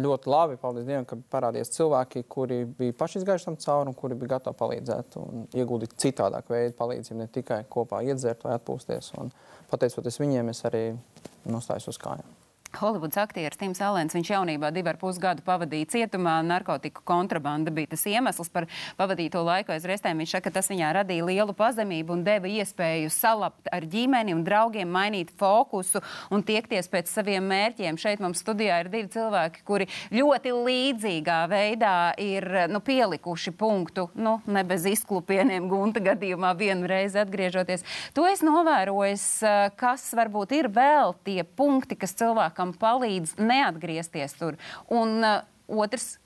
ļoti 0.03 0.31
labi, 0.31 0.57
paldies 0.61 0.87
Dievam, 0.87 1.05
ka 1.09 1.17
parādījās 1.33 1.73
cilvēki, 1.75 2.25
kuri 2.31 2.63
bija 2.79 2.95
paši 2.99 3.21
izgājuši 3.21 3.49
tam 3.49 3.59
cauri 3.63 3.91
un 3.91 3.97
kuri 3.97 4.17
bija 4.19 4.35
gatavi 4.35 4.59
palīdzēt 4.59 5.17
un 5.21 5.47
ieguldīt 5.53 5.95
citādāk 6.01 6.51
veidu 6.51 6.75
palīdzību, 6.79 7.21
ne 7.21 7.29
tikai 7.39 7.63
kopā 7.69 8.01
iedzert 8.07 8.45
vai 8.47 8.57
atpūsties. 8.57 9.13
Un, 9.21 9.33
pateicoties 9.71 10.21
viņiem, 10.21 10.53
es 10.53 10.65
arī 10.69 10.83
nostājos 11.49 11.91
uz 11.93 12.01
kājām. 12.01 12.35
Holivudas 12.77 13.17
aktieris 13.17 13.57
Tims 13.57 13.79
Alens, 13.81 14.13
viņš 14.13 14.29
jaunībā 14.29 14.69
divu 14.71 14.91
ar 14.91 14.97
pus 15.01 15.17
gadu 15.19 15.41
pavadīja 15.45 15.87
cietumā. 15.89 16.35
Narkotiku 16.45 17.01
kontrabanda 17.07 17.73
bija 17.73 17.95
tas 17.95 18.05
iemesls 18.05 18.51
par 18.53 18.67
pavadīto 18.99 19.41
laiku 19.43 19.73
aiz 19.73 19.87
restēm. 19.89 20.21
Viņš 20.21 20.35
saka, 20.35 20.51
ka 20.51 20.59
tas 20.59 20.69
viņā 20.69 20.91
radīja 20.99 21.25
lielu 21.25 21.55
pazemību 21.57 22.13
un 22.13 22.21
deva 22.27 22.47
iespēju 22.47 23.09
salabt 23.11 23.71
ar 23.73 23.87
ģimeni 23.89 24.35
un 24.37 24.43
draugiem, 24.45 24.89
mainīt 24.93 25.33
fokusu 25.39 26.03
un 26.29 26.45
tiekties 26.45 26.91
pēc 26.93 27.09
saviem 27.09 27.47
mērķiem. 27.49 27.97
Šeit 27.97 28.21
mums 28.21 28.43
studijā 28.45 28.77
ir 28.83 28.91
divi 28.93 29.09
cilvēki, 29.17 29.65
kuri 29.65 29.89
ļoti 30.13 30.53
līdzīgā 30.53 31.39
veidā 31.49 31.95
ir 32.21 32.47
nu, 32.69 32.83
pielikuši 32.85 33.55
punktu, 33.57 34.11
nu, 34.13 34.37
ne 34.45 34.63
bez 34.69 34.85
izklupieniem, 34.93 35.67
gunta 35.71 36.05
gadījumā 36.05 36.53
vienreiz 36.59 37.17
atgriežoties. 37.17 37.83
To 38.13 38.29
es 38.29 38.45
novēroju, 38.45 39.17
kas 39.79 40.05
varbūt 40.15 40.53
ir 40.59 40.69
vēl 40.73 41.17
tie 41.25 41.41
punkti, 41.43 41.97
kas 41.99 42.13
cilvēkam 42.19 42.58
cilvēkam 42.59 42.75
palīdz 42.79 43.37
neatgriezties 43.39 44.35
tur. 44.37 44.57
Un 44.89 45.23
uh, 45.23 45.43
otrs, 45.67 46.19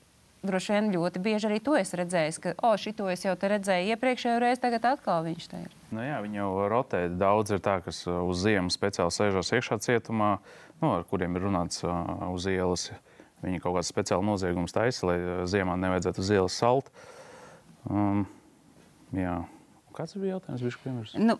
droši 0.44 0.74
vien 0.74 0.90
ļoti 0.92 1.22
bieži 1.22 1.48
arī 1.48 1.60
to 1.62 1.76
es 1.76 1.94
redzēju, 1.94 2.40
ka, 2.42 2.54
oh, 2.62 2.76
šito 2.76 3.08
es 3.08 3.24
jau 3.24 3.34
redzēju 3.34 3.94
iepriekšējo 3.94 4.40
reizi, 4.42 4.60
tagad 4.60 4.84
atkal 4.84 5.24
viņš 5.24 5.48
te 5.48 5.62
ir. 5.64 5.72
Nu 5.90 6.02
jā, 6.02 6.20
viņi 6.20 6.40
jau 6.40 6.68
rotē. 6.68 7.08
Daudz 7.08 7.54
ir 7.54 7.60
tā, 7.60 7.80
kas 7.84 8.04
uh, 8.06 8.22
uz 8.26 8.42
ziemu 8.42 8.70
speciāli 8.70 9.14
sēžas 9.14 9.52
iekšā 9.54 9.78
cietumā, 9.80 10.38
nu, 10.82 10.92
ar 10.98 11.04
kuriem 11.08 11.36
ir 11.36 11.46
runāts 11.46 11.84
uh, 11.84 12.30
uz 12.32 12.46
ielas. 12.50 12.90
Viņi 13.44 13.60
kaut 13.60 13.76
kāds 13.76 13.90
speciāls 13.92 14.24
noziegums 14.24 14.72
taisa, 14.72 15.10
lai 15.10 15.18
uh, 15.20 15.42
ziemā 15.48 15.76
nevajadzētu 15.76 16.24
uz 16.24 16.30
ielas 16.32 16.56
salt. 16.56 16.88
Um, 17.84 18.24
jā. 19.12 19.42
Kāds 19.94 20.16
bija 20.18 20.34
jautājums? 20.34 21.12
Nu, 21.22 21.36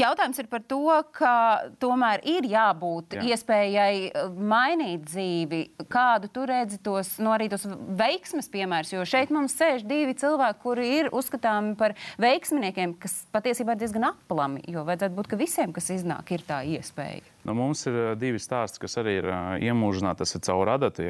jautājums 0.00 0.40
ir 0.42 0.48
par 0.50 0.64
to, 0.66 0.80
ka 1.14 1.34
tomēr 1.82 2.24
ir 2.26 2.48
jābūt 2.50 3.14
Jā. 3.14 3.22
iespējai 3.30 4.08
uh, 4.08 4.32
mainīt 4.34 5.04
dzīvi. 5.06 5.60
Kādu 5.92 6.30
tu 6.32 6.46
redzi 6.48 6.80
tos, 6.82 7.12
nu, 7.22 7.30
arī 7.34 7.46
tos 7.52 7.68
veiksmes 7.68 8.50
piemērus? 8.50 8.90
Jo 8.96 9.04
šeit 9.06 9.30
mums 9.34 9.54
sēž 9.54 9.86
divi 9.86 10.16
cilvēki, 10.18 10.60
kuri 10.64 10.88
ir 10.96 11.12
uzskatāmi 11.14 11.76
par 11.78 11.94
veiksminiekiem, 12.22 12.96
kas 13.02 13.20
patiesībā 13.36 13.76
ir 13.76 13.84
diezgan 13.84 14.08
aplami. 14.10 14.64
Jo 14.66 14.82
vajadzētu 14.88 15.18
būt, 15.20 15.30
ka 15.30 15.38
visiem, 15.38 15.76
kas 15.76 15.92
iznāk, 15.94 16.34
ir 16.34 16.42
tā 16.48 16.64
iespēja. 16.66 17.22
Nu, 17.46 17.54
mums 17.54 17.86
ir 17.86 18.00
uh, 18.02 18.10
divi 18.18 18.42
stāsti, 18.42 18.82
kas 18.82 18.98
arī 18.98 19.20
ir 19.20 19.30
iemūžināti. 19.70 20.24
Tas 20.24 20.34
ir 20.34 20.46
caur 20.48 20.74
adatu. 20.74 21.06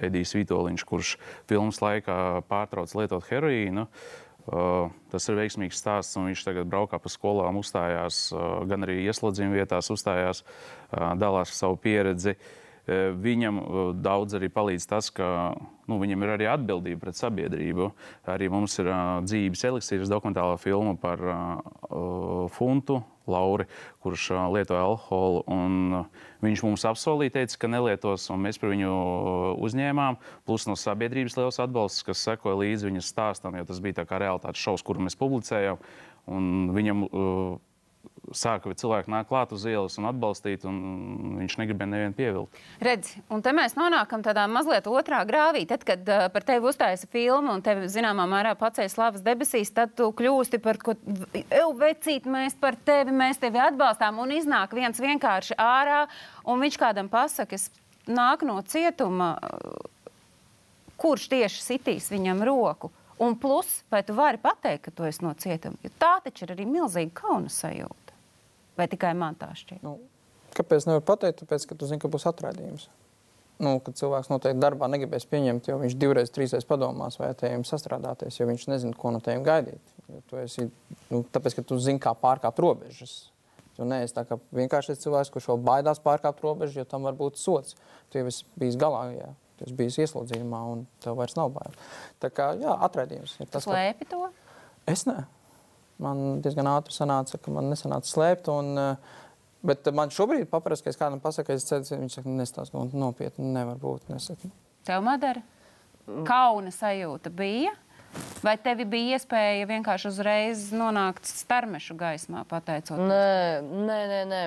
Edijs 0.00 0.32
Vitoļņš, 0.38 0.88
kurš 0.88 1.16
filmas 1.50 1.84
laikā 1.84 2.18
pārtrauc 2.48 2.96
lietot 2.96 3.28
heroīnu. 3.28 3.84
Uh, 3.84 4.20
tas 4.46 5.28
ir 5.28 5.38
veiksmīgs 5.38 5.78
stāsts, 5.78 6.16
un 6.18 6.26
viņš 6.30 6.42
tagad 6.46 6.70
braukā 6.70 6.98
pa 6.98 7.10
skolām, 7.12 7.60
uzstājās, 7.60 8.24
uh, 8.34 8.62
gan 8.66 8.86
arī 8.86 9.04
ieslodzījuma 9.06 9.60
vietās, 9.60 9.90
uzstājās, 9.94 10.42
uh, 10.42 11.12
dalās 11.20 11.52
ar 11.52 11.58
savu 11.58 11.78
pieredzi. 11.78 12.34
Viņam 13.22 13.60
daudz 14.02 14.36
arī 14.38 14.48
palīdz 14.52 14.86
tas, 14.90 15.08
ka 15.14 15.26
nu, 15.90 15.98
viņam 16.00 16.24
ir 16.24 16.34
arī 16.34 16.48
atbildība 16.50 17.06
pret 17.06 17.18
sabiedrību. 17.18 17.88
Arī 18.30 18.48
mums 18.52 18.78
ir 18.82 18.90
dzīves 19.26 19.64
eliksīrs 19.70 20.12
dokumentālā 20.12 20.58
filma 20.62 20.94
par 21.00 21.22
funtu, 22.54 23.02
Lauri, 23.30 23.68
kurš 24.02 24.28
lietoja 24.50 24.82
alkoholu. 24.82 26.04
Viņš 26.42 26.62
mums 26.66 26.86
apsolīja, 26.90 27.36
teica, 27.38 27.60
ka 27.62 27.70
nelietos, 27.70 28.26
un 28.34 28.42
mēs 28.42 28.58
par 28.58 28.72
viņu 28.72 28.92
uzņēmām. 29.62 30.18
Plus 30.48 30.66
no 30.66 30.74
sabiedrības 30.78 31.38
liels 31.38 31.60
atbalsts, 31.62 32.06
kas 32.06 32.24
sekoja 32.26 32.58
līdzi 32.64 32.90
viņas 32.90 33.12
stāstam, 33.14 33.58
jo 33.58 33.68
tas 33.68 33.82
bija 33.84 34.06
kā 34.08 34.18
realitātes 34.22 34.62
šovs, 34.62 34.82
kuru 34.86 35.06
mēs 35.06 35.18
publicējām. 35.20 35.78
Viņam 36.74 37.06
uh, 37.06 37.60
sāka 38.30 38.70
cilvēki 38.78 39.10
nāk 39.10 39.26
klāt 39.30 39.52
uz 39.54 39.64
ielas 39.66 39.98
un 39.98 40.06
atbalstīt, 40.06 40.64
un 40.68 40.76
viņš 41.40 41.56
negribēja 41.58 41.90
nevienu 41.90 42.16
pievilkt. 42.16 42.60
Redz, 42.84 43.16
un 43.32 43.42
te 43.42 43.52
mēs 43.56 43.74
nonākam 43.78 44.22
tādā 44.24 44.44
mazliet 44.50 44.86
otrā 44.90 45.22
grāvī. 45.28 45.64
Tad, 45.68 45.82
kad 45.88 46.06
uh, 46.06 46.28
par 46.32 46.46
tevi 46.46 46.70
uztaisa 46.70 47.08
filmu 47.10 47.56
un 47.56 47.64
tevi 47.66 47.90
zināmā 47.90 48.28
mērā 48.30 48.54
pacēla 48.58 48.92
slavas 48.92 49.26
debesīs, 49.26 49.74
tad 49.74 49.96
tu 49.98 50.08
kļūsti 50.16 50.62
par 50.62 50.78
ko, 50.82 50.94
eju 51.42 51.68
vecīt, 51.82 52.28
mēs 52.30 52.56
par 52.62 52.78
tevi, 52.78 53.14
mēs 53.16 53.42
tevi 53.42 53.62
atbalstām, 53.62 54.22
un 54.22 54.34
iznāk 54.38 54.76
viens 54.78 55.02
vienkārši 55.02 55.58
ārā, 55.58 56.04
un 56.46 56.62
viņš 56.62 56.78
kādam 56.80 57.10
pasaka, 57.12 57.58
es 57.58 57.68
nāku 58.06 58.46
no 58.48 58.60
cietuma, 58.66 59.34
kurš 61.02 61.28
tieši 61.32 61.62
sitīs 61.72 62.10
viņam 62.12 62.44
roku. 62.46 62.92
Un 63.22 63.36
plus, 63.38 63.82
vai 63.90 64.02
tu 64.02 64.14
vari 64.18 64.38
pateikt, 64.42 64.88
ka 64.88 64.90
tu 64.94 65.06
esi 65.06 65.22
no 65.22 65.34
cietuma? 65.38 65.78
Jo 65.84 65.92
tā 66.00 66.16
taču 66.24 66.46
ir 66.46 66.56
arī 66.56 66.66
milzīga 66.66 67.12
kauna 67.20 67.52
sajūta. 67.52 68.01
Vai 68.82 68.88
tikai 68.90 69.12
man 69.14 69.38
tā 69.38 69.52
šķiet? 69.54 69.78
Nu, 69.86 70.00
kāpēc 70.58 70.88
nevar 70.88 71.04
pateikt? 71.06 71.44
Tāpēc, 71.44 71.68
ka 71.70 71.78
tu 71.78 71.86
zini, 71.86 72.02
ka 72.02 72.10
būs 72.10 72.26
atraidījums. 72.26 72.88
Nu, 73.62 73.76
kad 73.84 73.94
cilvēks 73.94 74.26
noteikti 74.32 74.58
darbā 74.58 74.88
negribēs 74.90 75.28
pieņemt, 75.30 75.68
jo 75.70 75.76
viņš 75.78 75.94
divreiz, 76.00 76.32
trīsreiz 76.34 76.64
padomās, 76.66 77.20
vai 77.20 77.28
ar 77.30 77.36
tiem 77.38 77.62
sastrādāties, 77.68 78.40
jo 78.40 78.48
viņš 78.48 78.64
nezina, 78.72 78.96
ko 78.98 79.12
no 79.14 79.20
tiem 79.22 79.44
gaidīt. 79.46 79.92
Esi, 80.40 80.66
nu, 81.12 81.20
tāpēc, 81.30 81.60
ka 81.60 81.64
tu 81.68 81.78
zini, 81.78 82.02
kā 82.02 82.10
pārkāpt 82.18 82.58
robežas. 82.64 83.12
Tu 83.76 83.86
neesi 83.88 84.16
tā 84.16 84.24
kā 84.26 84.40
vienkārši 84.52 84.98
cilvēks, 85.04 85.30
kurš 85.32 85.52
vēl 85.52 85.62
baidās 85.68 86.02
pārkāpt 86.02 86.42
robežu, 86.42 86.80
jo 86.82 86.88
tam 86.88 87.06
var 87.06 87.14
būt 87.16 87.38
sots. 87.40 87.78
Tu 88.10 88.18
jau 88.18 88.26
esi 88.32 88.48
bijis 88.58 88.80
galā. 88.80 89.04
Jā. 89.14 89.30
Tu 89.60 89.68
esi 89.68 89.76
bijis 89.78 90.00
ieslodzījumā, 90.02 90.64
un 90.74 90.82
tev 91.04 91.16
vairs 91.20 91.38
nav 91.38 91.54
bail. 91.54 91.78
Tā 92.20 92.32
kā 92.34 92.50
jā, 92.58 92.74
atraidījums 92.88 93.38
ir 93.38 93.46
tas, 93.46 93.62
kas 93.62 93.70
slēpj 93.70 94.10
to. 94.10 94.26
Es 94.90 95.06
ne. 95.06 95.22
Man 96.02 96.40
diezgan 96.44 96.70
ātri 96.70 96.96
sanāca, 96.96 97.38
ka 97.38 97.54
man 97.54 97.70
nesanāca 97.70 98.10
slēpt. 98.10 98.50
Un, 98.52 98.78
eh, 98.78 99.18
Bet 99.62 99.86
man 99.94 100.10
šobrīd 100.10 100.48
paprasti, 100.50 100.88
ka 100.88 100.90
es 100.90 100.98
kādam 100.98 101.20
pasaku, 101.22 101.54
es 101.54 101.62
ceru, 101.68 101.86
viņš 101.86 102.16
saka, 102.18 102.32
nestāst, 102.34 102.74
nopietni 102.98 103.46
nevar 103.54 103.76
būt. 103.78 104.08
Nesaka. 104.10 104.50
Tev, 104.82 105.04
Madara, 105.06 105.44
kauna 106.26 106.72
sajūta 106.74 107.30
bija? 107.30 107.70
Vai 108.42 108.56
tev 108.60 108.82
bija 108.90 109.16
iespēja 109.16 109.68
vienkārši 109.70 110.08
uzreiz 110.10 110.64
nonākt 110.74 111.28
starmešu 111.30 111.94
gaismā, 111.96 112.42
pateicoties? 112.50 113.06
Nē, 113.08 113.62
nē, 113.62 113.98
nē. 114.10 114.18
nē. 114.32 114.40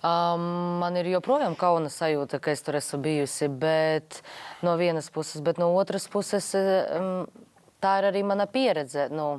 Um, 0.00 0.46
man 0.80 0.96
ir 0.98 1.12
joprojām 1.12 1.54
kauna 1.60 1.92
sajūta, 1.92 2.40
ka 2.42 2.54
es 2.56 2.64
tur 2.66 2.80
esmu 2.80 3.02
bijusi, 3.04 3.50
bet 3.52 4.22
no 4.66 4.74
vienas 4.80 5.12
puses, 5.12 5.44
bet 5.44 5.60
no 5.62 5.68
otras 5.76 6.08
puses 6.10 6.48
um, 6.56 7.28
tā 7.84 7.98
ir 8.00 8.08
arī 8.10 8.24
mana 8.26 8.48
pieredze. 8.50 9.06
Nu, 9.12 9.36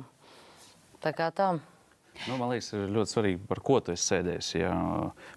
tā 1.02 1.12
kā 1.16 1.28
tā. 1.34 1.56
Nu, 2.26 2.34
man 2.34 2.50
liekas, 2.50 2.72
ir 2.74 2.88
ļoti 2.90 3.14
svarīgi, 3.14 3.40
par 3.46 3.60
ko 3.62 3.78
tu 3.84 3.92
esi 3.94 4.08
sēdējis. 4.10 4.48
Ja, 4.58 4.72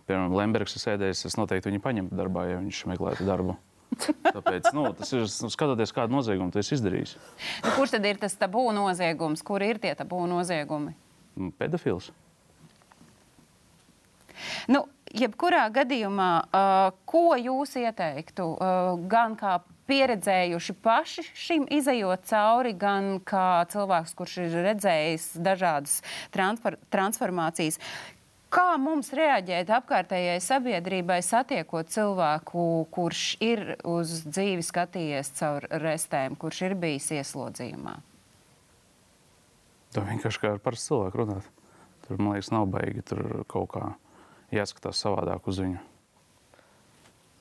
piemēram, 0.07 0.34
Lembergs 0.39 0.74
ir 0.78 0.82
sēdējis, 0.82 1.28
es 1.30 1.38
noteikti 1.38 1.70
viņu 1.70 1.84
paņemtu 1.84 2.18
darbā, 2.18 2.47
ja 2.49 2.62
viņš 2.62 2.80
meklētu 2.89 3.28
darbu. 3.28 3.57
Tāpēc 4.38 4.72
nu, 4.74 4.88
tas 4.97 5.12
ir 5.14 5.28
nu, 5.43 5.51
skatoties, 5.51 5.93
kādu 5.93 6.16
noziegumu 6.16 6.53
tu 6.53 6.62
esi 6.62 6.74
izdarījis. 6.78 7.18
Nu, 7.66 7.76
kurš 7.76 7.97
tad 7.97 8.07
ir 8.09 8.22
tas 8.22 8.38
tabū 8.39 8.64
noziegums? 8.76 9.43
Kur 9.45 9.64
ir 9.66 9.82
tie 9.84 9.93
tabū 9.99 10.24
noziegumi? 10.32 10.95
Pedofils. 11.59 12.09
Nu, 14.72 14.86
jebkurā 15.14 15.68
gadījumā, 15.76 16.32
uh, 16.47 16.95
ko 17.05 17.36
jūs 17.38 17.76
ieteiktu 17.82 18.47
uh, 18.55 18.95
gan 19.12 19.38
kā 19.39 19.59
pieredzējuši 19.90 20.76
paši 20.84 21.26
šim 21.34 21.68
izējot 21.72 22.26
cauri, 22.30 22.74
gan 22.78 23.20
kā 23.26 23.66
cilvēks, 23.72 24.16
kurš 24.18 24.38
ir 24.46 24.58
redzējis 24.68 25.28
dažādas 25.42 26.02
transformācijas. 26.34 27.80
Kā 28.52 28.76
mums 28.76 29.14
reaģēt 29.16 29.70
apkārtējai 29.72 30.40
sabiedrībai, 30.44 31.22
satiekot 31.24 31.88
cilvēku, 31.94 32.64
kurš 32.92 33.22
ir 33.40 33.78
uz 33.88 34.26
dzīvi 34.28 34.66
skatījies 34.68 35.32
caur 35.38 35.68
restēm, 35.72 36.36
kurš 36.36 36.66
ir 36.68 36.76
bijis 36.80 37.08
ieslodzījumā? 37.16 37.96
Tā 39.96 40.04
vienkārši 40.08 40.44
kā 40.44 40.52
ar 40.56 40.60
parastu 40.64 40.92
cilvēku 40.92 41.24
runāt. 41.24 41.48
Tur, 42.04 42.20
man 42.20 42.36
liekas, 42.36 42.52
nav 42.52 42.68
baigi 42.72 43.06
tur 43.08 43.24
kaut 43.52 43.72
kā 43.72 43.94
jāskatās 44.52 45.00
savādāk 45.00 45.48
uz 45.48 45.64
viņu. 45.64 45.80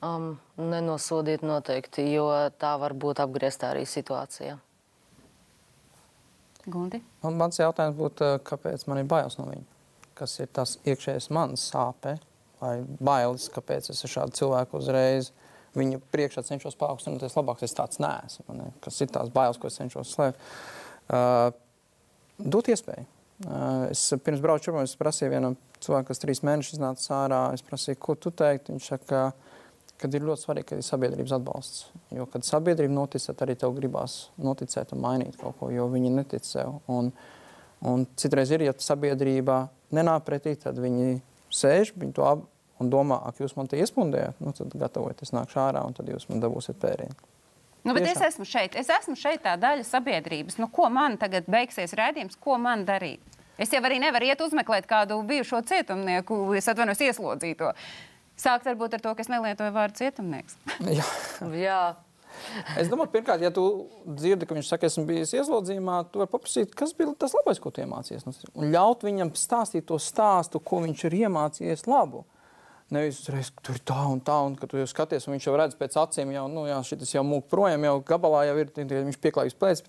Um, 0.00 0.30
nenosodiet 0.56 1.42
noteikti, 1.44 2.06
jo 2.14 2.30
tā 2.56 2.72
var 2.80 2.94
būt 2.96 3.20
apgrieztā 3.20 3.74
arī 3.74 3.82
situācija. 3.84 4.56
Gundi? 6.64 7.02
Man, 7.24 7.36
mans 7.40 7.60
jautājums 7.60 7.98
būtu, 7.98 8.32
kāpēc 8.48 8.86
man 8.88 9.02
ir 9.02 9.10
bailes 9.10 9.36
no 9.40 9.48
viņa? 9.50 9.66
kas 10.20 10.36
ir 10.42 10.50
tas 10.52 10.76
iekšējais 10.88 11.30
mans 11.34 11.62
sāpe 11.72 12.18
vai 12.60 12.74
bailes, 13.00 13.48
kāpēc 13.52 13.88
es 13.92 14.04
ar 14.04 14.12
šādu 14.14 14.36
cilvēku 14.36 14.80
uzreiz 14.80 15.30
viņu 15.76 16.00
priekšā 16.12 16.42
cenšos 16.48 16.76
paaugstināties 16.80 17.36
labāk. 17.38 17.62
Es 17.64 17.76
tāds 17.76 18.00
neesmu. 18.02 18.56
Ne? 18.58 18.68
Kas 18.84 18.98
ir 19.00 19.10
tās 19.14 19.30
bailes, 19.32 19.58
ko 19.60 19.70
es 19.70 19.78
cenšos 19.78 20.12
slēpt? 20.16 20.50
Uh, 21.10 21.48
dot 22.42 22.68
iespēju. 22.72 23.06
Uh, 23.46 23.86
es 23.88 24.02
pirms 24.26 24.42
braucu 24.44 24.68
šurp, 24.68 24.80
es 24.82 24.98
prasīju 25.00 25.32
vienam 25.32 25.54
cilvēkam, 25.80 26.08
kas 26.10 26.20
trīs 26.20 26.42
mēnešus 26.44 26.76
iznāca 26.76 27.14
ārā. 27.22 27.40
Es 27.56 27.64
prasīju, 27.64 28.00
ko 28.02 28.18
tu 28.18 28.34
teiktu. 28.34 28.74
Viņš 28.74 28.90
saka, 28.92 29.06
ka 29.08 29.49
ir 30.08 30.24
ļoti 30.24 30.44
svarīgi, 30.46 30.68
ka 30.70 30.78
ir 30.78 30.86
sabiedrības 30.86 31.34
atbalsts. 31.36 31.82
Jo, 32.16 32.24
kad 32.30 32.46
sabiedrība 32.46 32.94
notic, 32.94 33.24
tad 33.26 33.42
arī 33.44 33.56
tev 33.60 33.74
gribās 33.76 34.30
noticēt 34.40 34.94
un 34.96 35.02
mainīt 35.04 35.36
kaut 35.40 35.58
ko, 35.60 35.68
jo 35.74 35.88
viņi 35.92 36.12
netic 36.14 36.46
sev. 36.48 36.78
Un, 36.90 37.10
un 37.84 38.06
citreiz 38.20 38.52
ir, 38.54 38.64
ja 38.64 38.76
sabiedrība 38.76 39.66
nenāk 39.96 40.24
pretī, 40.28 40.54
tad 40.60 40.80
viņi 40.80 41.18
sēž, 41.52 41.92
viņi 42.00 42.16
to 42.16 42.24
ap 42.28 42.46
un 42.80 42.88
domā, 42.88 43.18
ak, 43.28 43.42
jūs 43.42 43.52
man 43.58 43.68
te 43.68 43.76
iespundējat, 43.80 44.40
nu, 44.40 44.54
tad 44.56 44.72
gatavojieties 44.80 45.34
nākt 45.36 45.58
ārā 45.60 45.82
un 45.84 45.96
tad 45.96 46.08
jūs 46.08 46.30
man 46.30 46.40
dabūsiet 46.40 46.80
pērienu. 46.80 47.16
Nu, 47.84 47.94
bet 47.96 48.04
Tiešām. 48.04 48.16
es 48.16 48.34
esmu 48.34 48.46
šeit. 48.48 48.76
Es 48.76 48.90
esmu 48.92 49.16
šeit 49.16 49.42
tā 49.44 49.54
daļa 49.60 49.84
sabiedrības. 49.88 50.58
Nu, 50.60 50.68
ko 50.72 50.90
man 50.92 51.16
tagad 51.20 51.48
beigsies 51.48 51.94
rādījums, 51.96 52.36
ko 52.40 52.58
man 52.60 52.84
darīt? 52.88 53.22
Es 53.60 53.72
jau 53.72 53.80
arī 53.84 53.98
nevaru 54.00 54.28
iet 54.28 54.40
uzmeklēt 54.40 54.88
kādu 54.88 55.18
bijušo 55.28 55.60
cietumnieku, 55.68 56.42
es 56.56 56.68
atvainojos 56.72 57.02
ieslodzīto. 57.08 57.72
Sākt 58.40 58.68
varbūt 58.68 58.96
ar 58.96 59.02
to, 59.04 59.12
ka 59.16 59.24
es 59.24 59.28
nelietoju 59.32 59.74
vārdu 59.74 60.00
cietumnieks. 60.00 60.56
Jā. 60.98 61.04
Jā. 61.60 61.82
Es 62.78 62.88
domāju, 62.88 63.10
pirmkārt, 63.16 63.42
ja 63.42 63.50
tu 63.52 63.64
dzirdi, 64.06 64.46
ka 64.46 64.56
viņš 64.56 64.68
saka, 64.70 64.88
esmu 64.88 65.02
bijis 65.08 65.34
ieslodzījumā, 65.36 65.96
tu 66.12 66.22
vari 66.22 66.30
paprasīt, 66.30 66.74
kas 66.78 66.94
bija 66.96 67.12
tas 67.18 67.34
labais, 67.36 67.58
ko 67.60 67.72
tu 67.74 67.82
iemācījies. 67.82 68.26
Un 68.54 68.70
ļaut 68.70 69.02
viņam 69.04 69.32
stāstīt 69.36 69.88
to 69.90 69.98
stāstu, 70.00 70.62
ko 70.62 70.78
viņš 70.84 71.08
ir 71.08 71.16
iemācījies 71.24 71.88
labu. 71.90 72.22
Nevis 72.90 73.20
uzreiz, 73.22 73.52
tur 73.62 73.76
ir 73.78 73.82
tā 73.86 73.98
un 74.10 74.22
tā, 74.26 74.34
un 74.46 74.56
kad 74.58 74.70
tu 74.72 74.78
jau 74.78 74.86
skaties, 74.90 75.28
un 75.28 75.36
viņš 75.36 75.44
jau 75.46 75.52
redz 75.58 75.76
pēc 75.78 75.94
acīm, 76.00 76.32
jau, 76.34 76.46
nu, 76.50 76.64
jā, 76.66 76.78
šis 76.86 77.12
jau 77.12 77.22
mūk 77.26 77.46
projām, 77.50 77.84
jau 77.86 77.92
gabalā 78.08 78.40
jau 78.48 78.56
ir, 78.64 78.72
viņš 78.80 79.18
pieklājīgs 79.22 79.58
plēc, 79.60 79.84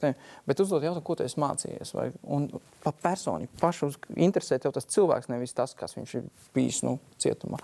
bet 0.46 0.62
uzdot 0.62 0.86
jautājumu, 0.86 1.06
ko 1.08 1.16
tu 1.18 1.26
esi 1.26 1.42
mācījies. 1.42 1.96
Vai, 1.98 2.12
un 2.30 2.46
pa 2.84 2.94
personi 2.94 3.50
pašu 3.62 3.90
interesē 4.14 4.60
tev 4.62 4.76
tas 4.76 4.86
cilvēks, 4.94 5.32
nevis 5.34 5.58
tas, 5.58 5.74
kas 5.78 5.98
viņš 5.98 6.14
ir 6.20 6.30
bijis, 6.54 6.84
nu, 6.86 7.00
cietumā. 7.22 7.58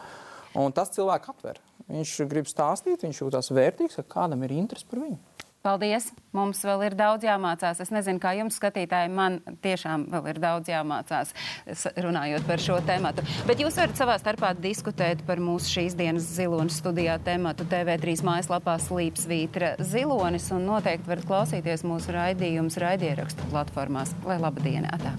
Un 0.57 0.73
tas 0.75 0.91
cilvēku 0.95 1.33
atver. 1.35 1.61
Viņš 1.87 2.13
grib 2.27 2.49
stāstīt, 2.49 3.05
viņš 3.05 3.23
jūtas 3.23 3.53
vērtīgs, 3.53 3.99
ka 4.01 4.07
kādam 4.17 4.43
ir 4.43 4.57
interesi 4.57 4.87
par 4.89 5.05
viņu. 5.05 5.19
Paldies! 5.67 6.11
Mums 6.37 6.61
vēl 6.63 6.85
ir 6.85 6.95
daudz 6.95 7.25
jāmācās. 7.27 7.79
Es 7.83 7.89
nezinu, 7.91 8.21
kā 8.23 8.31
jums, 8.37 8.55
skatītāji, 8.59 9.09
man 9.11 9.39
tiešām 9.65 10.05
vēl 10.13 10.29
ir 10.31 10.39
daudz 10.39 10.69
jāmācās 10.71 11.33
runājot 12.05 12.45
par 12.47 12.61
šo 12.63 12.77
tēmu. 12.87 13.11
Bet 13.49 13.63
jūs 13.63 13.79
varat 13.81 13.99
savā 13.99 14.15
starpā 14.21 14.53
diskutēt 14.63 15.25
par 15.27 15.41
mūsu 15.43 15.73
šīs 15.73 15.97
dienas 15.99 16.29
ziloņa 16.37 16.75
studijā 16.77 17.17
tēmatu 17.25 17.67
TV3 17.67 18.15
mājaslapā 18.29 18.77
Slīpsvītra 18.85 19.73
zilonis 19.81 20.51
un 20.55 20.69
noteikti 20.69 21.09
varat 21.09 21.27
klausīties 21.27 21.83
mūsu 21.87 22.15
raidījumus 22.15 22.79
raidierakstu 22.83 23.49
platformās. 23.51 24.15
Lai 24.29 24.39
laba 24.43 24.63
dienā! 24.63 24.93
Tā. 25.03 25.17